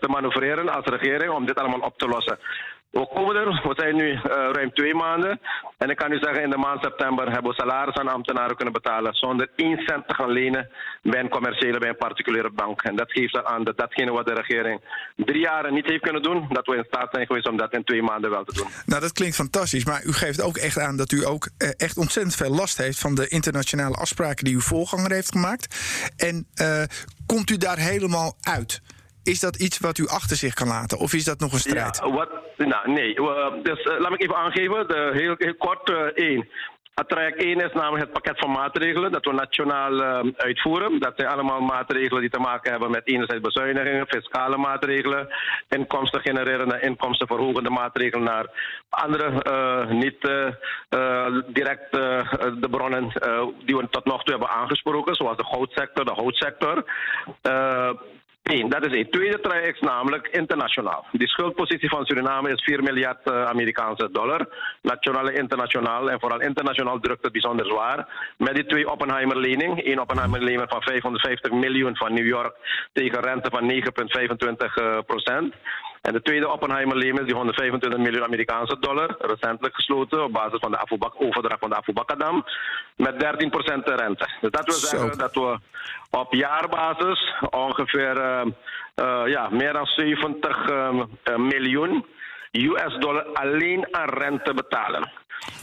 te 0.00 0.08
manoeuvreren 0.08 0.68
als 0.68 0.84
regering 0.84 1.32
om 1.32 1.46
dit 1.46 1.58
allemaal 1.58 1.80
op 1.80 1.98
te 1.98 2.08
lossen. 2.08 2.38
We 2.90 3.08
komen 3.14 3.36
er, 3.36 3.46
we 3.68 3.74
zijn 3.76 3.96
nu 3.96 4.08
uh, 4.12 4.20
ruim 4.52 4.72
twee 4.72 4.94
maanden. 4.94 5.40
En 5.78 5.90
ik 5.90 5.96
kan 5.96 6.12
u 6.12 6.18
zeggen, 6.18 6.42
in 6.42 6.50
de 6.50 6.56
maand 6.56 6.82
september 6.82 7.30
hebben 7.32 7.50
we 7.50 7.60
salaris 7.60 7.94
aan 7.94 8.08
ambtenaren 8.08 8.56
kunnen 8.56 8.74
betalen 8.74 9.14
zonder 9.14 9.50
één 9.56 9.78
cent 9.86 10.08
te 10.08 10.14
gaan 10.14 10.30
lenen 10.30 10.68
bij 11.02 11.20
een 11.20 11.28
commerciële, 11.28 11.78
bij 11.78 11.88
een 11.88 11.96
particuliere 11.96 12.50
bank. 12.50 12.82
En 12.82 12.96
dat 12.96 13.12
geeft 13.12 13.44
aan 13.44 13.64
dat 13.64 13.78
datgene 13.78 14.12
wat 14.12 14.26
de 14.26 14.34
regering 14.34 14.80
drie 15.16 15.40
jaren 15.40 15.74
niet 15.74 15.86
heeft 15.86 16.02
kunnen 16.02 16.22
doen, 16.22 16.46
dat 16.48 16.66
we 16.66 16.76
in 16.76 16.84
staat 16.86 17.08
zijn 17.12 17.26
geweest 17.26 17.48
om 17.48 17.56
dat 17.56 17.72
in 17.72 17.84
twee 17.84 18.02
maanden 18.02 18.30
wel 18.30 18.44
te 18.44 18.54
doen. 18.54 18.66
Nou, 18.86 19.00
dat 19.00 19.12
klinkt 19.12 19.36
fantastisch, 19.36 19.84
maar 19.84 20.04
u 20.04 20.12
geeft 20.12 20.42
ook 20.42 20.56
echt 20.56 20.78
aan 20.78 20.96
dat 20.96 21.12
u 21.12 21.26
ook 21.26 21.48
uh, 21.58 21.70
echt 21.76 21.96
ontzettend 21.96 22.36
veel 22.36 22.54
last 22.54 22.78
heeft 22.78 22.98
van 22.98 23.14
de 23.14 23.28
internationale 23.28 23.96
afspraken 23.96 24.44
die 24.44 24.54
uw 24.54 24.60
voorganger 24.60 25.12
heeft 25.12 25.32
gemaakt. 25.32 25.76
En 26.16 26.46
uh, 26.62 26.82
komt 27.26 27.50
u 27.50 27.56
daar 27.56 27.78
helemaal 27.78 28.36
uit? 28.40 28.80
Is 29.28 29.40
dat 29.40 29.56
iets 29.56 29.78
wat 29.78 29.98
u 29.98 30.06
achter 30.06 30.36
zich 30.36 30.54
kan 30.54 30.68
laten? 30.68 30.98
Of 30.98 31.12
is 31.12 31.24
dat 31.24 31.40
nog 31.40 31.52
een 31.52 31.58
strijd? 31.58 31.96
Ja, 31.96 32.66
nou, 32.66 32.90
nee. 32.90 33.20
Uh, 33.20 33.46
dus 33.62 33.84
uh, 33.84 33.98
laat 33.98 34.10
me 34.10 34.16
even 34.16 34.36
aangeven. 34.36 34.88
De, 34.88 35.10
heel, 35.12 35.54
kort 35.54 35.90
uh, 35.90 35.96
één. 36.14 36.48
Traject 37.06 37.42
1 37.42 37.60
is 37.60 37.72
namelijk 37.72 38.04
het 38.04 38.12
pakket 38.12 38.38
van 38.38 38.50
maatregelen 38.50 39.12
dat 39.12 39.24
we 39.24 39.32
nationaal 39.32 40.02
uitvoeren. 40.36 41.00
Dat 41.00 41.12
zijn 41.16 41.28
allemaal 41.28 41.60
maatregelen 41.60 42.20
die 42.20 42.30
te 42.30 42.38
maken 42.38 42.70
hebben 42.70 42.90
met 42.90 43.06
enerzijds 43.08 43.42
bezuinigingen, 43.42 44.06
fiscale 44.06 44.56
maatregelen, 44.56 45.28
inkomsten 45.68 46.20
genererende, 46.20 46.80
inkomstenverhogende 46.80 47.70
maatregelen 47.70 48.24
naar 48.24 48.46
andere, 48.88 49.86
niet 49.94 50.16
uh, 50.20 51.42
direct 51.46 51.92
de 51.92 52.68
bronnen 52.70 53.12
die 53.64 53.76
we 53.76 53.88
tot 53.90 54.04
nog 54.04 54.22
toe 54.22 54.36
hebben 54.36 54.56
aangesproken, 54.56 55.14
zoals 55.14 55.36
de 55.36 55.44
goudsector, 55.44 56.04
de 56.04 56.12
houtsector. 56.12 56.84
Dat 58.48 58.86
is 58.86 58.92
één. 58.92 59.10
Tweede 59.10 59.40
traject 59.40 59.80
namelijk 59.80 60.28
internationaal. 60.28 61.06
Die 61.12 61.28
schuldpositie 61.28 61.88
van 61.88 62.04
Suriname 62.04 62.52
is 62.52 62.64
4 62.64 62.82
miljard 62.82 63.18
uh, 63.24 63.44
Amerikaanse 63.44 64.08
dollar. 64.12 64.48
Nationaal 64.82 65.28
en 65.28 65.34
internationaal. 65.34 66.10
En 66.10 66.20
vooral 66.20 66.40
internationaal 66.40 67.00
drukt 67.00 67.22
het 67.22 67.32
bijzonder 67.32 67.66
zwaar. 67.66 68.08
Met 68.36 68.54
die 68.54 68.66
twee 68.66 68.90
Oppenheimer-lening. 68.90 69.86
Eén 69.86 70.00
Oppenheimer-lening 70.00 70.68
van 70.68 70.82
550 70.82 71.52
miljoen 71.52 71.96
van 71.96 72.14
New 72.14 72.26
York 72.26 72.54
tegen 72.92 73.20
rente 73.20 73.50
van 73.50 73.70
9,25 73.70 74.82
uh, 74.82 74.98
procent. 75.06 75.54
En 76.08 76.14
de 76.14 76.22
tweede 76.22 76.48
Oppenheimer-lening 76.48 77.18
is 77.18 77.24
die 77.24 77.34
125 77.34 78.00
miljoen 78.00 78.24
Amerikaanse 78.24 78.76
dollar, 78.80 79.16
recentelijk 79.18 79.74
gesloten 79.74 80.24
op 80.24 80.32
basis 80.32 80.58
van 80.60 80.70
de 80.70 80.78
Afubak, 80.78 81.14
overdracht 81.16 81.60
van 81.60 81.70
de 81.70 81.76
Afubakadam, 81.76 82.44
met 82.96 83.14
13% 83.14 83.16
rente. 83.84 84.28
Dus 84.40 84.50
dat 84.50 84.64
wil 84.64 84.74
zeggen 84.74 85.12
Zo. 85.12 85.18
dat 85.18 85.34
we 85.34 85.58
op 86.10 86.34
jaarbasis 86.34 87.34
ongeveer 87.50 88.16
uh, 88.16 88.44
uh, 88.96 89.22
ja, 89.26 89.48
meer 89.50 89.72
dan 89.72 89.86
70 89.86 90.70
uh, 90.70 91.04
miljoen 91.36 92.06
US 92.52 92.96
dollar 92.98 93.24
alleen 93.24 93.86
aan 93.90 94.08
rente 94.08 94.54
betalen. 94.54 95.10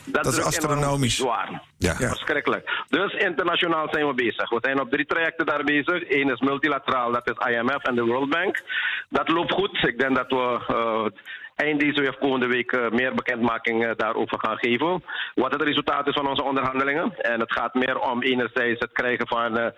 Dat, 0.05 0.23
dat 0.23 0.33
is 0.33 0.43
astronomisch. 0.43 1.15
Zwaar. 1.15 1.61
Ja. 1.77 1.95
ja. 1.99 2.07
Verschrikkelijk. 2.07 2.83
Dus 2.89 3.13
internationaal 3.13 3.87
zijn 3.91 4.07
we 4.07 4.13
bezig. 4.13 4.49
We 4.49 4.57
zijn 4.61 4.79
op 4.79 4.89
drie 4.89 5.05
trajecten 5.05 5.45
daar 5.45 5.63
bezig. 5.63 6.09
Eén 6.09 6.31
is 6.31 6.39
multilateraal, 6.39 7.11
dat 7.11 7.29
is 7.29 7.47
IMF 7.47 7.83
en 7.83 7.95
de 7.95 8.03
World 8.03 8.29
Bank. 8.29 8.61
Dat 9.09 9.29
loopt 9.29 9.51
goed. 9.51 9.83
Ik 9.83 9.99
denk 9.99 10.15
dat 10.15 10.29
we 10.29 10.59
uh, 10.69 11.05
eind 11.55 11.79
deze 11.79 12.01
week 12.01 12.09
of 12.09 12.17
komende 12.17 12.47
week 12.47 12.71
uh, 12.71 12.89
meer 12.89 13.13
bekendmaking 13.15 13.85
uh, 13.85 13.91
daarover 13.95 14.39
gaan 14.39 14.57
geven. 14.57 15.03
Wat 15.35 15.51
het 15.51 15.61
resultaat 15.61 16.07
is 16.07 16.13
van 16.13 16.27
onze 16.27 16.43
onderhandelingen. 16.43 17.13
En 17.17 17.39
het 17.39 17.51
gaat 17.51 17.73
meer 17.73 17.99
om 17.99 18.21
enerzijds 18.21 18.79
het 18.79 18.91
krijgen 18.91 19.27
van 19.27 19.73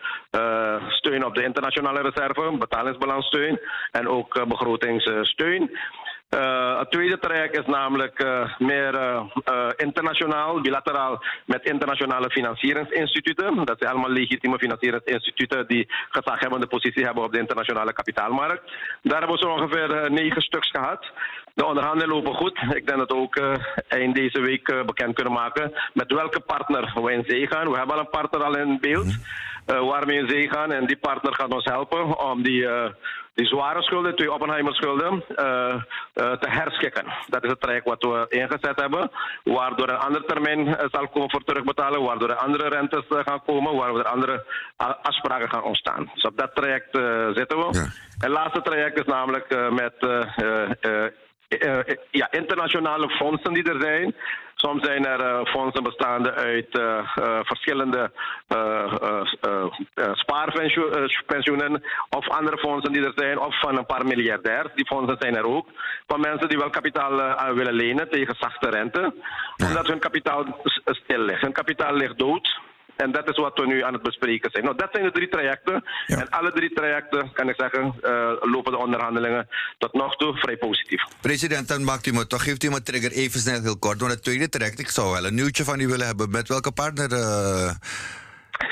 steun 0.87 1.25
op 1.25 1.35
de 1.35 1.43
internationale 1.43 2.01
reserve, 2.01 2.57
betalingsbalanssteun 2.57 3.59
en 3.91 4.07
ook 4.07 4.47
begrotingssteun. 4.47 5.69
Uh, 6.35 6.76
het 6.87 6.95
tweede 6.95 7.19
traject 7.19 7.57
is 7.57 7.65
namelijk 7.65 8.23
uh, 8.23 8.57
meer 8.57 8.93
uh, 8.93 9.23
internationaal, 9.75 10.61
bilateraal 10.61 11.23
met 11.45 11.65
internationale 11.65 12.29
financieringsinstituten. 12.29 13.65
Dat 13.65 13.77
zijn 13.79 13.91
allemaal 13.91 14.09
legitieme 14.09 14.57
financieringsinstituten 14.57 15.67
die 15.67 15.85
gezaghebbende 16.09 16.67
positie 16.67 17.05
hebben 17.05 17.23
op 17.23 17.31
de 17.31 17.39
internationale 17.39 17.93
kapitaalmarkt. 17.93 18.71
Daar 19.01 19.19
hebben 19.19 19.37
we 19.37 19.45
zo 19.45 19.51
ongeveer 19.51 20.11
negen 20.11 20.41
stuks 20.41 20.69
gehad. 20.69 21.11
De 21.57 21.65
onderhandelingen 21.65 22.15
lopen 22.15 22.35
goed. 22.35 22.59
Ik 22.73 22.87
denk 22.87 22.99
dat 22.99 23.11
we 23.11 23.15
ook 23.15 23.39
eind 23.87 24.15
deze 24.15 24.41
week 24.41 24.85
bekend 24.85 25.15
kunnen 25.15 25.33
maken 25.33 25.73
met 25.93 26.13
welke 26.13 26.39
partner 26.39 26.91
we 27.03 27.11
in 27.11 27.23
zee 27.27 27.47
gaan. 27.47 27.71
We 27.71 27.77
hebben 27.77 27.95
al 27.95 28.01
een 28.01 28.09
partner 28.09 28.43
al 28.43 28.57
in 28.57 28.77
beeld 28.81 29.17
waarmee 29.65 30.17
we 30.17 30.23
in 30.23 30.29
zee 30.29 30.49
gaan. 30.49 30.71
En 30.71 30.85
die 30.85 30.97
partner 30.97 31.33
gaat 31.33 31.53
ons 31.53 31.65
helpen 31.65 32.19
om 32.19 32.43
die 32.43 32.67
die 33.37 33.45
zware 33.45 33.81
schulden, 33.81 34.15
twee 34.15 34.33
Oppenheimer-schulden, 34.33 35.23
uh, 35.29 35.45
uh, 35.45 36.31
te 36.31 36.49
herschikken. 36.49 37.05
Dat 37.27 37.43
is 37.43 37.49
het 37.49 37.61
traject 37.61 37.85
wat 37.85 38.03
we 38.03 38.25
ingezet 38.29 38.79
hebben, 38.79 39.11
waardoor 39.43 39.89
een 39.89 39.97
ander 39.97 40.25
termijn 40.25 40.67
uh, 40.67 40.73
zal 40.91 41.07
komen 41.07 41.29
voor 41.29 41.43
terugbetalen, 41.43 42.03
waardoor 42.03 42.29
er 42.29 42.35
andere 42.35 42.69
rentes 42.69 43.05
gaan 43.07 43.43
komen, 43.45 43.75
waardoor 43.75 43.99
er 43.99 44.05
andere 44.05 44.45
afspraken 45.01 45.49
gaan 45.49 45.63
ontstaan. 45.63 46.11
Dus 46.13 46.23
op 46.23 46.37
dat 46.37 46.55
traject 46.55 46.97
zitten 47.35 47.57
we. 47.57 47.67
Ja. 47.71 47.79
En 47.79 47.89
het 48.19 48.31
laatste 48.31 48.61
traject 48.61 48.99
is 48.99 49.05
namelijk 49.05 49.71
met 49.71 49.95
ja, 52.11 52.31
internationale 52.31 53.09
fondsen 53.09 53.53
die 53.53 53.63
er 53.63 53.81
zijn. 53.81 54.15
Soms 54.55 54.85
zijn 54.85 55.05
er 55.05 55.19
uh, 55.19 55.45
fondsen 55.45 55.83
bestaande 55.83 56.33
uit 56.33 56.81
verschillende 57.43 58.11
spaarpensioenen 60.13 61.83
of 62.09 62.29
andere 62.29 62.57
fondsen 62.57 62.93
die 62.93 63.05
er 63.05 63.13
zijn, 63.15 63.39
of 63.39 63.59
van 63.59 63.77
een 63.77 63.85
paar 63.85 64.05
miljardairs. 64.05 64.73
Die 64.75 64.85
fondsen 64.85 65.17
zijn 65.19 65.35
er 65.35 65.45
ook. 65.45 65.67
Van 66.07 66.19
mensen 66.19 66.49
die 66.49 66.57
wel 66.57 66.69
kapitaal 66.69 67.53
willen 67.53 67.73
lenen 67.73 68.09
tegen 68.09 68.35
zachte 68.39 68.69
rente, 68.69 69.13
omdat 69.67 69.87
hun 69.87 69.99
kapitaal 69.99 70.61
stil 70.85 71.19
ligt. 71.19 71.41
Hun 71.41 71.51
kapitaal 71.51 71.93
ligt 71.93 72.17
dood. 72.17 72.59
En 72.97 73.11
dat 73.11 73.29
is 73.29 73.37
wat 73.37 73.57
we 73.57 73.65
nu 73.65 73.83
aan 73.83 73.93
het 73.93 74.01
bespreken 74.01 74.51
zijn. 74.51 74.63
Nou, 74.63 74.77
dat 74.77 74.89
zijn 74.91 75.03
de 75.03 75.11
drie 75.11 75.29
trajecten. 75.29 75.83
Ja. 76.05 76.17
En 76.17 76.29
alle 76.29 76.51
drie 76.51 76.73
trajecten, 76.73 77.31
kan 77.33 77.49
ik 77.49 77.55
zeggen, 77.57 77.95
uh, 78.03 78.31
lopen 78.39 78.71
de 78.71 78.77
onderhandelingen 78.77 79.47
tot 79.77 79.93
nog 79.93 80.15
toe 80.15 80.33
vrij 80.37 80.57
positief. 80.57 81.03
President, 81.21 81.67
dan 81.67 81.83
maakt 81.83 82.05
u 82.05 82.11
me 82.11 82.27
toch, 82.27 82.43
geeft 82.43 82.63
u 82.63 82.69
me 82.69 82.81
trigger 82.83 83.11
even 83.11 83.39
snel 83.39 83.61
heel 83.61 83.77
kort. 83.77 83.99
Want 83.99 84.11
het 84.11 84.23
tweede 84.23 84.49
traject, 84.49 84.79
ik 84.79 84.89
zou 84.89 85.11
wel 85.11 85.25
een 85.25 85.35
nieuwtje 85.35 85.63
van 85.63 85.79
u 85.79 85.87
willen 85.87 86.05
hebben. 86.05 86.29
Met 86.29 86.47
welke 86.47 86.71
partner 86.71 87.11
uh, 87.11 87.69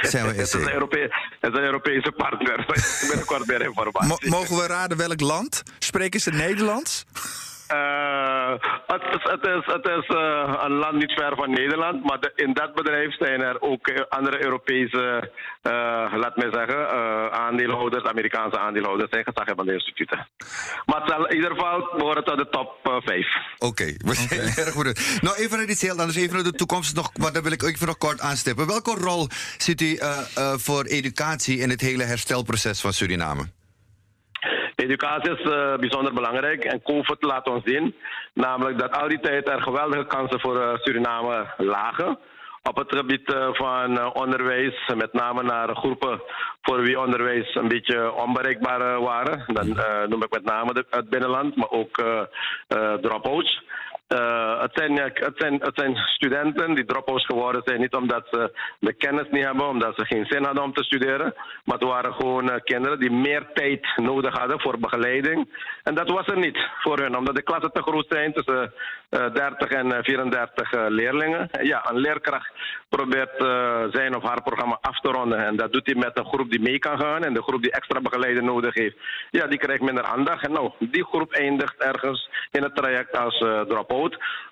Zijn 0.02 0.24
we 0.26 0.34
het, 0.42 0.48
is 0.48 0.54
een 0.54 1.64
Europese 1.64 2.12
partner. 2.18 2.66
Binnenkort 3.10 3.48
meer 3.48 3.62
informatie. 3.62 4.30
Mo- 4.30 4.38
mogen 4.38 4.56
we 4.56 4.68
raden 4.68 4.98
welk 4.98 5.22
land? 5.22 5.64
Spreken 5.80 6.20
ze 6.20 6.32
Nederlands? 6.32 7.06
Eh, 7.67 8.51
het 8.88 9.01
is, 9.15 9.23
het 9.32 9.45
is, 9.47 9.73
het 9.73 9.88
is 9.97 10.08
eh, 10.15 10.54
een 10.65 10.71
land 10.71 10.93
niet 10.97 11.12
ver 11.12 11.36
van 11.36 11.49
Nederland, 11.51 12.04
maar 12.04 12.19
de- 12.19 12.32
in 12.36 12.54
dat 12.54 12.73
bedrijf 12.75 13.15
zijn 13.17 13.41
er 13.41 13.62
ook 13.62 13.88
eh, 13.88 14.04
andere 14.10 14.43
Europese, 14.43 15.32
eh, 15.62 15.71
laat 16.15 16.36
mij 16.36 16.49
zeggen, 16.51 16.89
eh, 16.89 17.28
aandeelhouders, 17.28 18.04
Amerikaanse 18.04 18.60
aandeelhouders 18.60 19.10
en 19.12 19.23
gezaghebbende 19.23 19.73
instituten. 19.73 20.28
Maar 20.86 21.01
het 21.01 21.10
zal 21.10 21.28
in 21.28 21.36
ieder 21.36 21.49
geval 21.51 21.89
behoren 21.97 22.23
tot 22.23 22.38
de 22.38 22.49
top 22.49 22.69
eh, 22.84 22.95
5. 23.06 23.28
Oké, 23.60 23.86
we 23.97 24.13
zijn 24.13 24.39
erg 24.65 24.71
goed. 24.73 25.19
Nou, 25.21 25.36
even 25.38 25.58
naar 25.58 25.67
iets 25.67 25.82
heel 25.82 25.97
anders. 25.97 26.15
Even 26.17 26.34
naar 26.34 26.43
de 26.43 26.51
toekomst 26.51 26.95
nog, 26.95 27.12
maar 27.17 27.34
daar 27.34 27.43
wil 27.43 27.51
ik 27.51 27.63
ook 27.63 27.69
even 27.69 27.88
nog 27.88 27.97
kort 27.97 28.19
aanstippen. 28.19 28.67
Welke 28.67 28.91
rol 28.99 29.28
ziet 29.58 29.82
u 29.82 29.95
eh, 29.95 30.17
eh, 30.36 30.54
voor 30.58 30.84
educatie 30.84 31.58
in 31.60 31.69
het 31.69 31.82
hele 31.82 32.04
herstelproces 32.04 32.82
van 32.82 32.93
Suriname? 32.93 33.43
Educatie 34.76 35.32
is 35.32 35.52
eh, 35.52 35.76
bijzonder 35.76 36.14
belangrijk 36.14 36.64
en 36.64 36.82
COVID 36.82 37.24
laat 37.24 37.50
ons 37.50 37.64
zien, 37.66 37.96
namelijk 38.34 38.80
dat 38.80 39.02
al 39.02 39.08
die 39.08 39.20
tijd 39.20 39.50
er 39.50 39.62
geweldige 39.62 40.06
kansen 40.06 40.40
voor 40.40 40.62
eh, 40.62 40.78
Suriname 40.78 41.46
lagen. 41.58 42.18
Op 42.64 42.76
het 42.76 42.96
gebied 42.96 43.34
eh, 43.34 43.50
van 43.52 44.14
onderwijs, 44.14 44.92
met 44.96 45.14
name 45.14 45.44
naar 45.44 45.76
groepen 45.76 46.22
voor 46.62 46.82
wie 46.82 47.00
onderwijs 47.00 47.56
een 47.56 47.68
beetje 47.68 48.14
onbereikbaar 48.14 49.02
waren. 49.02 49.44
Dan 49.48 49.68
noem 50.10 50.24
ik 50.24 50.32
met 50.32 50.44
name 50.44 50.86
het 50.90 51.10
binnenland, 51.10 51.56
maar 51.56 51.70
ook 51.70 52.04
drop-outs. 53.02 53.64
Eh, 54.08 54.62
het, 54.62 55.74
zijn, 55.76 55.96
studenten 55.96 56.76
die 56.76 56.86
drop-outs 56.86 57.26
geworden 57.26 57.62
zijn, 57.65 57.80
niet 57.80 57.96
omdat 57.96 58.28
ze 58.32 58.58
de 58.80 58.94
kennis 58.94 59.28
niet 59.32 59.44
hebben, 59.44 59.68
omdat 59.68 59.96
ze 59.96 60.06
geen 60.06 60.26
zin 60.26 60.44
hadden 60.44 60.63
om 60.63 60.74
te 60.74 60.84
studeren, 60.84 61.34
maar 61.63 61.78
het 61.78 61.88
waren 61.88 62.13
gewoon 62.13 62.50
eh, 62.50 62.62
kinderen 62.63 63.00
die 63.00 63.12
meer 63.12 63.48
tijd 63.54 63.88
nodig 63.96 64.38
hadden 64.38 64.60
voor 64.60 64.80
begeleiding. 64.80 65.50
En 65.84 65.96
dat 65.96 66.10
was 66.10 66.28
er 66.28 66.38
niet 66.38 66.58
voor 66.82 67.00
hun, 67.00 67.18
omdat 67.18 67.36
de 67.36 67.41
klassen 67.41 67.72
te 67.72 67.82
groot 67.82 68.06
zijn 68.10 68.34
tussen 68.34 68.74
eh 69.10 69.34
30 69.34 69.70
en 69.70 69.91
eh, 69.91 70.04
34 70.04 70.72
eh, 70.72 70.86
leerlingen. 70.88 71.52
En 71.52 71.65
Ja, 71.65 71.89
een 71.89 71.98
leerkracht 71.98 72.52
probeert 72.89 73.34
zijn 73.91 74.15
of 74.15 74.24
haar 74.24 74.44
programma 74.44 74.78
af 74.82 75.00
te 75.00 75.12
ronden. 75.12 75.46
En 75.46 75.56
dat 75.56 75.74
doet 75.74 75.86
hij 75.86 75.96
met 75.96 76.18
een 76.18 76.26
groep 76.26 76.52
die 76.52 76.62
mee 76.62 76.80
kan 76.80 77.00
gaan. 77.00 77.24
En 77.24 77.34
de 77.34 77.41
groep 77.41 77.62
die 77.62 77.72
extra 77.72 78.02
begeleiding 78.02 78.46
nodig 78.46 78.74
heeft, 78.74 78.98
ja, 79.30 79.48
die 79.48 79.60
krijgt 79.60 79.82
minder 79.82 80.04
aandacht. 80.04 80.46
En 80.46 80.52
nou, 80.52 80.72
die 80.80 81.06
groep 81.06 81.32
eindigt 81.32 81.78
ergens 81.78 82.30
in 82.52 82.63
het 82.63 82.76
traject 82.76 83.18
als 83.18 83.39
eh, 83.39 83.62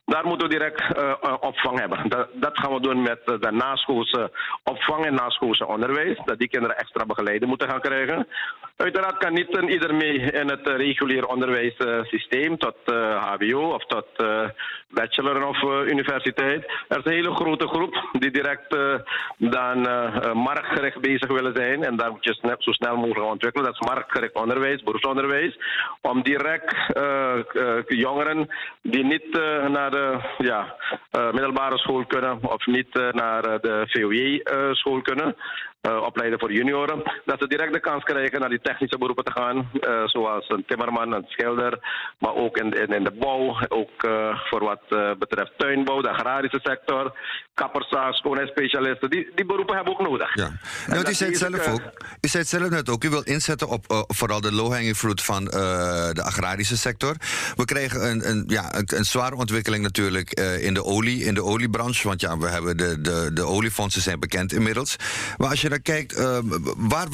Daar 0.05 0.25
moeten 0.25 0.47
we 0.47 0.53
direct 0.53 0.81
eh, 0.81 1.11
eh, 1.21 1.33
opvang 1.39 1.79
hebben. 1.79 2.09
Dat, 2.09 2.27
dat 2.33 2.57
gaan 2.57 2.73
we 2.73 2.81
doen 2.81 3.01
met 3.01 3.19
eh, 3.25 3.39
de 3.39 3.51
naschoolse 3.51 4.31
opvang 4.63 5.05
en 5.05 5.13
naschoolse 5.13 5.67
onderwijs. 5.67 6.19
Dat 6.25 6.39
die 6.39 6.49
kinderen 6.49 6.77
extra 6.77 7.05
begeleiding 7.05 7.49
moeten 7.49 7.69
gaan 7.69 7.81
krijgen. 7.81 8.27
Uiteraard 8.75 9.17
kan 9.17 9.33
niet 9.33 9.57
ieder 9.69 9.95
mee 9.95 10.17
in 10.19 10.49
het 10.49 10.67
eh, 10.67 10.75
regulier 10.75 11.25
onderwijssysteem 11.27 12.57
tot 12.57 12.75
eh, 12.85 13.33
HBO 13.33 13.73
of 13.73 13.85
tot 13.85 14.05
eh, 14.15 14.49
bachelor 14.89 15.47
of 15.47 15.63
eh, 15.63 15.91
universiteit. 15.91 16.63
Er 16.87 16.97
is 16.97 17.05
een 17.05 17.11
hele 17.11 17.35
grote 17.35 17.67
groep 17.67 18.09
die 18.11 18.31
direct 18.31 18.75
eh, 18.75 18.95
dan 19.37 19.87
eh, 19.87 20.15
eh, 20.15 20.33
marktgericht 20.33 21.01
bezig 21.01 21.27
willen 21.27 21.55
zijn. 21.55 21.83
En 21.83 21.95
daar 21.95 22.11
moet 22.11 22.23
je 22.23 22.55
zo 22.59 22.71
snel 22.71 22.95
mogelijk 22.95 23.31
ontwikkelen. 23.31 23.65
Dat 23.65 23.81
is 23.81 23.87
marktgericht 23.87 24.33
onderwijs, 24.33 24.83
beroepsonderwijs. 24.83 25.57
Om 26.01 26.23
direct 26.23 26.93
eh, 26.93 27.33
eh, 27.37 27.83
jongeren 27.87 28.47
die 28.81 29.03
niet 29.03 29.37
eh, 29.37 29.67
naar 29.67 29.91
de 29.91 30.19
ja, 30.37 30.75
eh, 31.11 31.31
middelbare 31.31 31.77
school 31.77 32.05
kunnen 32.05 32.39
of 32.41 32.65
niet 32.65 32.97
eh, 32.97 33.11
naar 33.11 33.43
eh, 33.43 33.59
de 33.61 33.83
VOJ-school 33.87 35.01
kunnen. 35.01 35.35
Eh, 35.83 36.01
opleiden 36.01 36.39
voor 36.39 36.51
junioren, 36.51 37.03
dat 37.25 37.39
ze 37.39 37.47
direct 37.47 37.73
de 37.73 37.79
kans 37.79 38.03
krijgen 38.03 38.39
naar 38.39 38.49
die 38.49 38.61
technische 38.61 38.97
beroepen 38.97 39.23
te 39.23 39.31
gaan, 39.31 39.69
eh, 39.79 40.03
zoals 40.05 40.49
een 40.49 40.63
timmerman, 40.67 41.13
een 41.13 41.25
schilder, 41.27 41.79
maar 42.19 42.35
ook 42.35 42.57
in, 42.57 42.71
in, 42.71 42.87
in 42.87 43.03
de 43.03 43.11
bouw, 43.11 43.57
ook 43.67 44.03
eh, 44.03 44.39
voor 44.49 44.63
wat 44.63 45.17
betreft 45.19 45.51
tuinbouw, 45.57 46.01
de 46.01 46.09
agrarische 46.09 46.59
sector, 46.63 47.17
kapperszaag, 47.53 48.15
schoonheidsspecialisten, 48.15 49.09
die, 49.09 49.31
die 49.35 49.45
beroepen 49.45 49.75
hebben 49.75 49.93
we 49.93 49.99
ook 49.99 50.07
nodig. 50.07 50.35
Ja, 50.35 50.45
En 50.45 50.59
nou, 50.87 50.99
u 50.99 51.03
dat 51.03 51.13
zei 51.13 51.29
het 51.29 51.39
zelf 51.39 51.67
ook. 51.67 51.81
U 52.21 52.27
zei 52.27 52.43
het 52.43 52.51
zelf 52.51 52.69
net 52.69 52.89
ook. 52.89 53.03
U 53.03 53.09
wil 53.09 53.23
inzetten 53.23 53.67
op 53.67 54.05
vooral 54.07 54.41
de 54.41 54.51
low-hanging 54.51 54.95
fruit 54.95 55.21
van 55.21 55.45
de 55.45 56.23
agrarische 56.23 56.77
sector. 56.77 57.15
We 57.55 57.65
krijgen 57.65 58.09
een, 58.09 58.29
een, 58.29 58.43
ja, 58.47 58.75
een, 58.75 58.89
een 58.95 59.05
zware 59.05 59.35
ontwikkeling 59.35 59.83
natuurlijk 59.83 60.29
in 60.59 60.73
de 60.73 60.83
olie, 60.83 61.23
in 61.23 61.33
de 61.33 61.43
oliebranche. 61.43 62.07
Want 62.07 62.21
ja, 62.21 62.37
we 62.37 62.49
hebben 62.49 62.77
de, 62.77 63.01
de, 63.01 63.29
de 63.33 63.43
oliefondsen 63.43 64.01
zijn 64.01 64.19
bekend 64.19 64.53
inmiddels. 64.53 64.95
Maar 65.37 65.49
als 65.49 65.61
je 65.61 65.72
dan 65.73 65.81
kijkt, 65.81 66.13
eh, 66.15 66.39
waar, 66.77 67.07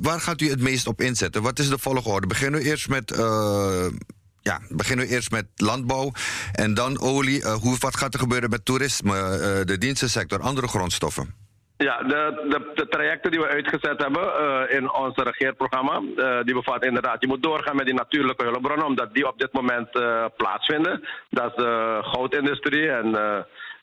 waar, 0.00 0.20
gaat 0.20 0.40
u 0.40 0.48
het 0.50 0.60
meest 0.60 0.86
op 0.86 1.00
inzetten? 1.00 1.42
Wat 1.42 1.58
is 1.58 1.68
de 1.68 1.78
volgorde? 1.78 2.26
Beginnen 2.26 2.60
we 2.60 2.66
eerst 2.66 2.88
met. 2.88 3.10
eh, 3.10 3.86
ja, 4.40 4.60
beginnen 4.68 5.06
we 5.06 5.12
eerst 5.12 5.30
met 5.30 5.46
landbouw 5.56 6.12
en 6.52 6.74
dan 6.74 7.00
olie. 7.00 7.42
Eh, 7.42 7.52
hoe, 7.52 7.76
wat 7.78 7.96
gaat 7.96 8.14
er 8.14 8.20
gebeuren 8.20 8.50
met 8.50 8.64
toerisme, 8.64 9.14
eh, 9.14 9.64
de 9.64 9.78
dienstensector, 9.78 10.40
andere 10.40 10.68
grondstoffen? 10.68 11.34
Ja, 11.76 12.02
de, 12.02 12.46
de, 12.48 12.70
de 12.74 12.88
trajecten 12.88 13.30
die 13.30 13.40
we 13.40 13.46
uitgezet 13.46 14.02
hebben 14.02 14.24
in 14.70 14.92
ons 14.92 15.16
regeerprogramma, 15.16 16.00
die 16.42 16.54
bevatten 16.54 16.88
inderdaad, 16.88 17.20
je 17.20 17.26
moet 17.26 17.42
doorgaan 17.42 17.76
met 17.76 17.86
die 17.86 17.94
natuurlijke 17.94 18.44
hulpbronnen, 18.44 18.86
omdat 18.86 19.14
die 19.14 19.28
op 19.28 19.38
dit 19.38 19.52
moment 19.52 19.90
plaatsvinden. 20.36 21.04
Dat 21.30 21.50
is 21.50 21.56
de 21.56 21.98
goudindustrie 22.02 22.88
en 22.90 23.06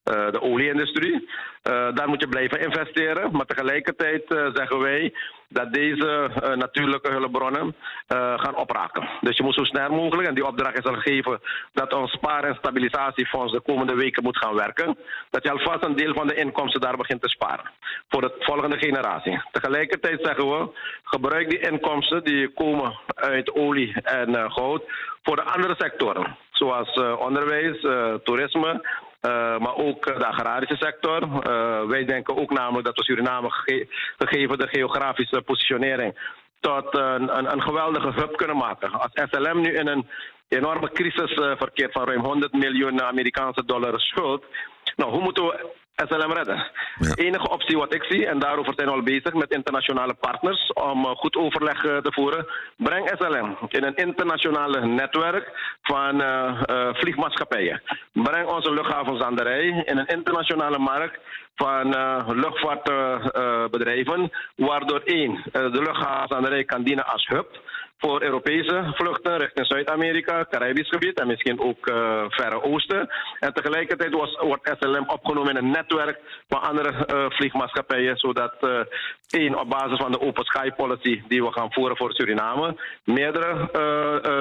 eh, 0.04 0.32
de 0.32 0.42
olieindustrie. 0.42 1.30
Eh, 1.62 1.88
daar 1.94 2.08
moet 2.08 2.22
je 2.22 2.28
blijven 2.28 2.60
investeren, 2.60 3.32
maar 3.32 3.46
tegelijkertijd 3.46 4.24
eh, 4.34 4.48
zeggen 4.54 4.80
wij 4.80 5.14
dat 5.48 5.74
deze 5.74 6.30
natuurlijke 6.56 7.12
hulpbronnen 7.12 7.76
gaan 8.08 8.56
opraken. 8.56 9.10
Dus 9.22 9.38
je 9.38 9.44
moet 9.44 9.54
zo 9.54 9.64
snel 9.64 9.90
mogelijk, 9.90 10.28
en 10.28 10.34
die 10.34 10.48
opdracht 10.48 10.78
is 10.78 10.84
al 10.84 10.94
gegeven, 10.94 11.40
dat 11.74 11.94
ons 11.94 12.12
spaar- 12.12 12.44
en 12.44 12.56
stabilisatiefonds 12.56 13.52
de 13.52 13.62
komende 13.62 13.96
weken 13.96 14.24
moet 14.24 14.38
gaan 14.38 14.56
werken. 14.56 14.98
Dat 15.30 15.44
je 15.44 15.52
alvast 15.52 15.84
een 15.84 15.96
deel 15.96 16.14
van 16.14 16.28
de 16.28 16.36
inkomsten 16.36 16.82
daar 16.82 16.98
begint 16.98 17.22
te 17.22 17.30
sparen. 17.30 17.72
Voor 18.10 18.22
de 18.22 18.36
volgende 18.40 18.78
generatie. 18.78 19.42
Tegelijkertijd 19.52 20.20
zeggen 20.24 20.50
we, 20.50 20.70
gebruik 21.04 21.50
die 21.50 21.70
inkomsten 21.70 22.24
die 22.24 22.54
komen 22.54 23.00
uit 23.16 23.54
olie 23.54 24.02
en 24.02 24.52
goud 24.52 24.84
voor 25.24 25.36
de 25.36 25.44
andere 25.44 25.76
sectoren. 25.78 26.38
Zoals 26.52 26.94
onderwijs, 27.18 27.80
toerisme, 28.24 28.82
uh, 29.26 29.58
maar 29.58 29.76
ook 29.76 30.06
de 30.06 30.26
agrarische 30.26 30.76
sector. 30.80 31.22
Uh, 31.24 31.90
wij 31.90 32.06
denken 32.06 32.38
ook 32.38 32.52
namelijk 32.52 32.86
dat 32.86 32.96
we 32.96 33.04
Suriname, 33.04 33.52
gege 33.52 33.88
gegeven 34.18 34.58
de 34.58 34.68
geografische 34.68 35.42
positionering, 35.42 36.40
tot 36.60 36.96
een, 36.98 37.38
een, 37.38 37.52
een, 37.52 37.62
geweldige 37.62 38.12
hub 38.12 38.36
kunnen 38.38 38.58
maken. 38.58 38.92
Als 38.92 39.12
SLM 39.14 39.62
nu 39.62 39.74
in 39.74 39.88
een 39.88 40.08
enorme 40.48 40.92
crisis 40.92 41.34
verkeert 41.34 41.92
van 41.92 42.06
ruim 42.06 42.22
100 42.22 42.54
miljoen 42.54 43.02
Amerikaanse 43.02 43.66
dollar 43.66 44.00
schuld. 44.00 44.46
Nou, 44.96 45.12
hoe 45.12 45.22
moeten 45.22 45.44
we 45.44 45.82
SLM 45.96 46.32
redden. 46.32 46.72
Ja. 47.00 47.16
Enige 47.16 47.50
optie 47.50 47.78
wat 47.78 47.94
ik 47.94 48.04
zie, 48.04 48.28
en 48.28 48.40
daarover 48.40 48.74
zijn 48.76 48.88
we 48.88 48.94
al 48.94 49.02
bezig 49.04 49.34
met 49.34 49.54
internationale 49.54 50.14
partners 50.14 50.72
om 50.74 51.06
uh, 51.06 51.12
goed 51.12 51.36
overleg 51.36 51.84
uh, 51.84 51.98
te 51.98 52.12
voeren. 52.12 52.48
Breng 52.78 53.12
SLM 53.18 53.58
in 53.68 53.84
een 53.84 53.96
internationale 53.96 54.86
netwerk 54.86 55.78
van 55.82 56.22
uh, 56.22 56.64
vliegmaatschappijen. 56.94 57.82
Breng 58.14 58.48
onze 58.48 58.74
luchthavenzanderij 58.74 59.84
in 59.86 59.98
een 59.98 60.08
internationale 60.08 60.80
markt 60.80 61.20
van 61.56 61.88
luchtvaartbedrijven, 62.36 64.32
waardoor 64.56 65.02
één, 65.06 65.44
de 65.52 65.82
luchthavenzanderij 65.82 66.64
kan 66.64 66.84
dienen 66.84 67.06
als 67.06 67.28
hub 67.28 67.62
voor 68.04 68.22
Europese 68.22 68.92
vluchten 68.94 69.38
richting 69.38 69.68
Zuid-Amerika, 69.68 70.46
Caribisch 70.50 70.90
gebied 70.90 71.20
en 71.20 71.28
misschien 71.28 71.60
ook 71.60 71.90
uh, 71.90 72.24
Verre 72.28 72.64
Oosten. 72.64 73.10
En 73.40 73.54
tegelijkertijd 73.54 74.14
was, 74.14 74.38
wordt 74.40 74.76
SLM 74.80 75.10
opgenomen 75.10 75.50
in 75.50 75.64
een 75.64 75.72
netwerk 75.72 76.20
van 76.48 76.62
andere 76.62 76.92
uh, 76.92 77.26
vliegmaatschappijen, 77.30 78.18
zodat 78.18 78.54
uh, 78.62 78.80
één, 79.30 79.60
op 79.60 79.70
basis 79.70 79.98
van 79.98 80.12
de 80.12 80.22
open 80.22 80.46
sky 80.46 80.72
policy 80.72 81.22
die 81.28 81.44
we 81.44 81.52
gaan 81.52 81.74
voeren 81.74 81.98
voor 81.98 82.14
Suriname, 82.14 82.76
meerdere 83.04 83.52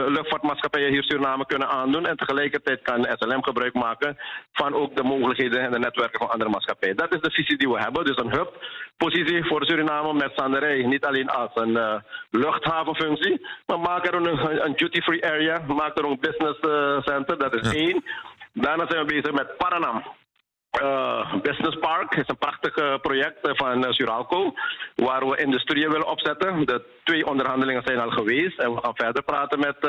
luchtvaartmaatschappijen 0.09 0.91
hier 0.91 1.03
Suriname 1.03 1.47
kunnen 1.47 1.69
aandoen. 1.69 2.07
En 2.07 2.17
tegelijkertijd 2.17 2.83
kan 2.83 3.07
SLM 3.19 3.43
gebruik 3.43 3.75
maken 3.75 4.19
van 4.53 4.75
ook 4.75 4.97
de 4.97 5.03
mogelijkheden 5.03 5.61
en 5.61 5.73
de 5.73 5.79
netwerken 5.79 6.19
van 6.19 6.31
andere 6.31 6.51
maatschappijen. 6.51 6.97
Dat 6.97 7.15
is 7.15 7.21
de 7.21 7.31
visie 7.31 7.57
die 7.57 7.69
we 7.69 7.81
hebben. 7.81 8.05
Dus 8.05 8.17
een 8.17 8.31
hub 8.31 8.65
positie 8.97 9.45
voor 9.45 9.65
Suriname 9.65 10.13
met 10.13 10.33
zanderij. 10.37 10.83
Niet 10.83 11.05
alleen 11.05 11.29
als 11.29 11.51
een 11.55 12.03
luchthavenfunctie, 12.31 13.41
maar 13.67 13.81
maak 13.81 14.07
er 14.07 14.15
een, 14.15 14.65
een 14.65 14.77
duty-free 14.77 15.25
area, 15.25 15.63
maak 15.67 15.99
er 15.99 16.05
een 16.05 16.21
business 16.21 16.59
uh, 16.61 17.03
center, 17.03 17.39
dat 17.39 17.55
is 17.55 17.71
ja. 17.71 17.79
één. 17.79 18.05
Daarna 18.53 18.87
zijn 18.89 19.07
we 19.07 19.13
bezig 19.13 19.33
met 19.33 19.57
Paranam. 19.57 20.03
Uh, 20.83 21.35
Business 21.43 21.79
Park 21.79 22.15
is 22.15 22.29
een 22.29 22.39
prachtig 22.39 22.77
uh, 22.77 22.95
project 23.03 23.39
van 23.43 23.85
uh, 23.85 23.91
Suralco, 23.91 24.55
waar 24.95 25.29
we 25.29 25.37
industrieën 25.37 25.91
willen 25.91 26.07
opzetten. 26.07 26.67
De 26.67 26.85
twee 27.05 27.27
onderhandelingen 27.27 27.83
zijn 27.85 28.01
al 28.01 28.11
geweest 28.11 28.59
en 28.59 28.75
we 28.75 28.81
gaan 28.83 28.97
verder 28.97 29.23
praten 29.23 29.61
met 29.61 29.81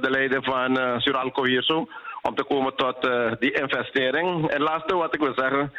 de 0.00 0.10
leider 0.10 0.42
van 0.42 1.00
Suralco 1.00 1.44
hier 1.44 1.62
zo, 1.62 1.88
om 2.22 2.34
te 2.34 2.44
komen 2.44 2.76
tot 2.76 3.10
die 3.38 3.52
investering. 3.52 4.48
En 4.48 4.60
laatste 4.60 4.96
wat 4.96 5.14
ik 5.14 5.20
wil 5.20 5.34
zeggen, 5.36 5.72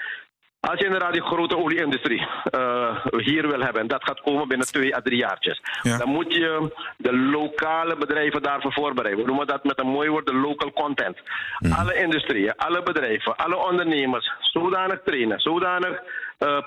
Als 0.69 0.79
je 0.79 0.85
inderdaad 0.85 1.13
die 1.13 1.21
grote 1.21 1.57
olieindustrie 1.57 2.19
uh, 2.19 3.05
hier 3.17 3.47
wil 3.47 3.59
hebben, 3.59 3.81
en 3.81 3.87
dat 3.87 4.03
gaat 4.03 4.21
komen 4.21 4.47
binnen 4.47 4.67
twee 4.67 4.95
à 4.95 5.01
drie 5.01 5.17
jaartjes, 5.17 5.61
ja. 5.81 5.97
dan 5.97 6.09
moet 6.09 6.33
je 6.33 6.71
de 6.97 7.17
lokale 7.17 7.97
bedrijven 7.97 8.41
daarvoor 8.41 8.73
voorbereiden. 8.73 9.23
We 9.23 9.29
noemen 9.29 9.47
dat 9.47 9.63
met 9.63 9.79
een 9.79 9.87
mooi 9.87 10.09
woord 10.09 10.25
de 10.25 10.33
local 10.33 10.71
content. 10.71 11.17
Mm. 11.59 11.71
Alle 11.71 11.95
industrieën, 11.95 12.55
alle 12.55 12.83
bedrijven, 12.83 13.35
alle 13.35 13.67
ondernemers 13.67 14.31
zodanig 14.39 14.99
trainen, 15.05 15.39
zodanig 15.39 16.01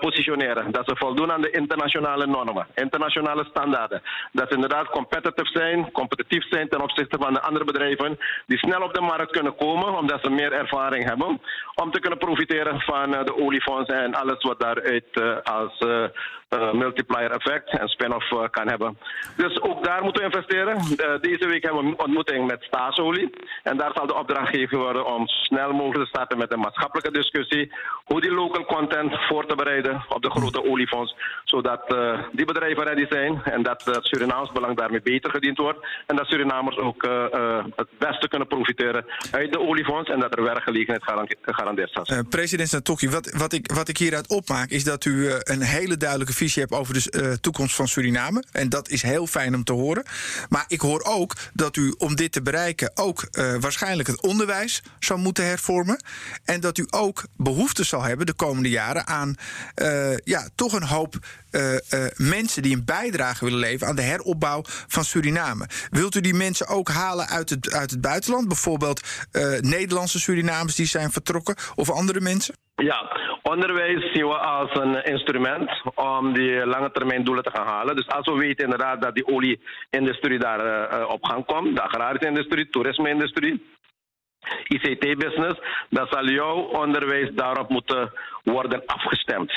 positioneren. 0.00 0.72
Dat 0.72 0.88
ze 0.88 0.96
voldoen 0.96 1.32
aan 1.32 1.40
de 1.40 1.50
internationale 1.50 2.26
normen, 2.26 2.66
internationale 2.74 3.44
standaarden. 3.44 4.02
Dat 4.32 4.48
ze 4.48 4.54
inderdaad 4.54 4.90
competitive 4.90 5.50
zijn, 5.52 5.90
competitief 5.92 6.48
zijn 6.48 6.68
ten 6.68 6.82
opzichte 6.82 7.16
van 7.20 7.34
de 7.34 7.40
andere 7.40 7.64
bedrijven 7.64 8.18
die 8.46 8.58
snel 8.58 8.82
op 8.82 8.94
de 8.94 9.00
markt 9.00 9.30
kunnen 9.30 9.56
komen 9.56 9.98
omdat 9.98 10.20
ze 10.22 10.30
meer 10.30 10.52
ervaring 10.52 11.04
hebben. 11.04 11.40
Om 11.74 11.90
te 11.90 12.00
kunnen 12.00 12.18
profiteren 12.18 12.80
van 12.80 13.14
uh, 13.14 13.24
de 13.24 13.36
oliefondsen 13.36 14.02
en 14.02 14.14
alles 14.14 14.42
wat 14.42 14.60
daaruit 14.60 15.04
uh, 15.12 15.36
als 15.42 15.78
multiplier 16.72 17.30
effect 17.30 17.78
en 17.78 17.88
spin-off 17.88 18.30
uh, 18.30 18.42
kan 18.50 18.68
hebben. 18.68 18.98
Dus 19.36 19.60
ook 19.60 19.84
daar 19.84 20.02
moeten 20.02 20.22
we 20.22 20.28
investeren. 20.28 20.76
Uh, 20.76 21.20
deze 21.20 21.46
week 21.46 21.62
hebben 21.62 21.82
we 21.82 21.88
een 21.88 21.98
ontmoeting 21.98 22.46
met 22.46 22.62
staatsolie. 22.62 23.30
En 23.62 23.76
daar 23.76 23.90
zal 23.94 24.06
de 24.06 24.18
opdracht 24.18 24.48
gegeven 24.48 24.78
worden 24.78 25.06
om 25.06 25.26
snel 25.26 25.72
mogelijk 25.72 26.02
te 26.02 26.08
starten 26.08 26.38
met 26.38 26.52
een 26.52 26.60
maatschappelijke 26.60 27.10
discussie. 27.10 27.72
Hoe 28.04 28.20
die 28.20 28.30
local 28.30 28.64
content 28.64 29.12
voor 29.28 29.46
te 29.46 29.54
bereiden 29.54 30.04
op 30.08 30.22
de 30.22 30.30
grote 30.30 30.64
oliefonds. 30.64 31.16
Zodat 31.44 31.96
die 32.32 32.44
bedrijven 32.44 32.84
ready 32.84 33.06
zijn 33.08 33.42
en 33.42 33.62
dat 33.62 33.84
het 33.84 34.04
Surinaams 34.04 34.52
belang 34.52 34.76
daarmee 34.76 35.02
beter 35.02 35.30
gediend 35.30 35.58
wordt. 35.58 35.86
En 36.06 36.16
dat 36.16 36.26
Surinamers 36.26 36.76
ook 36.76 37.02
het 37.76 37.88
beste 37.98 38.28
kunnen 38.28 38.48
profiteren 38.48 39.04
uit 39.30 39.52
de 39.52 39.60
oliefonds. 39.60 40.10
En 40.10 40.20
dat 40.20 40.36
er 40.36 40.42
werkgelegenheid 40.42 41.04
gegarandeerd 41.42 41.90
staat. 41.90 42.28
president 42.28 42.68
Satoki, 42.68 43.08
wat, 43.08 43.30
wat, 43.30 43.52
ik, 43.52 43.72
wat 43.72 43.88
ik 43.88 43.98
hieruit 43.98 44.28
opmaak 44.28 44.70
is 44.70 44.84
dat 44.84 45.04
u 45.04 45.30
een 45.30 45.62
hele 45.62 45.96
duidelijke 45.96 46.32
visie 46.36 46.62
hebt 46.62 46.74
over 46.74 46.94
de 46.94 47.12
uh, 47.22 47.32
toekomst 47.32 47.74
van 47.74 47.88
Suriname. 47.88 48.44
En 48.52 48.68
dat 48.68 48.88
is 48.88 49.02
heel 49.02 49.26
fijn 49.26 49.54
om 49.54 49.64
te 49.64 49.72
horen. 49.72 50.04
Maar 50.48 50.64
ik 50.68 50.80
hoor 50.80 51.02
ook 51.04 51.36
dat 51.52 51.76
u 51.76 51.94
om 51.98 52.16
dit 52.16 52.32
te 52.32 52.42
bereiken 52.42 52.90
ook 52.94 53.28
uh, 53.30 53.54
waarschijnlijk 53.60 54.08
het 54.08 54.22
onderwijs 54.22 54.82
zou 54.98 55.20
moeten 55.20 55.44
hervormen. 55.44 56.02
En 56.44 56.60
dat 56.60 56.78
u 56.78 56.86
ook 56.90 57.24
behoefte 57.36 57.84
zal 57.84 58.02
hebben 58.02 58.26
de 58.26 58.32
komende 58.32 58.68
jaren 58.68 59.06
aan 59.06 59.34
uh, 59.82 60.16
ja, 60.16 60.48
toch 60.54 60.72
een 60.72 60.82
hoop 60.82 61.18
mensen 62.16 62.62
die 62.62 62.76
een 62.76 62.84
bijdrage 62.84 63.44
willen 63.44 63.58
leveren 63.58 63.88
aan 63.88 63.96
de 63.96 64.02
heropbouw 64.02 64.62
van 64.66 65.04
Suriname. 65.04 65.68
Wilt 65.90 66.14
u 66.14 66.20
die 66.20 66.34
mensen 66.34 66.66
ook 66.66 66.88
halen 66.88 67.28
uit 67.28 67.50
het, 67.50 67.72
uit 67.72 67.90
het 67.90 68.00
buitenland? 68.00 68.48
Bijvoorbeeld 68.48 69.00
Nederlandse 69.60 70.20
Surinamers 70.20 70.74
die 70.74 70.86
zijn 70.86 71.12
vertrokken 71.12 71.56
of 71.74 71.90
andere 71.90 72.20
mensen? 72.20 72.54
Ja, 72.82 73.10
onderwijs 73.42 74.12
zien 74.12 74.26
we 74.26 74.38
als 74.38 74.70
een 74.74 75.04
instrument 75.04 75.70
om 75.94 76.32
die 76.32 76.66
lange 76.66 76.90
termijn 76.90 77.24
doelen 77.24 77.44
te 77.44 77.50
gaan 77.50 77.66
halen. 77.66 77.96
Dus 77.96 78.08
als 78.08 78.26
we 78.26 78.38
weten 78.38 78.64
inderdaad 78.64 79.02
dat 79.02 79.14
die 79.14 79.26
olieindustrie 79.26 80.38
daar 80.38 80.90
uh, 80.92 81.08
op 81.08 81.24
gang 81.24 81.44
komt, 81.44 81.76
de 81.76 81.82
agrarische 81.82 82.28
industrie, 82.28 82.68
toerisme-industrie, 82.70 83.66
ICT-business, 84.66 85.60
dan 85.90 86.06
zal 86.10 86.28
jouw 86.28 86.56
onderwijs 86.56 87.30
daarop 87.34 87.68
moeten 87.68 88.12
worden 88.42 88.82
afgestemd. 88.86 89.52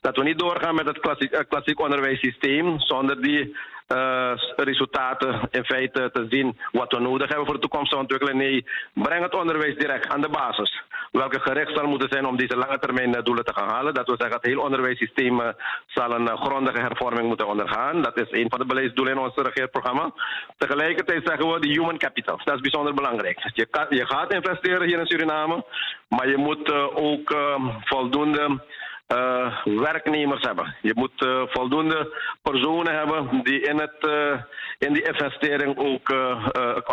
Dat 0.00 0.16
we 0.16 0.22
niet 0.22 0.38
doorgaan 0.38 0.74
met 0.74 0.86
het 0.86 0.98
klassiek, 0.98 1.32
uh, 1.32 1.40
klassiek 1.48 1.80
onderwijssysteem 1.80 2.80
zonder 2.80 3.22
die 3.22 3.56
uh, 3.88 4.32
resultaten 4.56 5.48
in 5.50 5.64
feite 5.64 6.10
te 6.12 6.26
zien 6.30 6.58
wat 6.72 6.92
we 6.92 7.00
nodig 7.00 7.28
hebben 7.28 7.46
voor 7.46 7.54
de 7.54 7.60
toekomstige 7.60 8.00
ontwikkeling. 8.00 8.38
Nee, 8.38 8.66
breng 8.92 9.22
het 9.22 9.34
onderwijs 9.34 9.76
direct 9.76 10.08
aan 10.08 10.20
de 10.20 10.28
basis 10.28 10.84
welke 11.16 11.40
gericht 11.40 11.74
zal 11.74 11.86
moeten 11.86 12.08
zijn 12.08 12.26
om 12.26 12.36
deze 12.36 12.56
lange 12.56 12.78
termijn 12.78 13.14
eh, 13.14 13.22
doelen 13.22 13.44
te 13.44 13.52
gaan 13.52 13.68
halen. 13.68 13.94
Dat 13.94 14.06
we 14.06 14.14
zeggen, 14.18 14.36
het 14.36 14.46
hele 14.46 14.60
onderwijssysteem 14.60 15.40
eh, 15.40 15.48
zal 15.86 16.14
een 16.14 16.28
eh, 16.28 16.40
grondige 16.40 16.80
hervorming 16.80 17.26
moeten 17.26 17.46
ondergaan. 17.46 18.02
Dat 18.02 18.16
is 18.16 18.30
een 18.30 18.50
van 18.50 18.58
de 18.58 18.66
beleidsdoelen 18.66 19.14
in 19.14 19.20
ons 19.20 19.34
regeerprogramma. 19.34 20.12
Tegelijkertijd 20.58 21.22
zeggen 21.24 21.52
we 21.52 21.60
de 21.60 21.68
human 21.68 21.98
capital. 21.98 22.40
Dat 22.44 22.54
is 22.54 22.60
bijzonder 22.60 22.94
belangrijk. 22.94 23.50
Je, 23.54 23.66
kan, 23.66 23.86
je 23.88 24.06
gaat 24.06 24.32
investeren 24.32 24.86
hier 24.86 24.98
in 24.98 25.06
Suriname, 25.06 25.64
maar 26.08 26.28
je 26.28 26.36
moet 26.36 26.72
ook 26.94 27.36
voldoende 27.84 28.60
uh, 29.08 29.56
werknemers 29.64 30.42
hebben. 30.42 30.74
Je 30.82 30.92
moet 30.94 31.22
uh, 31.22 31.42
voldoende 31.46 32.14
personen 32.42 32.94
hebben 32.94 33.40
die 33.42 33.60
in, 33.60 33.78
het, 33.78 33.96
uh, 34.00 34.40
in 34.78 34.92
die 34.92 35.06
investering 35.06 35.78
ook 35.78 36.14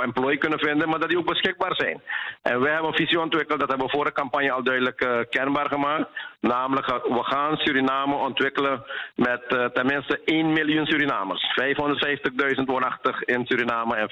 employee 0.02 0.38
kunnen 0.38 0.60
vinden, 0.60 0.90
maar 0.90 1.00
dat 1.00 1.10
die 1.10 1.18
ook 1.18 1.30
beschikbaar 1.30 1.76
zijn. 1.76 2.02
En 2.42 2.60
wij 2.60 2.72
hebben 2.72 2.90
een 2.90 2.98
visie 2.98 3.20
ontwikkeld, 3.20 3.60
dat 3.60 3.70
hebben 3.70 3.88
we 3.88 3.94
voor 3.94 4.06
de 4.06 4.12
campagne 4.12 4.52
al 4.52 4.64
duidelijk 4.64 5.28
kenbaar 5.30 5.68
gemaakt. 5.68 6.10
Namelijk, 6.40 6.88
we 6.88 7.24
gaan 7.24 7.58
Suriname 7.58 8.16
ontwikkelen 8.16 8.84
met 9.16 9.72
tenminste 9.74 10.22
1 10.26 10.54
miljoen 10.54 10.86
Surinamers. 10.86 11.60
550.000 11.62 12.64
woonachtig 12.66 13.24
in 13.24 13.46
Suriname 13.46 13.96
en 13.96 14.08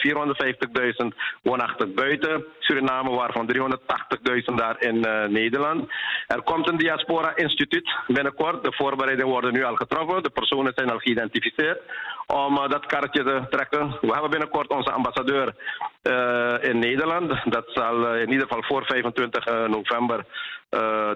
450.000 1.03 1.17
woonachtig 1.41 1.93
buiten 1.93 2.45
Suriname, 2.59 3.09
waarvan 3.09 3.53
380.000 3.53 4.55
daar 4.55 4.75
in 4.79 4.99
Nederland. 5.31 5.91
Er 6.27 6.41
komt 6.41 6.69
een 6.69 6.77
diaspora 6.77 7.35
instituut 7.35 7.90
binnenkort. 8.07 8.63
De 8.63 8.73
voorbereidingen 8.73 9.31
worden 9.31 9.53
nu 9.53 9.63
al 9.63 9.75
getroffen. 9.75 10.23
De 10.23 10.29
personen 10.29 10.71
zijn 10.75 10.91
al 10.91 10.97
geïdentificeerd 10.97 11.79
om 12.27 12.57
uh, 12.57 12.69
dat 12.69 12.85
karretje 12.85 13.23
te 13.23 13.45
trekken. 13.49 13.97
We 14.01 14.11
hebben 14.11 14.29
binnenkort 14.29 14.69
onze 14.69 14.91
ambassadeur 14.91 15.55
uh, 16.03 16.69
in 16.69 16.79
Nederland. 16.79 17.41
Dat 17.43 17.65
zal 17.67 18.15
uh, 18.15 18.21
in 18.21 18.31
ieder 18.31 18.47
geval 18.47 18.63
voor 18.63 18.85
25 18.85 19.45
november 19.67 20.25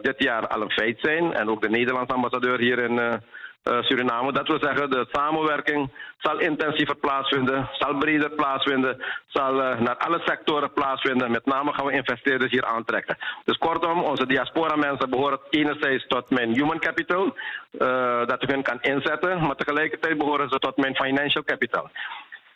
dit 0.01 0.23
jaar 0.23 0.47
al 0.47 0.61
een 0.61 0.71
feit 0.71 0.97
zijn. 1.01 1.33
En 1.33 1.49
ook 1.49 1.61
de 1.61 1.69
Nederlandse 1.69 2.15
ambassadeur 2.15 2.59
hier 2.59 2.79
in 2.79 3.21
Suriname. 3.65 4.31
Dat 4.31 4.47
wil 4.47 4.59
zeggen, 4.59 4.89
de 4.89 5.07
samenwerking 5.11 5.91
zal 6.17 6.39
intensiever 6.39 6.95
plaatsvinden, 6.95 7.69
zal 7.71 7.97
breder 7.97 8.29
plaatsvinden, 8.29 9.03
zal 9.27 9.53
uh, 9.53 9.79
naar 9.79 9.97
alle 9.97 10.21
sectoren 10.25 10.73
plaatsvinden. 10.73 11.31
Met 11.31 11.45
name 11.45 11.73
gaan 11.73 11.85
we 11.85 11.91
investeerders 11.91 12.51
hier 12.51 12.65
aantrekken. 12.65 13.17
Dus 13.43 13.57
kortom, 13.57 14.03
onze 14.03 14.25
diaspora 14.25 14.75
mensen 14.75 15.09
behoren 15.09 15.39
enerzijds 15.49 16.07
tot 16.07 16.29
mijn 16.29 16.53
human 16.53 16.79
capital, 16.79 17.25
uh, 17.25 18.25
dat 18.25 18.43
ik 18.43 18.49
hen 18.49 18.63
kan 18.63 18.81
inzetten, 18.81 19.41
maar 19.41 19.55
tegelijkertijd 19.55 20.17
behoren 20.17 20.49
ze 20.49 20.59
tot 20.59 20.77
mijn 20.77 20.95
financial 20.95 21.43
capital. 21.43 21.89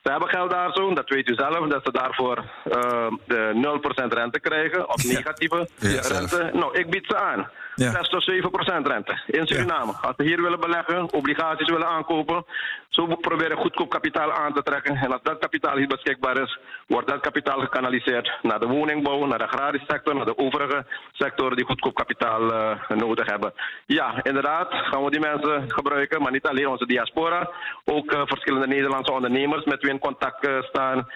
Ze 0.03 0.11
hebben 0.11 0.29
geld 0.29 0.51
daar 0.51 0.73
zo, 0.73 0.93
dat 0.93 1.09
weet 1.09 1.29
u 1.29 1.33
zelf, 1.33 1.67
dat 1.67 1.81
ze 1.83 1.91
daarvoor 1.91 2.37
uh, 2.37 3.07
de 3.25 3.79
0% 4.05 4.07
rente 4.07 4.39
krijgen, 4.39 4.89
of 4.89 5.03
negatieve 5.03 5.67
ja, 5.79 6.01
rente. 6.01 6.49
Nou, 6.53 6.77
ik 6.77 6.89
bied 6.89 7.05
ze 7.07 7.17
aan. 7.17 7.49
Ja. 7.79 7.91
6 7.91 8.09
tot 8.09 8.23
7 8.23 8.51
procent 8.51 8.87
rente 8.87 9.21
in 9.27 9.47
Suriname. 9.47 9.93
Als 10.01 10.15
ze 10.17 10.23
hier 10.23 10.41
willen 10.41 10.59
beleggen, 10.59 11.13
obligaties 11.13 11.69
willen 11.69 11.87
aankopen, 11.87 12.45
zo 12.89 13.05
proberen 13.05 13.57
goedkoop 13.57 13.89
kapitaal 13.89 14.31
aan 14.31 14.53
te 14.53 14.63
trekken. 14.63 14.95
En 14.95 15.11
als 15.11 15.21
dat 15.23 15.39
kapitaal 15.39 15.77
hier 15.77 15.87
beschikbaar 15.87 16.41
is, 16.41 16.59
wordt 16.87 17.07
dat 17.07 17.19
kapitaal 17.19 17.59
gekanaliseerd 17.59 18.31
naar 18.41 18.59
de 18.59 18.67
woningbouw, 18.67 19.25
naar 19.25 19.37
de 19.37 19.47
agrarische 19.47 19.85
sector, 19.89 20.15
naar 20.15 20.25
de 20.25 20.37
overige 20.37 20.85
sectoren 21.11 21.55
die 21.55 21.65
goedkoop 21.65 21.95
kapitaal 21.95 22.41
uh, 22.41 22.89
nodig 22.89 23.25
hebben. 23.29 23.53
Ja, 23.85 24.23
inderdaad, 24.23 24.67
gaan 24.71 25.03
we 25.03 25.11
die 25.11 25.19
mensen 25.19 25.71
gebruiken, 25.71 26.21
maar 26.21 26.31
niet 26.31 26.47
alleen 26.47 26.67
onze 26.67 26.85
diaspora, 26.85 27.51
ook 27.85 28.11
uh, 28.11 28.21
verschillende 28.25 28.67
Nederlandse 28.67 29.13
ondernemers 29.13 29.65
met 29.65 29.81
wie 29.81 29.91
in 29.91 29.99
contact 29.99 30.47
uh, 30.47 30.61
staan. 30.61 31.07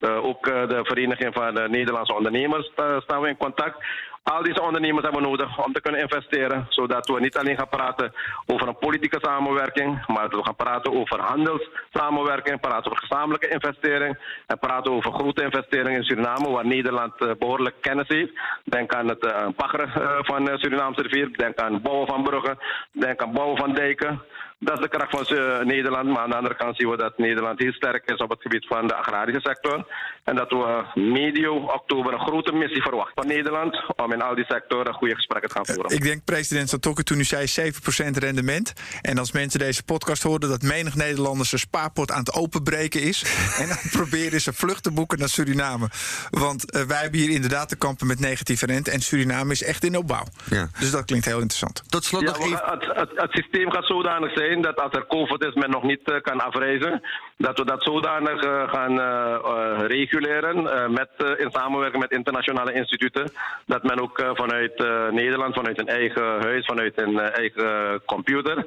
ook 0.00 0.44
de 0.44 0.80
Vereniging 0.82 1.34
van 1.34 1.54
de 1.54 1.68
Nederlandse 1.68 2.14
Ondernemers 2.14 2.70
staan 2.98 3.20
we 3.20 3.28
in 3.28 3.36
contact. 3.36 3.76
Al 4.24 4.42
deze 4.42 4.62
ondernemers 4.62 5.04
hebben 5.04 5.22
nodig 5.22 5.64
om 5.64 5.72
te 5.72 5.80
kunnen 5.80 6.00
investeren, 6.00 6.66
zodat 6.68 7.06
we 7.06 7.20
niet 7.20 7.36
alleen 7.36 7.56
gaan 7.56 7.68
praten 7.68 8.12
over 8.46 8.68
een 8.68 8.78
politieke 8.78 9.18
samenwerking, 9.22 10.06
maar 10.06 10.22
dat 10.22 10.40
we 10.40 10.44
gaan 10.44 10.56
praten 10.56 10.92
over 10.92 11.20
handelssamenwerking, 11.20 12.60
praten 12.60 12.90
over 12.90 13.06
gezamenlijke 13.06 13.48
investering 13.48 14.18
en 14.46 14.58
praten 14.58 14.92
over 14.92 15.12
grote 15.12 15.42
investeringen 15.42 15.98
in 15.98 16.04
Suriname, 16.04 16.50
waar 16.50 16.66
Nederland 16.66 17.12
uh, 17.18 17.30
behoorlijk 17.38 17.74
kennis 17.80 18.08
heeft. 18.08 18.32
Denk 18.64 18.94
aan 18.94 19.08
het 19.08 19.24
uh, 19.24 19.48
paggeren 19.56 19.90
uh, 19.98 20.18
van 20.20 20.58
Surinaamse 20.58 21.02
rivier, 21.02 21.36
denk 21.36 21.58
aan 21.58 21.72
het 21.72 21.82
bouwen 21.82 22.06
van 22.06 22.22
bruggen, 22.22 22.58
denk 22.92 23.20
aan 23.20 23.28
het 23.28 23.36
bouwen 23.36 23.58
van 23.58 23.74
dijken. 23.74 24.22
Dat 24.58 24.78
is 24.78 24.82
de 24.82 24.88
kracht 24.88 25.10
van 25.10 25.38
uh, 25.38 25.60
Nederland. 25.60 26.08
Maar 26.08 26.22
aan 26.22 26.30
de 26.30 26.36
andere 26.36 26.56
kant 26.56 26.76
zien 26.76 26.90
we 26.90 26.96
dat 26.96 27.18
Nederland 27.18 27.58
heel 27.58 27.72
sterk 27.72 28.10
is 28.10 28.16
op 28.16 28.30
het 28.30 28.42
gebied 28.42 28.66
van 28.66 28.86
de 28.86 28.94
agrarische 28.94 29.40
sector. 29.40 29.86
En 30.24 30.36
dat 30.36 30.50
we 30.50 30.84
medio 30.94 31.56
oktober 31.56 32.12
een 32.12 32.26
grote 32.26 32.52
missie 32.52 32.82
verwachten 32.82 33.14
van 33.14 33.26
Nederland. 33.26 33.82
Om 33.96 34.12
in 34.12 34.22
al 34.22 34.34
die 34.34 34.44
sectoren 34.44 34.94
goede 34.94 35.14
gesprekken 35.14 35.48
te 35.48 35.54
gaan 35.54 35.66
voeren. 35.66 35.96
Ik 35.96 36.02
denk, 36.02 36.24
president 36.24 36.68
Satokke, 36.68 37.02
toen 37.02 37.18
u 37.18 37.24
zei 37.24 37.72
7% 37.72 38.18
rendement. 38.18 38.72
En 39.02 39.18
als 39.18 39.32
mensen 39.32 39.58
deze 39.58 39.84
podcast 39.84 40.22
hoorden 40.22 40.48
dat 40.48 40.62
menig 40.62 40.94
Nederlander 40.94 41.46
zijn 41.46 41.60
spaarpot 41.60 42.10
aan 42.10 42.18
het 42.18 42.34
openbreken 42.34 43.02
is. 43.02 43.22
en 43.60 43.68
dan 43.68 43.78
proberen 43.90 44.40
ze 44.40 44.52
vlucht 44.52 44.82
te 44.82 44.92
boeken 44.92 45.18
naar 45.18 45.28
Suriname. 45.28 45.88
Want 46.30 46.76
uh, 46.76 46.82
wij 46.82 47.00
hebben 47.00 47.20
hier 47.20 47.30
inderdaad 47.30 47.68
te 47.68 47.76
kampen 47.76 48.06
met 48.06 48.20
negatieve 48.20 48.66
rente. 48.66 48.90
En 48.90 49.00
Suriname 49.00 49.52
is 49.52 49.62
echt 49.62 49.84
in 49.84 49.96
opbouw. 49.96 50.24
Ja. 50.50 50.68
Dus 50.78 50.90
dat 50.90 51.04
klinkt 51.04 51.26
heel 51.26 51.40
interessant. 51.40 51.82
Tot 51.88 52.04
slot 52.04 52.22
ja, 52.22 52.26
nog 52.26 52.38
even... 52.38 52.62
het, 52.64 52.86
het, 52.96 53.10
het 53.14 53.30
systeem 53.30 53.70
gaat 53.70 53.86
zodanig 53.86 54.32
zijn 54.32 54.43
dat 54.62 54.80
als 54.80 54.92
er 54.92 55.06
COVID 55.06 55.44
is, 55.44 55.54
men 55.54 55.70
nog 55.70 55.82
niet 55.82 56.00
uh, 56.04 56.20
kan 56.20 56.40
afreizen. 56.40 57.02
Dat 57.36 57.58
we 57.58 57.64
dat 57.64 57.82
zodanig 57.82 58.44
uh, 58.44 58.68
gaan 58.68 58.92
uh, 58.92 59.86
reguleren 59.86 60.62
met, 60.92 61.10
in 61.36 61.50
samenwerking 61.50 62.02
met 62.02 62.12
internationale 62.12 62.72
instituten. 62.72 63.32
Dat 63.66 63.82
men 63.82 64.00
ook 64.00 64.18
eh, 64.18 64.30
vanuit 64.34 64.78
Nederland, 65.12 65.54
vanuit 65.54 65.78
een 65.78 65.88
eigen 65.88 66.40
huis, 66.40 66.64
vanuit 66.64 66.98
een 66.98 67.18
eigen 67.18 68.02
computer, 68.04 68.66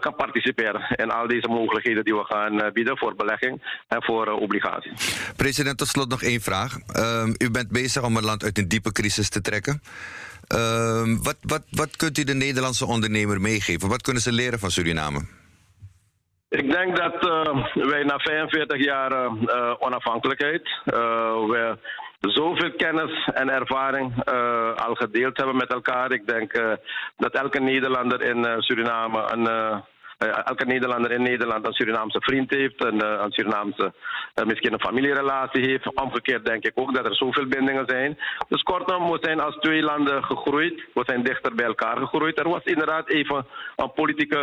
kan 0.00 0.14
participeren 0.14 0.96
in 0.96 1.10
al 1.10 1.26
deze 1.26 1.48
mogelijkheden 1.48 2.04
die 2.04 2.14
we 2.14 2.24
gaan 2.24 2.70
bieden 2.72 2.98
voor 2.98 3.14
belegging 3.14 3.82
en 3.88 4.02
voor 4.02 4.26
obligaties. 4.26 5.32
President, 5.36 5.78
tot 5.78 5.88
slot 5.88 6.08
nog 6.08 6.22
één 6.22 6.40
vraag. 6.40 6.76
Ehm, 6.92 7.34
u 7.38 7.50
bent 7.50 7.68
bezig 7.68 8.02
om 8.02 8.16
het 8.16 8.24
land 8.24 8.44
uit 8.44 8.58
een 8.58 8.68
diepe 8.68 8.92
crisis 8.92 9.28
te 9.28 9.40
trekken. 9.40 9.82
Ehm, 10.50 11.16
wat, 11.22 11.36
wat, 11.40 11.62
wat 11.70 11.96
kunt 11.96 12.18
u 12.18 12.24
de 12.24 12.34
Nederlandse 12.34 12.86
ondernemer 12.86 13.40
meegeven? 13.40 13.88
Wat 13.88 14.02
kunnen 14.02 14.22
ze 14.22 14.32
leren 14.32 14.58
van 14.58 14.70
Suriname? 14.70 15.20
Ik 16.48 16.70
denk 16.70 16.96
dat 16.96 17.14
wij 17.74 18.02
na 18.02 18.18
45 18.18 18.84
jaar 18.84 19.12
onafhankelijkheid, 19.78 20.62
we 20.84 21.76
zoveel 22.20 22.72
kennis 22.76 23.28
en 23.34 23.48
ervaring 23.48 24.24
al 24.76 24.94
gedeeld 24.94 25.36
hebben 25.36 25.56
met 25.56 25.72
elkaar. 25.72 26.12
Ik 26.12 26.26
denk 26.26 26.52
dat 27.16 27.34
elke 27.34 27.60
Nederlander 27.60 28.22
in 28.22 28.62
Suriname 28.62 29.32
een 29.32 29.82
elke 30.28 30.64
Nederlander 30.64 31.10
in 31.10 31.22
Nederland 31.22 31.66
een 31.66 31.72
Surinaamse 31.72 32.20
vriend 32.20 32.50
heeft, 32.50 32.84
een, 32.84 33.04
uh, 33.04 33.20
een 33.22 33.32
Surinaamse 33.32 33.92
uh, 34.34 34.46
misschien 34.46 34.72
een 34.72 34.80
familierelatie 34.80 35.64
heeft. 35.68 35.94
Omgekeerd 35.94 36.44
denk 36.44 36.64
ik 36.64 36.72
ook 36.74 36.94
dat 36.94 37.06
er 37.06 37.14
zoveel 37.16 37.46
bindingen 37.46 37.84
zijn. 37.86 38.18
Dus 38.48 38.62
kortom, 38.62 39.10
we 39.10 39.18
zijn 39.20 39.40
als 39.40 39.56
twee 39.56 39.82
landen 39.82 40.24
gegroeid. 40.24 40.84
We 40.94 41.02
zijn 41.06 41.22
dichter 41.22 41.54
bij 41.54 41.66
elkaar 41.66 41.96
gegroeid. 41.96 42.38
Er 42.38 42.48
was 42.48 42.62
inderdaad 42.64 43.08
even 43.08 43.46
een 43.76 43.92
politieke 43.92 44.38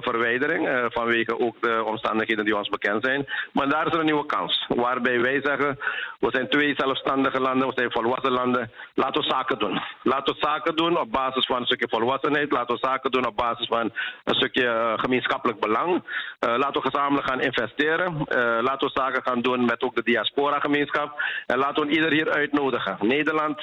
verwijdering 0.00 0.88
vanwege 0.92 1.38
ook 1.38 1.56
de 1.60 1.84
omstandigheden 1.84 2.44
die 2.44 2.56
ons 2.56 2.68
bekend 2.68 3.04
zijn. 3.04 3.26
Maar 3.52 3.68
daar 3.68 3.86
is 3.86 3.92
er 3.92 3.98
een 3.98 4.04
nieuwe 4.04 4.26
kans. 4.26 4.66
Waarbij 4.68 5.20
wij 5.20 5.40
zeggen, 5.42 5.78
we 6.18 6.28
zijn 6.30 6.48
twee 6.48 6.74
zelfstandige 6.76 7.40
landen, 7.40 7.68
we 7.68 7.74
zijn 7.76 7.92
volwassen 7.92 8.32
landen. 8.32 8.70
Laten 8.94 9.22
we 9.22 9.28
zaken 9.28 9.58
doen. 9.58 9.80
Laten 10.02 10.34
we 10.34 10.40
zaken 10.40 10.76
doen 10.76 10.98
op 10.98 11.12
basis 11.12 11.46
van 11.46 11.56
een 11.56 11.66
stukje 11.66 11.88
volwassenheid. 11.88 12.52
Laten 12.52 12.74
we 12.74 12.86
zaken 12.86 13.10
doen 13.10 13.26
op 13.26 13.36
basis 13.36 13.66
van 13.66 13.92
een 14.24 14.34
stukje 14.34 14.96
gemeenschappelijk 15.04 15.60
belang. 15.60 15.90
Uh, 15.94 16.00
laten 16.40 16.82
we 16.82 16.90
gezamenlijk 16.90 17.28
gaan 17.28 17.40
investeren. 17.40 18.12
Uh, 18.12 18.58
laten 18.68 18.86
we 18.86 19.00
zaken 19.00 19.22
gaan 19.22 19.40
doen 19.40 19.64
met 19.64 19.82
ook 19.82 19.94
de 19.94 20.02
diaspora-gemeenschap. 20.02 21.22
En 21.46 21.58
laten 21.58 21.86
we 21.86 21.92
ieder 21.92 22.12
hier 22.12 22.30
uitnodigen. 22.30 22.96
Nederland 23.00 23.58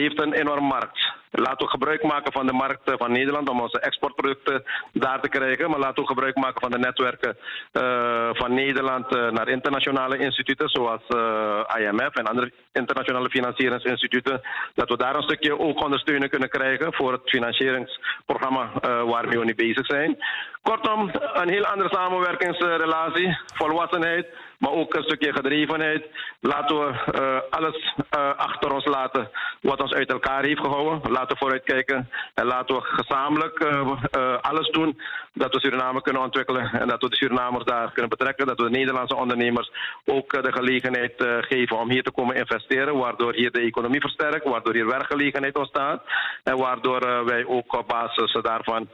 heeft 0.00 0.20
een 0.20 0.32
enorme 0.32 0.66
markt. 0.66 1.14
Laten 1.30 1.66
we 1.66 1.70
gebruik 1.70 2.02
maken 2.02 2.32
van 2.32 2.46
de 2.46 2.52
markt 2.52 2.80
van 2.84 3.12
Nederland 3.12 3.48
om 3.48 3.60
onze 3.60 3.80
exportproducten 3.80 4.64
daar 4.92 5.20
te 5.20 5.28
krijgen. 5.28 5.70
Maar 5.70 5.78
laten 5.78 6.02
we 6.02 6.08
gebruik 6.08 6.36
maken 6.36 6.60
van 6.60 6.70
de 6.70 6.78
netwerken 6.78 7.36
uh, 7.72 8.28
van 8.32 8.54
Nederland 8.54 9.14
uh, 9.14 9.30
naar 9.30 9.48
internationale 9.48 10.18
instituten 10.18 10.68
zoals 10.68 11.02
uh, 11.08 11.60
IMF 11.78 12.14
en 12.14 12.26
andere 12.26 12.52
internationale 12.72 13.30
financieringsinstituten. 13.30 14.40
Dat 14.74 14.88
we 14.88 14.96
daar 14.96 15.16
een 15.16 15.22
stukje 15.22 15.58
ook 15.58 15.84
ondersteuning 15.84 16.30
kunnen 16.30 16.48
krijgen 16.48 16.94
voor 16.94 17.12
het 17.12 17.30
financieringsprogramma 17.30 18.70
waarmee 18.82 19.38
we 19.38 19.44
nu 19.44 19.54
bezig 19.54 19.86
zijn. 19.86 20.16
Kortom, 20.62 21.10
een 21.32 21.48
heel 21.48 21.64
andere 21.64 21.88
samenwerkingsrelatie, 21.94 23.38
volwassenheid 23.54 24.26
maar 24.58 24.72
ook 24.72 24.94
een 24.94 25.02
stukje 25.02 25.32
gedrevenheid. 25.32 26.06
Laten 26.40 26.78
we 26.78 26.92
uh, 27.20 27.38
alles 27.50 27.94
uh, 28.16 28.30
achter 28.36 28.72
ons 28.72 28.84
laten 28.84 29.30
wat 29.60 29.82
ons 29.82 29.92
uit 29.92 30.12
elkaar 30.12 30.44
heeft 30.44 30.60
gehouden. 30.60 31.12
Laten 31.12 31.28
we 31.28 31.36
vooruitkijken 31.38 32.10
en 32.34 32.46
laten 32.46 32.76
we 32.76 32.82
gezamenlijk 32.82 33.60
uh, 33.60 34.38
alles 34.40 34.70
doen 34.70 35.00
dat 35.36 35.52
we 35.52 35.60
Suriname 35.60 36.02
kunnen 36.02 36.22
ontwikkelen 36.22 36.70
en 36.82 36.88
dat 36.88 37.02
we 37.02 37.08
de 37.08 37.16
Surinamers 37.16 37.64
daar 37.64 37.92
kunnen 37.92 38.10
betrekken. 38.10 38.46
Dat 38.46 38.58
we 38.58 38.64
de 38.70 38.78
Nederlandse 38.78 39.16
ondernemers 39.16 39.70
ook 40.04 40.42
de 40.42 40.52
gelegenheid 40.52 41.14
geven 41.40 41.78
om 41.78 41.90
hier 41.90 42.02
te 42.02 42.10
komen 42.10 42.36
investeren, 42.36 42.96
waardoor 42.96 43.34
hier 43.34 43.52
de 43.52 43.60
economie 43.60 44.00
versterkt, 44.00 44.44
waardoor 44.44 44.74
hier 44.74 44.86
werkgelegenheid 44.86 45.56
ontstaat 45.56 46.02
en 46.42 46.56
waardoor 46.56 47.24
wij 47.24 47.46
ook 47.46 47.74
op 47.78 47.88
basis 47.88 48.38
daarvan 48.42 48.88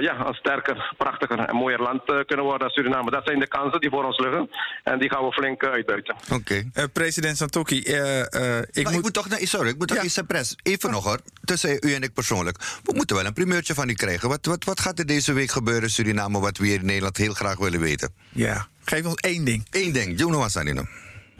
ja, 0.00 0.26
een 0.26 0.34
sterker, 0.34 0.94
prachtiger 0.96 1.38
en 1.38 1.56
mooier 1.56 1.80
land 1.80 2.02
kunnen 2.04 2.46
worden 2.46 2.66
als 2.66 2.74
Suriname. 2.74 3.10
Dat 3.10 3.26
zijn 3.26 3.38
de 3.38 3.48
kansen 3.48 3.80
die 3.80 3.90
voor 3.90 4.04
ons 4.04 4.18
liggen. 4.18 4.50
En 4.84 4.98
die 4.98 5.10
gaan 5.10 5.24
we 5.24 5.32
flink 5.32 5.62
eh, 5.62 5.70
uitbuiten. 5.70 6.14
Oké. 6.14 6.34
Okay. 6.34 6.70
Uh, 6.74 6.84
president 6.92 7.36
Santoki, 7.36 7.82
uh, 7.86 8.18
uh, 8.18 8.58
ik, 8.58 8.84
moet... 8.84 8.94
ik, 8.94 9.02
moet... 9.02 9.12
toch... 9.12 9.26
Sorry, 9.30 9.68
ik 9.68 9.78
moet 9.78 9.88
toch 9.88 9.96
ja. 9.96 10.02
iets 10.02 10.20
pres. 10.26 10.56
Even 10.62 10.90
nog 10.90 11.04
hoor, 11.04 11.18
tussen 11.44 11.78
u 11.80 11.94
en 11.94 12.02
ik 12.02 12.14
persoonlijk. 12.14 12.58
We 12.84 12.92
moeten 12.94 13.16
wel 13.16 13.24
een 13.24 13.32
primeurtje 13.32 13.74
van 13.74 13.88
u 13.88 13.94
krijgen. 13.94 14.28
Wat, 14.28 14.46
wat, 14.46 14.64
wat 14.64 14.80
gaat 14.80 14.98
er 14.98 15.06
deze 15.06 15.32
week 15.32 15.50
gebeuren 15.50 15.68
in 15.74 15.90
Suriname... 15.90 16.40
wat 16.40 16.58
we 16.58 16.66
hier 16.66 16.80
in 16.80 16.86
Nederland 16.86 17.16
heel 17.16 17.32
graag 17.32 17.58
willen 17.58 17.80
weten? 17.80 18.14
Ja, 18.28 18.66
geef 18.84 19.04
ons 19.04 19.14
één 19.14 19.44
ding. 19.44 19.66
Eén 19.70 19.92
ding. 19.92 20.18
Jono 20.18 20.38
Wasanino. 20.38 20.82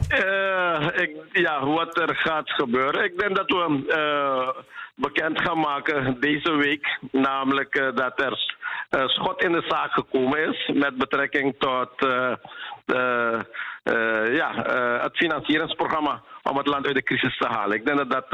Uh, 0.09 0.87
ik, 0.95 1.11
ja, 1.31 1.65
wat 1.65 1.97
er 1.97 2.15
gaat 2.15 2.49
gebeuren. 2.49 3.03
Ik 3.03 3.19
denk 3.19 3.35
dat 3.35 3.49
we 3.49 3.83
uh, 3.87 4.63
bekend 4.95 5.41
gaan 5.41 5.59
maken 5.59 6.19
deze 6.19 6.51
week. 6.51 6.97
Namelijk 7.11 7.75
uh, 7.75 7.95
dat 7.95 8.21
er 8.21 8.57
schot 8.91 9.43
in 9.43 9.51
de 9.51 9.65
zaak 9.67 9.91
gekomen 9.91 10.49
is 10.49 10.71
met 10.73 10.97
betrekking 10.97 11.55
tot 11.57 11.89
uh, 12.05 12.33
uh, 12.93 14.35
ja, 14.35 14.51
het 15.01 15.17
financieringsprogramma 15.17 16.23
om 16.43 16.57
het 16.57 16.67
land 16.67 16.85
uit 16.85 16.95
de 16.95 17.03
crisis 17.03 17.37
te 17.37 17.47
halen. 17.47 17.77
Ik 17.77 17.85
denk 17.85 17.97
dat 17.97 18.11
dat 18.11 18.29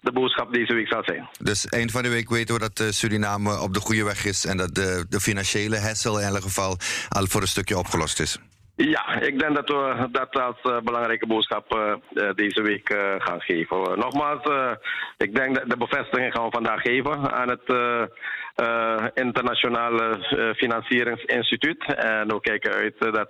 de 0.00 0.12
boodschap 0.12 0.52
deze 0.52 0.74
week 0.74 0.88
zal 0.88 1.02
zijn. 1.04 1.28
Dus 1.38 1.66
eind 1.66 1.90
van 1.90 2.02
de 2.02 2.08
week 2.08 2.28
weten 2.30 2.54
we 2.54 2.60
dat 2.60 2.94
Suriname 2.94 3.60
op 3.60 3.74
de 3.74 3.80
goede 3.80 4.04
weg 4.04 4.24
is 4.24 4.44
en 4.44 4.56
dat 4.56 4.74
de, 4.74 5.06
de 5.08 5.20
financiële 5.20 5.76
hessel 5.76 6.20
in 6.20 6.26
elk 6.26 6.42
geval 6.42 6.76
al 7.08 7.26
voor 7.26 7.40
een 7.40 7.46
stukje 7.46 7.78
opgelost 7.78 8.20
is. 8.20 8.38
Ja, 8.76 9.20
ik 9.20 9.38
denk 9.38 9.54
dat 9.54 9.68
we 9.68 10.08
dat 10.12 10.40
als 10.40 10.56
uh, 10.62 10.80
belangrijke 10.80 11.26
boodschap 11.26 11.74
uh, 11.74 12.30
deze 12.34 12.62
week 12.62 12.90
uh, 12.90 13.14
gaan 13.18 13.40
geven. 13.40 13.98
nogmaals, 13.98 14.42
ik 15.16 15.34
denk 15.34 15.54
dat 15.54 15.70
de 15.70 15.76
bevestiging 15.76 16.32
gaan 16.32 16.44
we 16.44 16.50
vandaag 16.50 16.80
geven 16.80 17.32
aan 17.32 17.48
het 17.48 17.66
internationale 19.14 20.18
financieringsinstituut. 20.56 21.94
En 21.94 22.28
we 22.28 22.40
kijken 22.40 22.72
uit 22.72 22.94
dat 22.98 23.28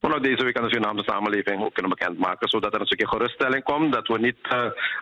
we 0.00 0.20
deze 0.20 0.44
week 0.44 0.56
aan 0.56 0.62
de 0.62 0.68
Surinaamse 0.70 1.04
samenleving 1.06 1.62
ook 1.62 1.74
kunnen 1.74 1.92
bekendmaken. 1.98 2.48
Zodat 2.48 2.74
er 2.74 2.80
een 2.80 2.86
stukje 2.86 3.08
geruststelling 3.08 3.64
komt. 3.64 3.92
Dat 3.92 4.06
we 4.08 4.18
niet 4.18 4.36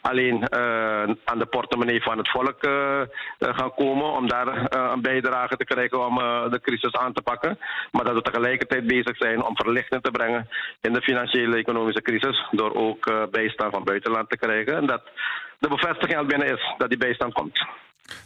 alleen 0.00 0.52
aan 1.24 1.38
de 1.38 1.46
portemonnee 1.50 2.02
van 2.02 2.18
het 2.18 2.30
volk 2.30 2.56
gaan 3.38 3.74
komen 3.74 4.12
om 4.12 4.28
daar 4.28 4.72
een 4.92 5.02
bijdrage 5.02 5.56
te 5.56 5.64
krijgen 5.64 6.06
om 6.06 6.14
de 6.50 6.60
crisis 6.62 6.92
aan 6.92 7.12
te 7.12 7.22
pakken. 7.22 7.58
Maar 7.92 8.04
dat 8.04 8.14
we 8.14 8.22
tegelijkertijd 8.22 8.86
bezig 8.86 9.16
zijn 9.16 9.42
om 9.42 9.56
verlichting 9.56 10.02
te 10.02 10.10
brengen 10.10 10.48
in 10.80 10.92
de 10.92 11.02
financiële 11.02 11.56
economische 11.56 12.02
crisis. 12.02 12.46
Door 12.50 12.74
ook 12.74 13.30
bijstand 13.30 13.74
van 13.74 13.84
buitenland 13.84 14.30
te 14.30 14.38
krijgen. 14.38 14.76
En 14.76 14.86
dat 14.86 15.02
de 15.58 15.68
bevestiging 15.68 16.18
al 16.18 16.26
binnen 16.26 16.48
is 16.48 16.74
dat 16.78 16.88
die 16.88 16.98
bijstand 16.98 17.32
komt. 17.32 17.66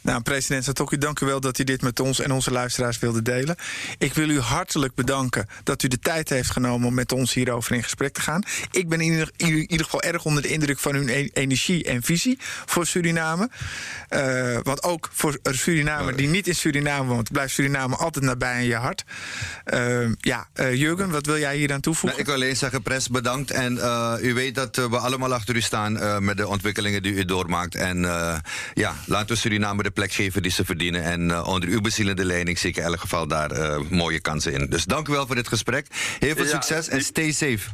Nou, 0.00 0.22
president 0.22 0.64
Satoki, 0.64 0.98
dank 0.98 1.20
u 1.20 1.26
wel 1.26 1.40
dat 1.40 1.58
u 1.58 1.64
dit 1.64 1.82
met 1.82 2.00
ons 2.00 2.20
en 2.20 2.30
onze 2.30 2.50
luisteraars 2.50 2.98
wilde 2.98 3.22
delen. 3.22 3.56
Ik 3.98 4.14
wil 4.14 4.28
u 4.28 4.40
hartelijk 4.40 4.94
bedanken 4.94 5.46
dat 5.64 5.82
u 5.82 5.88
de 5.88 5.98
tijd 5.98 6.28
heeft 6.28 6.50
genomen 6.50 6.88
om 6.88 6.94
met 6.94 7.12
ons 7.12 7.34
hierover 7.34 7.74
in 7.74 7.82
gesprek 7.82 8.12
te 8.12 8.20
gaan. 8.20 8.42
Ik 8.70 8.88
ben 8.88 9.00
in 9.00 9.28
ieder, 9.36 9.84
geval 9.84 10.02
erg 10.02 10.24
onder 10.24 10.42
de 10.42 10.48
indruk 10.48 10.78
van 10.78 10.94
uw 10.94 11.06
e- 11.06 11.28
energie 11.32 11.84
en 11.84 12.02
visie 12.02 12.38
voor 12.40 12.86
Suriname. 12.86 13.50
Uh, 14.10 14.58
want 14.62 14.82
ook 14.82 15.08
voor 15.12 15.38
Suriname 15.42 16.14
die 16.14 16.28
niet 16.28 16.46
in 16.46 16.54
Suriname 16.54 17.08
woont, 17.08 17.32
blijft 17.32 17.54
Suriname 17.54 17.96
altijd 17.96 18.24
nabij 18.24 18.60
in 18.60 18.66
je 18.66 18.74
hart. 18.74 19.04
Uh, 19.66 20.08
ja, 20.20 20.48
uh, 20.54 20.74
Jurgen, 20.74 21.10
wat 21.10 21.26
wil 21.26 21.38
jij 21.38 21.56
hier 21.56 21.72
aan 21.72 21.80
toevoegen? 21.80 22.08
Nou, 22.08 22.20
ik 22.20 22.26
wil 22.26 22.34
alleen 22.34 22.56
zeggen, 22.56 22.82
pres 22.82 23.08
bedankt. 23.08 23.50
En 23.50 23.76
u 24.22 24.34
weet 24.34 24.54
dat 24.54 24.76
we 24.76 24.98
allemaal 24.98 25.34
achter 25.34 25.56
u 25.56 25.60
staan 25.60 26.24
met 26.24 26.36
de 26.36 26.48
ontwikkelingen 26.48 27.02
die 27.02 27.12
u 27.12 27.24
doormaakt. 27.24 27.74
En 27.74 28.00
ja, 28.74 28.94
laten 29.06 29.28
we 29.28 29.36
Suriname 29.36 29.71
name 29.72 29.88
de 29.88 29.90
plek 29.90 30.12
geven 30.12 30.42
die 30.42 30.50
ze 30.50 30.64
verdienen. 30.64 31.02
En 31.02 31.28
uh, 31.28 31.46
onder 31.46 31.68
uw 31.68 31.80
bezielende 31.80 32.24
leiding 32.24 32.58
zie 32.58 32.70
ik 32.70 32.76
in 32.76 32.82
elk 32.82 33.00
geval 33.00 33.26
daar 33.26 33.52
uh, 33.52 33.78
mooie 33.90 34.20
kansen 34.20 34.52
in. 34.52 34.66
Dus 34.66 34.84
dank 34.84 35.08
u 35.08 35.12
wel 35.12 35.26
voor 35.26 35.34
dit 35.34 35.48
gesprek. 35.48 35.86
Heel 36.18 36.34
veel 36.34 36.44
ja. 36.44 36.50
succes 36.50 36.88
en 36.88 37.02
stay 37.02 37.32
safe. 37.32 37.70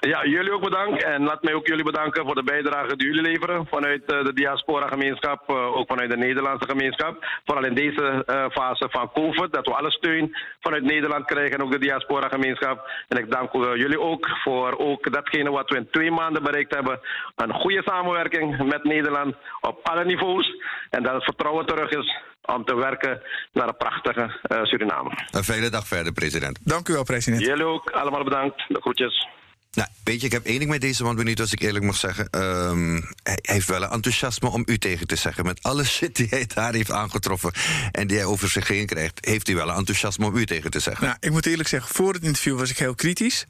Ja, 0.00 0.26
jullie 0.26 0.52
ook 0.52 0.62
bedankt. 0.62 1.04
En 1.04 1.22
laat 1.22 1.42
mij 1.42 1.54
ook 1.54 1.66
jullie 1.66 1.84
bedanken 1.84 2.24
voor 2.24 2.34
de 2.34 2.42
bijdrage 2.42 2.96
die 2.96 3.06
jullie 3.06 3.22
leveren 3.22 3.66
vanuit 3.66 4.02
uh, 4.12 4.24
de 4.24 4.32
diaspora-gemeenschap, 4.32 5.50
uh, 5.50 5.76
ook 5.76 5.88
vanuit 5.88 6.10
de 6.10 6.16
Nederlandse 6.16 6.68
gemeenschap. 6.68 7.40
Vooral 7.44 7.64
in 7.64 7.74
deze 7.74 8.24
uh, 8.26 8.44
fase 8.50 8.88
van 8.90 9.12
COVID, 9.12 9.52
dat 9.52 9.66
we 9.66 9.74
alle 9.74 9.90
steun 9.90 10.36
vanuit 10.60 10.82
Nederland 10.82 11.24
krijgen 11.24 11.58
en 11.58 11.64
ook 11.64 11.72
de 11.72 11.78
diaspora-gemeenschap. 11.78 12.90
En 13.08 13.18
ik 13.18 13.30
dank 13.30 13.52
jullie 13.52 14.00
ook 14.00 14.28
voor 14.44 14.78
ook 14.78 15.12
datgene 15.12 15.50
wat 15.50 15.70
we 15.70 15.76
in 15.76 15.90
twee 15.90 16.10
maanden 16.10 16.42
bereikt 16.42 16.74
hebben. 16.74 17.00
Een 17.36 17.52
goede 17.52 17.82
samenwerking 17.84 18.64
met 18.64 18.84
Nederland 18.84 19.34
op 19.60 19.78
alle 19.82 20.04
niveaus. 20.04 20.54
En 20.90 21.02
dat 21.02 21.14
het 21.14 21.24
vertrouwen 21.24 21.66
terug 21.66 21.90
is 21.90 22.20
om 22.44 22.64
te 22.64 22.76
werken 22.76 23.22
naar 23.52 23.68
een 23.68 23.76
prachtige 23.76 24.38
Suriname. 24.62 25.10
Een 25.30 25.44
fijne 25.44 25.70
dag 25.70 25.86
verder, 25.86 26.12
president. 26.12 26.58
Dank 26.68 26.88
u 26.88 26.92
wel, 26.92 27.04
president. 27.04 27.44
Jullie 27.44 27.64
ook. 27.64 27.90
Allemaal 27.90 28.24
bedankt. 28.24 28.64
De 28.68 28.80
groetjes. 28.80 29.28
Nou, 29.72 29.88
weet 30.04 30.20
je, 30.20 30.26
ik 30.26 30.32
heb 30.32 30.46
één 30.46 30.58
ding 30.58 30.70
met 30.70 30.80
deze 30.80 31.02
man 31.02 31.16
benieuwd, 31.16 31.40
als 31.40 31.52
ik 31.52 31.60
eerlijk 31.60 31.84
mag 31.84 31.96
zeggen. 31.96 32.28
Um, 32.44 33.08
hij 33.22 33.38
heeft 33.42 33.66
wel 33.66 33.82
een 33.82 33.90
enthousiasme 33.90 34.48
om 34.48 34.62
u 34.66 34.78
tegen 34.78 35.06
te 35.06 35.16
zeggen. 35.16 35.44
Met 35.44 35.62
alle 35.62 35.84
shit 35.84 36.16
die 36.16 36.26
hij 36.30 36.46
daar 36.54 36.72
heeft 36.74 36.90
aangetroffen 36.90 37.52
en 37.92 38.06
die 38.06 38.16
hij 38.16 38.26
over 38.26 38.48
zich 38.48 38.68
heen 38.68 38.86
krijgt, 38.86 39.18
heeft 39.26 39.46
hij 39.46 39.56
wel 39.56 39.68
een 39.68 39.76
enthousiasme 39.76 40.26
om 40.26 40.36
u 40.36 40.46
tegen 40.46 40.70
te 40.70 40.80
zeggen. 40.80 41.06
Nou, 41.06 41.16
ik 41.20 41.30
moet 41.30 41.46
eerlijk 41.46 41.68
zeggen, 41.68 41.94
voor 41.94 42.12
het 42.12 42.22
interview 42.22 42.58
was 42.58 42.70
ik 42.70 42.78
heel 42.78 42.94
kritisch. 42.94 43.46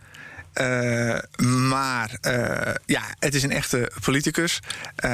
Uh, 0.55 1.19
maar 1.69 2.19
uh, 2.23 2.75
ja, 2.87 3.03
het 3.19 3.35
is 3.35 3.43
een 3.43 3.53
echte 3.53 3.93
politicus. 4.01 4.61
Uh, 5.05 5.11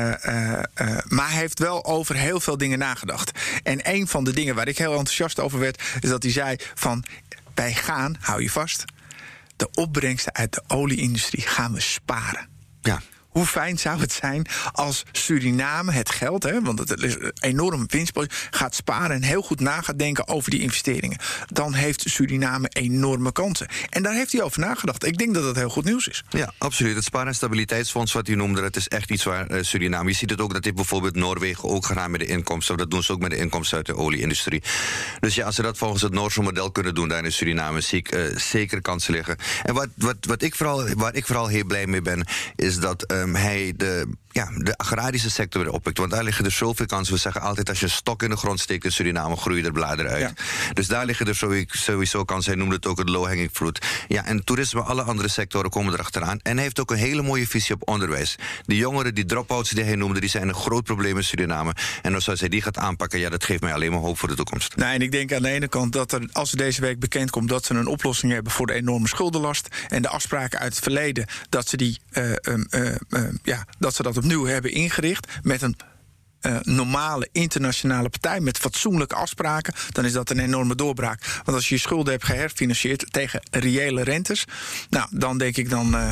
maar 1.05 1.29
hij 1.31 1.39
heeft 1.39 1.59
wel 1.59 1.85
over 1.85 2.15
heel 2.15 2.41
veel 2.41 2.57
dingen 2.57 2.79
nagedacht. 2.79 3.31
En 3.63 3.91
een 3.91 4.09
van 4.09 4.25
de 4.25 4.33
dingen 4.33 4.55
waar 4.55 4.69
ik 4.69 4.79
heel 4.79 4.91
enthousiast 4.91 5.41
over 5.41 5.59
werd, 5.59 5.83
is 6.01 6.09
dat 6.09 6.23
hij 6.23 6.33
zei: 6.33 6.57
van 6.75 7.05
wij 7.55 7.75
gaan, 7.75 8.17
hou 8.21 8.43
je 8.43 8.51
vast, 8.51 8.85
de 9.57 9.71
opbrengsten 9.71 10.35
uit 10.35 10.53
de 10.53 10.63
olieindustrie 10.67 11.43
gaan 11.43 11.73
we 11.73 11.81
sparen. 11.81 12.49
Ja. 12.83 13.01
Hoe 13.37 13.47
fijn 13.47 13.79
zou 13.79 14.01
het 14.01 14.13
zijn 14.13 14.47
als 14.73 15.03
Suriname 15.13 15.93
het 15.93 16.11
geld, 16.11 16.43
hè, 16.43 16.63
want 16.63 16.79
het 16.79 17.03
is 17.03 17.17
enorm 17.41 17.85
winstpositie, 17.87 18.39
gaat 18.51 18.75
sparen 18.75 19.17
en 19.17 19.23
heel 19.23 19.43
goed 19.43 19.61
na 19.61 19.81
gaat 19.81 19.99
denken 19.99 20.29
over 20.29 20.51
die 20.51 20.61
investeringen. 20.61 21.19
Dan 21.47 21.75
heeft 21.75 22.03
Suriname 22.07 22.69
enorme 22.69 23.33
kansen. 23.33 23.67
En 23.91 24.03
daar 24.03 24.15
heeft 24.15 24.33
hij 24.33 24.43
over 24.43 24.61
nagedacht. 24.61 25.05
Ik 25.05 25.19
denk 25.19 25.35
dat 25.35 25.43
dat 25.43 25.57
heel 25.57 25.69
goed 25.69 25.85
nieuws 25.85 26.09
is. 26.09 26.25
Ja, 26.29 26.53
absoluut. 26.59 26.95
Het 26.95 27.05
Spaar- 27.05 27.27
en 27.27 27.35
Stabiliteitsfonds, 27.35 28.13
wat 28.13 28.29
u 28.29 28.35
noemde, 28.35 28.61
dat 28.61 28.77
is 28.77 28.89
echt 28.89 29.11
iets 29.11 29.25
waar 29.25 29.51
uh, 29.51 29.63
Suriname. 29.63 30.09
Je 30.09 30.17
ziet 30.17 30.31
het 30.31 30.41
ook 30.41 30.53
dat 30.53 30.63
dit 30.63 30.75
bijvoorbeeld 30.75 31.15
Noorwegen 31.15 31.69
ook 31.69 31.87
gedaan 31.87 32.11
met 32.11 32.21
de 32.21 32.27
inkomsten. 32.27 32.77
Dat 32.77 32.91
doen 32.91 33.03
ze 33.03 33.13
ook 33.13 33.21
met 33.21 33.31
de 33.31 33.37
inkomsten 33.37 33.77
uit 33.77 33.87
de 33.87 33.97
olieindustrie. 33.97 34.63
Dus 35.21 35.35
ja, 35.35 35.45
als 35.45 35.55
ze 35.55 35.63
dat 35.63 35.79
volgens 35.79 36.03
het 36.03 36.13
Noorse 36.13 36.43
model 36.43 36.71
kunnen 36.71 36.95
doen 36.95 37.09
daar 37.09 37.25
in 37.25 37.33
Suriname, 37.33 37.81
zie 37.81 37.99
ik 37.99 38.15
uh, 38.15 38.37
zeker 38.37 38.81
kansen 38.83 39.13
liggen. 39.13 39.37
En 39.63 39.75
wat, 39.75 39.89
wat, 39.95 40.17
wat 40.21 40.43
ik 40.43 40.55
vooral, 40.55 40.89
waar 40.95 41.15
ik 41.15 41.27
vooral 41.27 41.47
heel 41.47 41.65
blij 41.65 41.87
mee 41.87 42.03
ben, 42.03 42.27
is 42.57 42.79
dat. 42.79 43.13
Um, 43.13 43.26
Um, 43.27 43.35
hij 43.35 43.73
de, 43.77 44.09
ja, 44.37 44.51
de 44.57 44.77
agrarische 44.77 45.31
sector 45.31 45.63
weer 45.63 45.73
oppikt. 45.73 45.99
Want 45.99 46.11
daar 46.11 46.25
liggen 46.25 46.45
er 46.45 46.51
zoveel 46.51 46.87
kansen. 46.87 47.15
We 47.15 47.21
zeggen 47.21 47.41
altijd, 47.41 47.69
als 47.69 47.79
je 47.79 47.85
een 47.85 47.91
stok 47.91 48.23
in 48.23 48.31
de 48.31 48.37
grond 48.37 48.61
steekt 48.61 48.85
in 48.85 48.93
Suriname, 48.93 49.37
groeien 49.37 49.65
er 49.65 49.73
bladeren 49.73 50.11
uit. 50.11 50.21
Ja. 50.21 50.33
Dus 50.73 50.87
daar 50.87 51.07
liggen 51.07 51.27
er 51.27 51.65
sowieso 51.69 52.25
kansen. 52.25 52.51
Hij 52.51 52.61
noemde 52.61 52.75
het 52.75 52.87
ook 52.87 52.99
het 52.99 53.09
low-hanging 53.09 53.51
fruit. 53.53 53.87
Ja, 54.09 54.25
en 54.25 54.45
toerisme, 54.45 54.83
alle 54.83 55.03
andere 55.03 55.29
sectoren 55.29 55.71
komen 55.71 55.93
erachteraan. 55.93 56.39
En 56.43 56.55
hij 56.55 56.63
heeft 56.63 56.81
ook 56.81 56.91
een 56.91 56.97
hele 56.97 57.23
mooie 57.23 57.47
visie 57.47 57.75
op 57.75 57.89
onderwijs. 57.89 58.37
Die 58.63 58.79
jongeren, 58.79 59.15
die 59.15 59.25
drop-outs 59.25 59.71
die 59.71 59.85
hij 59.85 59.95
noemde, 59.95 60.21
die 60.21 60.29
zijn 60.29 60.49
een 60.49 60.55
groot 60.55 60.85
probleem 60.85 61.17
in 61.17 61.25
Suriname. 61.25 61.75
En 62.03 62.15
als 62.15 62.27
hij 62.27 62.49
die 62.49 62.63
gaat 62.63 62.79
aanpakken, 62.79 63.19
ja, 63.19 63.29
dat 63.29 63.45
geeft 63.45 63.61
mij 63.61 63.73
alleen 63.73 63.91
maar 63.91 64.01
hoop 64.01 64.19
voor 64.19 64.29
de 64.29 64.35
toekomst. 64.35 64.77
Nou, 64.77 64.95
en 64.95 65.03
ik 65.03 65.13
denk 65.13 65.33
aan 65.33 65.43
de 65.43 65.51
ene 65.51 65.69
kant 65.69 65.93
dat 65.93 66.13
er, 66.13 66.29
als 66.33 66.51
er 66.51 66.59
deze 66.59 66.81
week 66.81 66.99
bekend 66.99 67.31
komt 67.31 67.49
dat 67.49 67.65
ze 67.65 67.75
een 67.75 67.87
oplossing 67.87 68.33
hebben 68.33 68.53
voor 68.53 68.67
de 68.67 68.73
enorme 68.73 69.09
schuldenlast. 69.09 69.69
En 69.89 70.03
de 70.03 70.09
afspraken 70.09 70.59
uit 70.59 70.75
het 70.75 70.83
verleden, 70.83 71.27
dat 71.49 71.69
ze 71.69 71.77
die 71.77 72.01
uh, 72.13 72.31
uh, 72.31 72.95
uh, 73.11 73.29
ja, 73.43 73.67
dat 73.79 73.95
ze 73.95 74.03
dat 74.03 74.17
opnieuw 74.27 74.47
hebben 74.47 74.73
ingericht 74.73 75.27
met 75.43 75.63
een 75.63 75.77
uh, 76.47 76.57
normale 76.63 77.29
internationale 77.33 78.09
partij 78.09 78.41
met 78.41 78.59
fatsoenlijke 78.59 79.15
afspraken, 79.15 79.75
dan 79.91 80.05
is 80.05 80.13
dat 80.13 80.31
een 80.31 80.39
enorme 80.39 80.75
doorbraak. 80.75 81.41
Want 81.45 81.57
als 81.57 81.69
je 81.69 81.75
je 81.75 81.81
schulden 81.81 82.13
hebt 82.13 82.25
geherfinancierd 82.25 83.13
tegen 83.13 83.41
reële 83.51 84.03
rentes, 84.03 84.45
nou, 84.91 85.09
dan 85.11 85.39
denk 85.39 85.57
ik 85.57 85.71
dan 85.71 85.87
uh, 85.95 86.11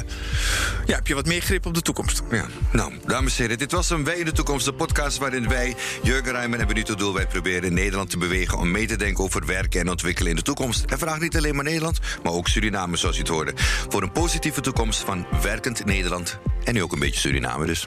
ja, 0.87 0.95
heb 0.95 1.07
je 1.07 1.15
wat 1.15 1.27
meer 1.27 1.41
grip 1.41 1.67
op 1.67 1.75
de 1.75 1.83
toekomst. 1.83 2.23
Ja, 2.31 2.47
nou, 2.73 2.93
dames 3.07 3.37
en 3.37 3.43
heren, 3.43 3.59
dit 3.59 3.73
was 3.73 3.91
een 3.91 4.05
Wij 4.05 4.19
in 4.19 4.25
de 4.25 4.33
Toekomst, 4.33 4.65
de 4.65 4.75
podcast 4.75 5.19
waarin 5.19 5.49
wij, 5.49 5.77
Jurgen 6.03 6.33
Rijmen 6.33 6.61
en 6.61 6.67
Benito 6.67 6.95
Doel, 6.95 7.15
wij 7.15 7.27
proberen 7.27 7.75
Nederland 7.75 8.11
te 8.11 8.19
bewegen 8.19 8.59
om 8.59 8.71
mee 8.71 8.87
te 8.87 8.97
denken 8.97 9.25
over 9.25 9.47
werken 9.47 9.81
en 9.81 9.89
ontwikkelen 9.89 10.31
in 10.31 10.37
de 10.37 10.43
toekomst. 10.43 10.85
En 10.85 10.99
vraag 10.99 11.21
niet 11.21 11.37
alleen 11.37 11.55
maar 11.55 11.65
Nederland, 11.65 11.99
maar 12.23 12.33
ook 12.33 12.49
Suriname, 12.49 12.97
zoals 12.97 13.17
u 13.17 13.19
het 13.19 13.29
hoorde. 13.29 13.53
Voor 13.89 14.03
een 14.03 14.13
positieve 14.13 14.61
toekomst 14.61 15.01
van 15.01 15.27
werkend 15.43 15.85
Nederland 15.85 16.39
en 16.65 16.75
nu 16.75 16.83
ook 16.83 16.93
een 16.93 16.99
beetje 16.99 17.21
Suriname 17.21 17.67
dus. 17.67 17.87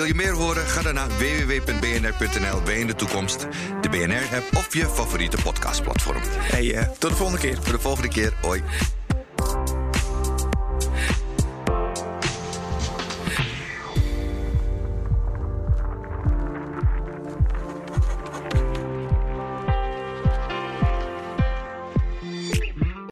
Wil 0.00 0.08
je 0.08 0.14
meer 0.14 0.32
horen? 0.32 0.66
Ga 0.66 0.82
dan 0.82 0.94
naar 0.94 1.08
www.bnr.nl 1.08 2.62
bij 2.64 2.78
in 2.78 2.86
de 2.86 2.94
toekomst, 2.94 3.46
de 3.80 3.88
BNR-app 3.88 4.56
of 4.56 4.74
je 4.74 4.86
favoriete 4.86 5.36
podcastplatform. 5.42 6.22
Hey, 6.22 6.64
uh, 6.64 6.82
tot 6.98 7.10
de 7.10 7.16
volgende 7.16 7.40
keer. 7.40 7.54
Tot 7.54 7.70
de 7.72 7.80
volgende 7.80 8.08
keer. 8.08 8.32
Hoi. 8.40 8.62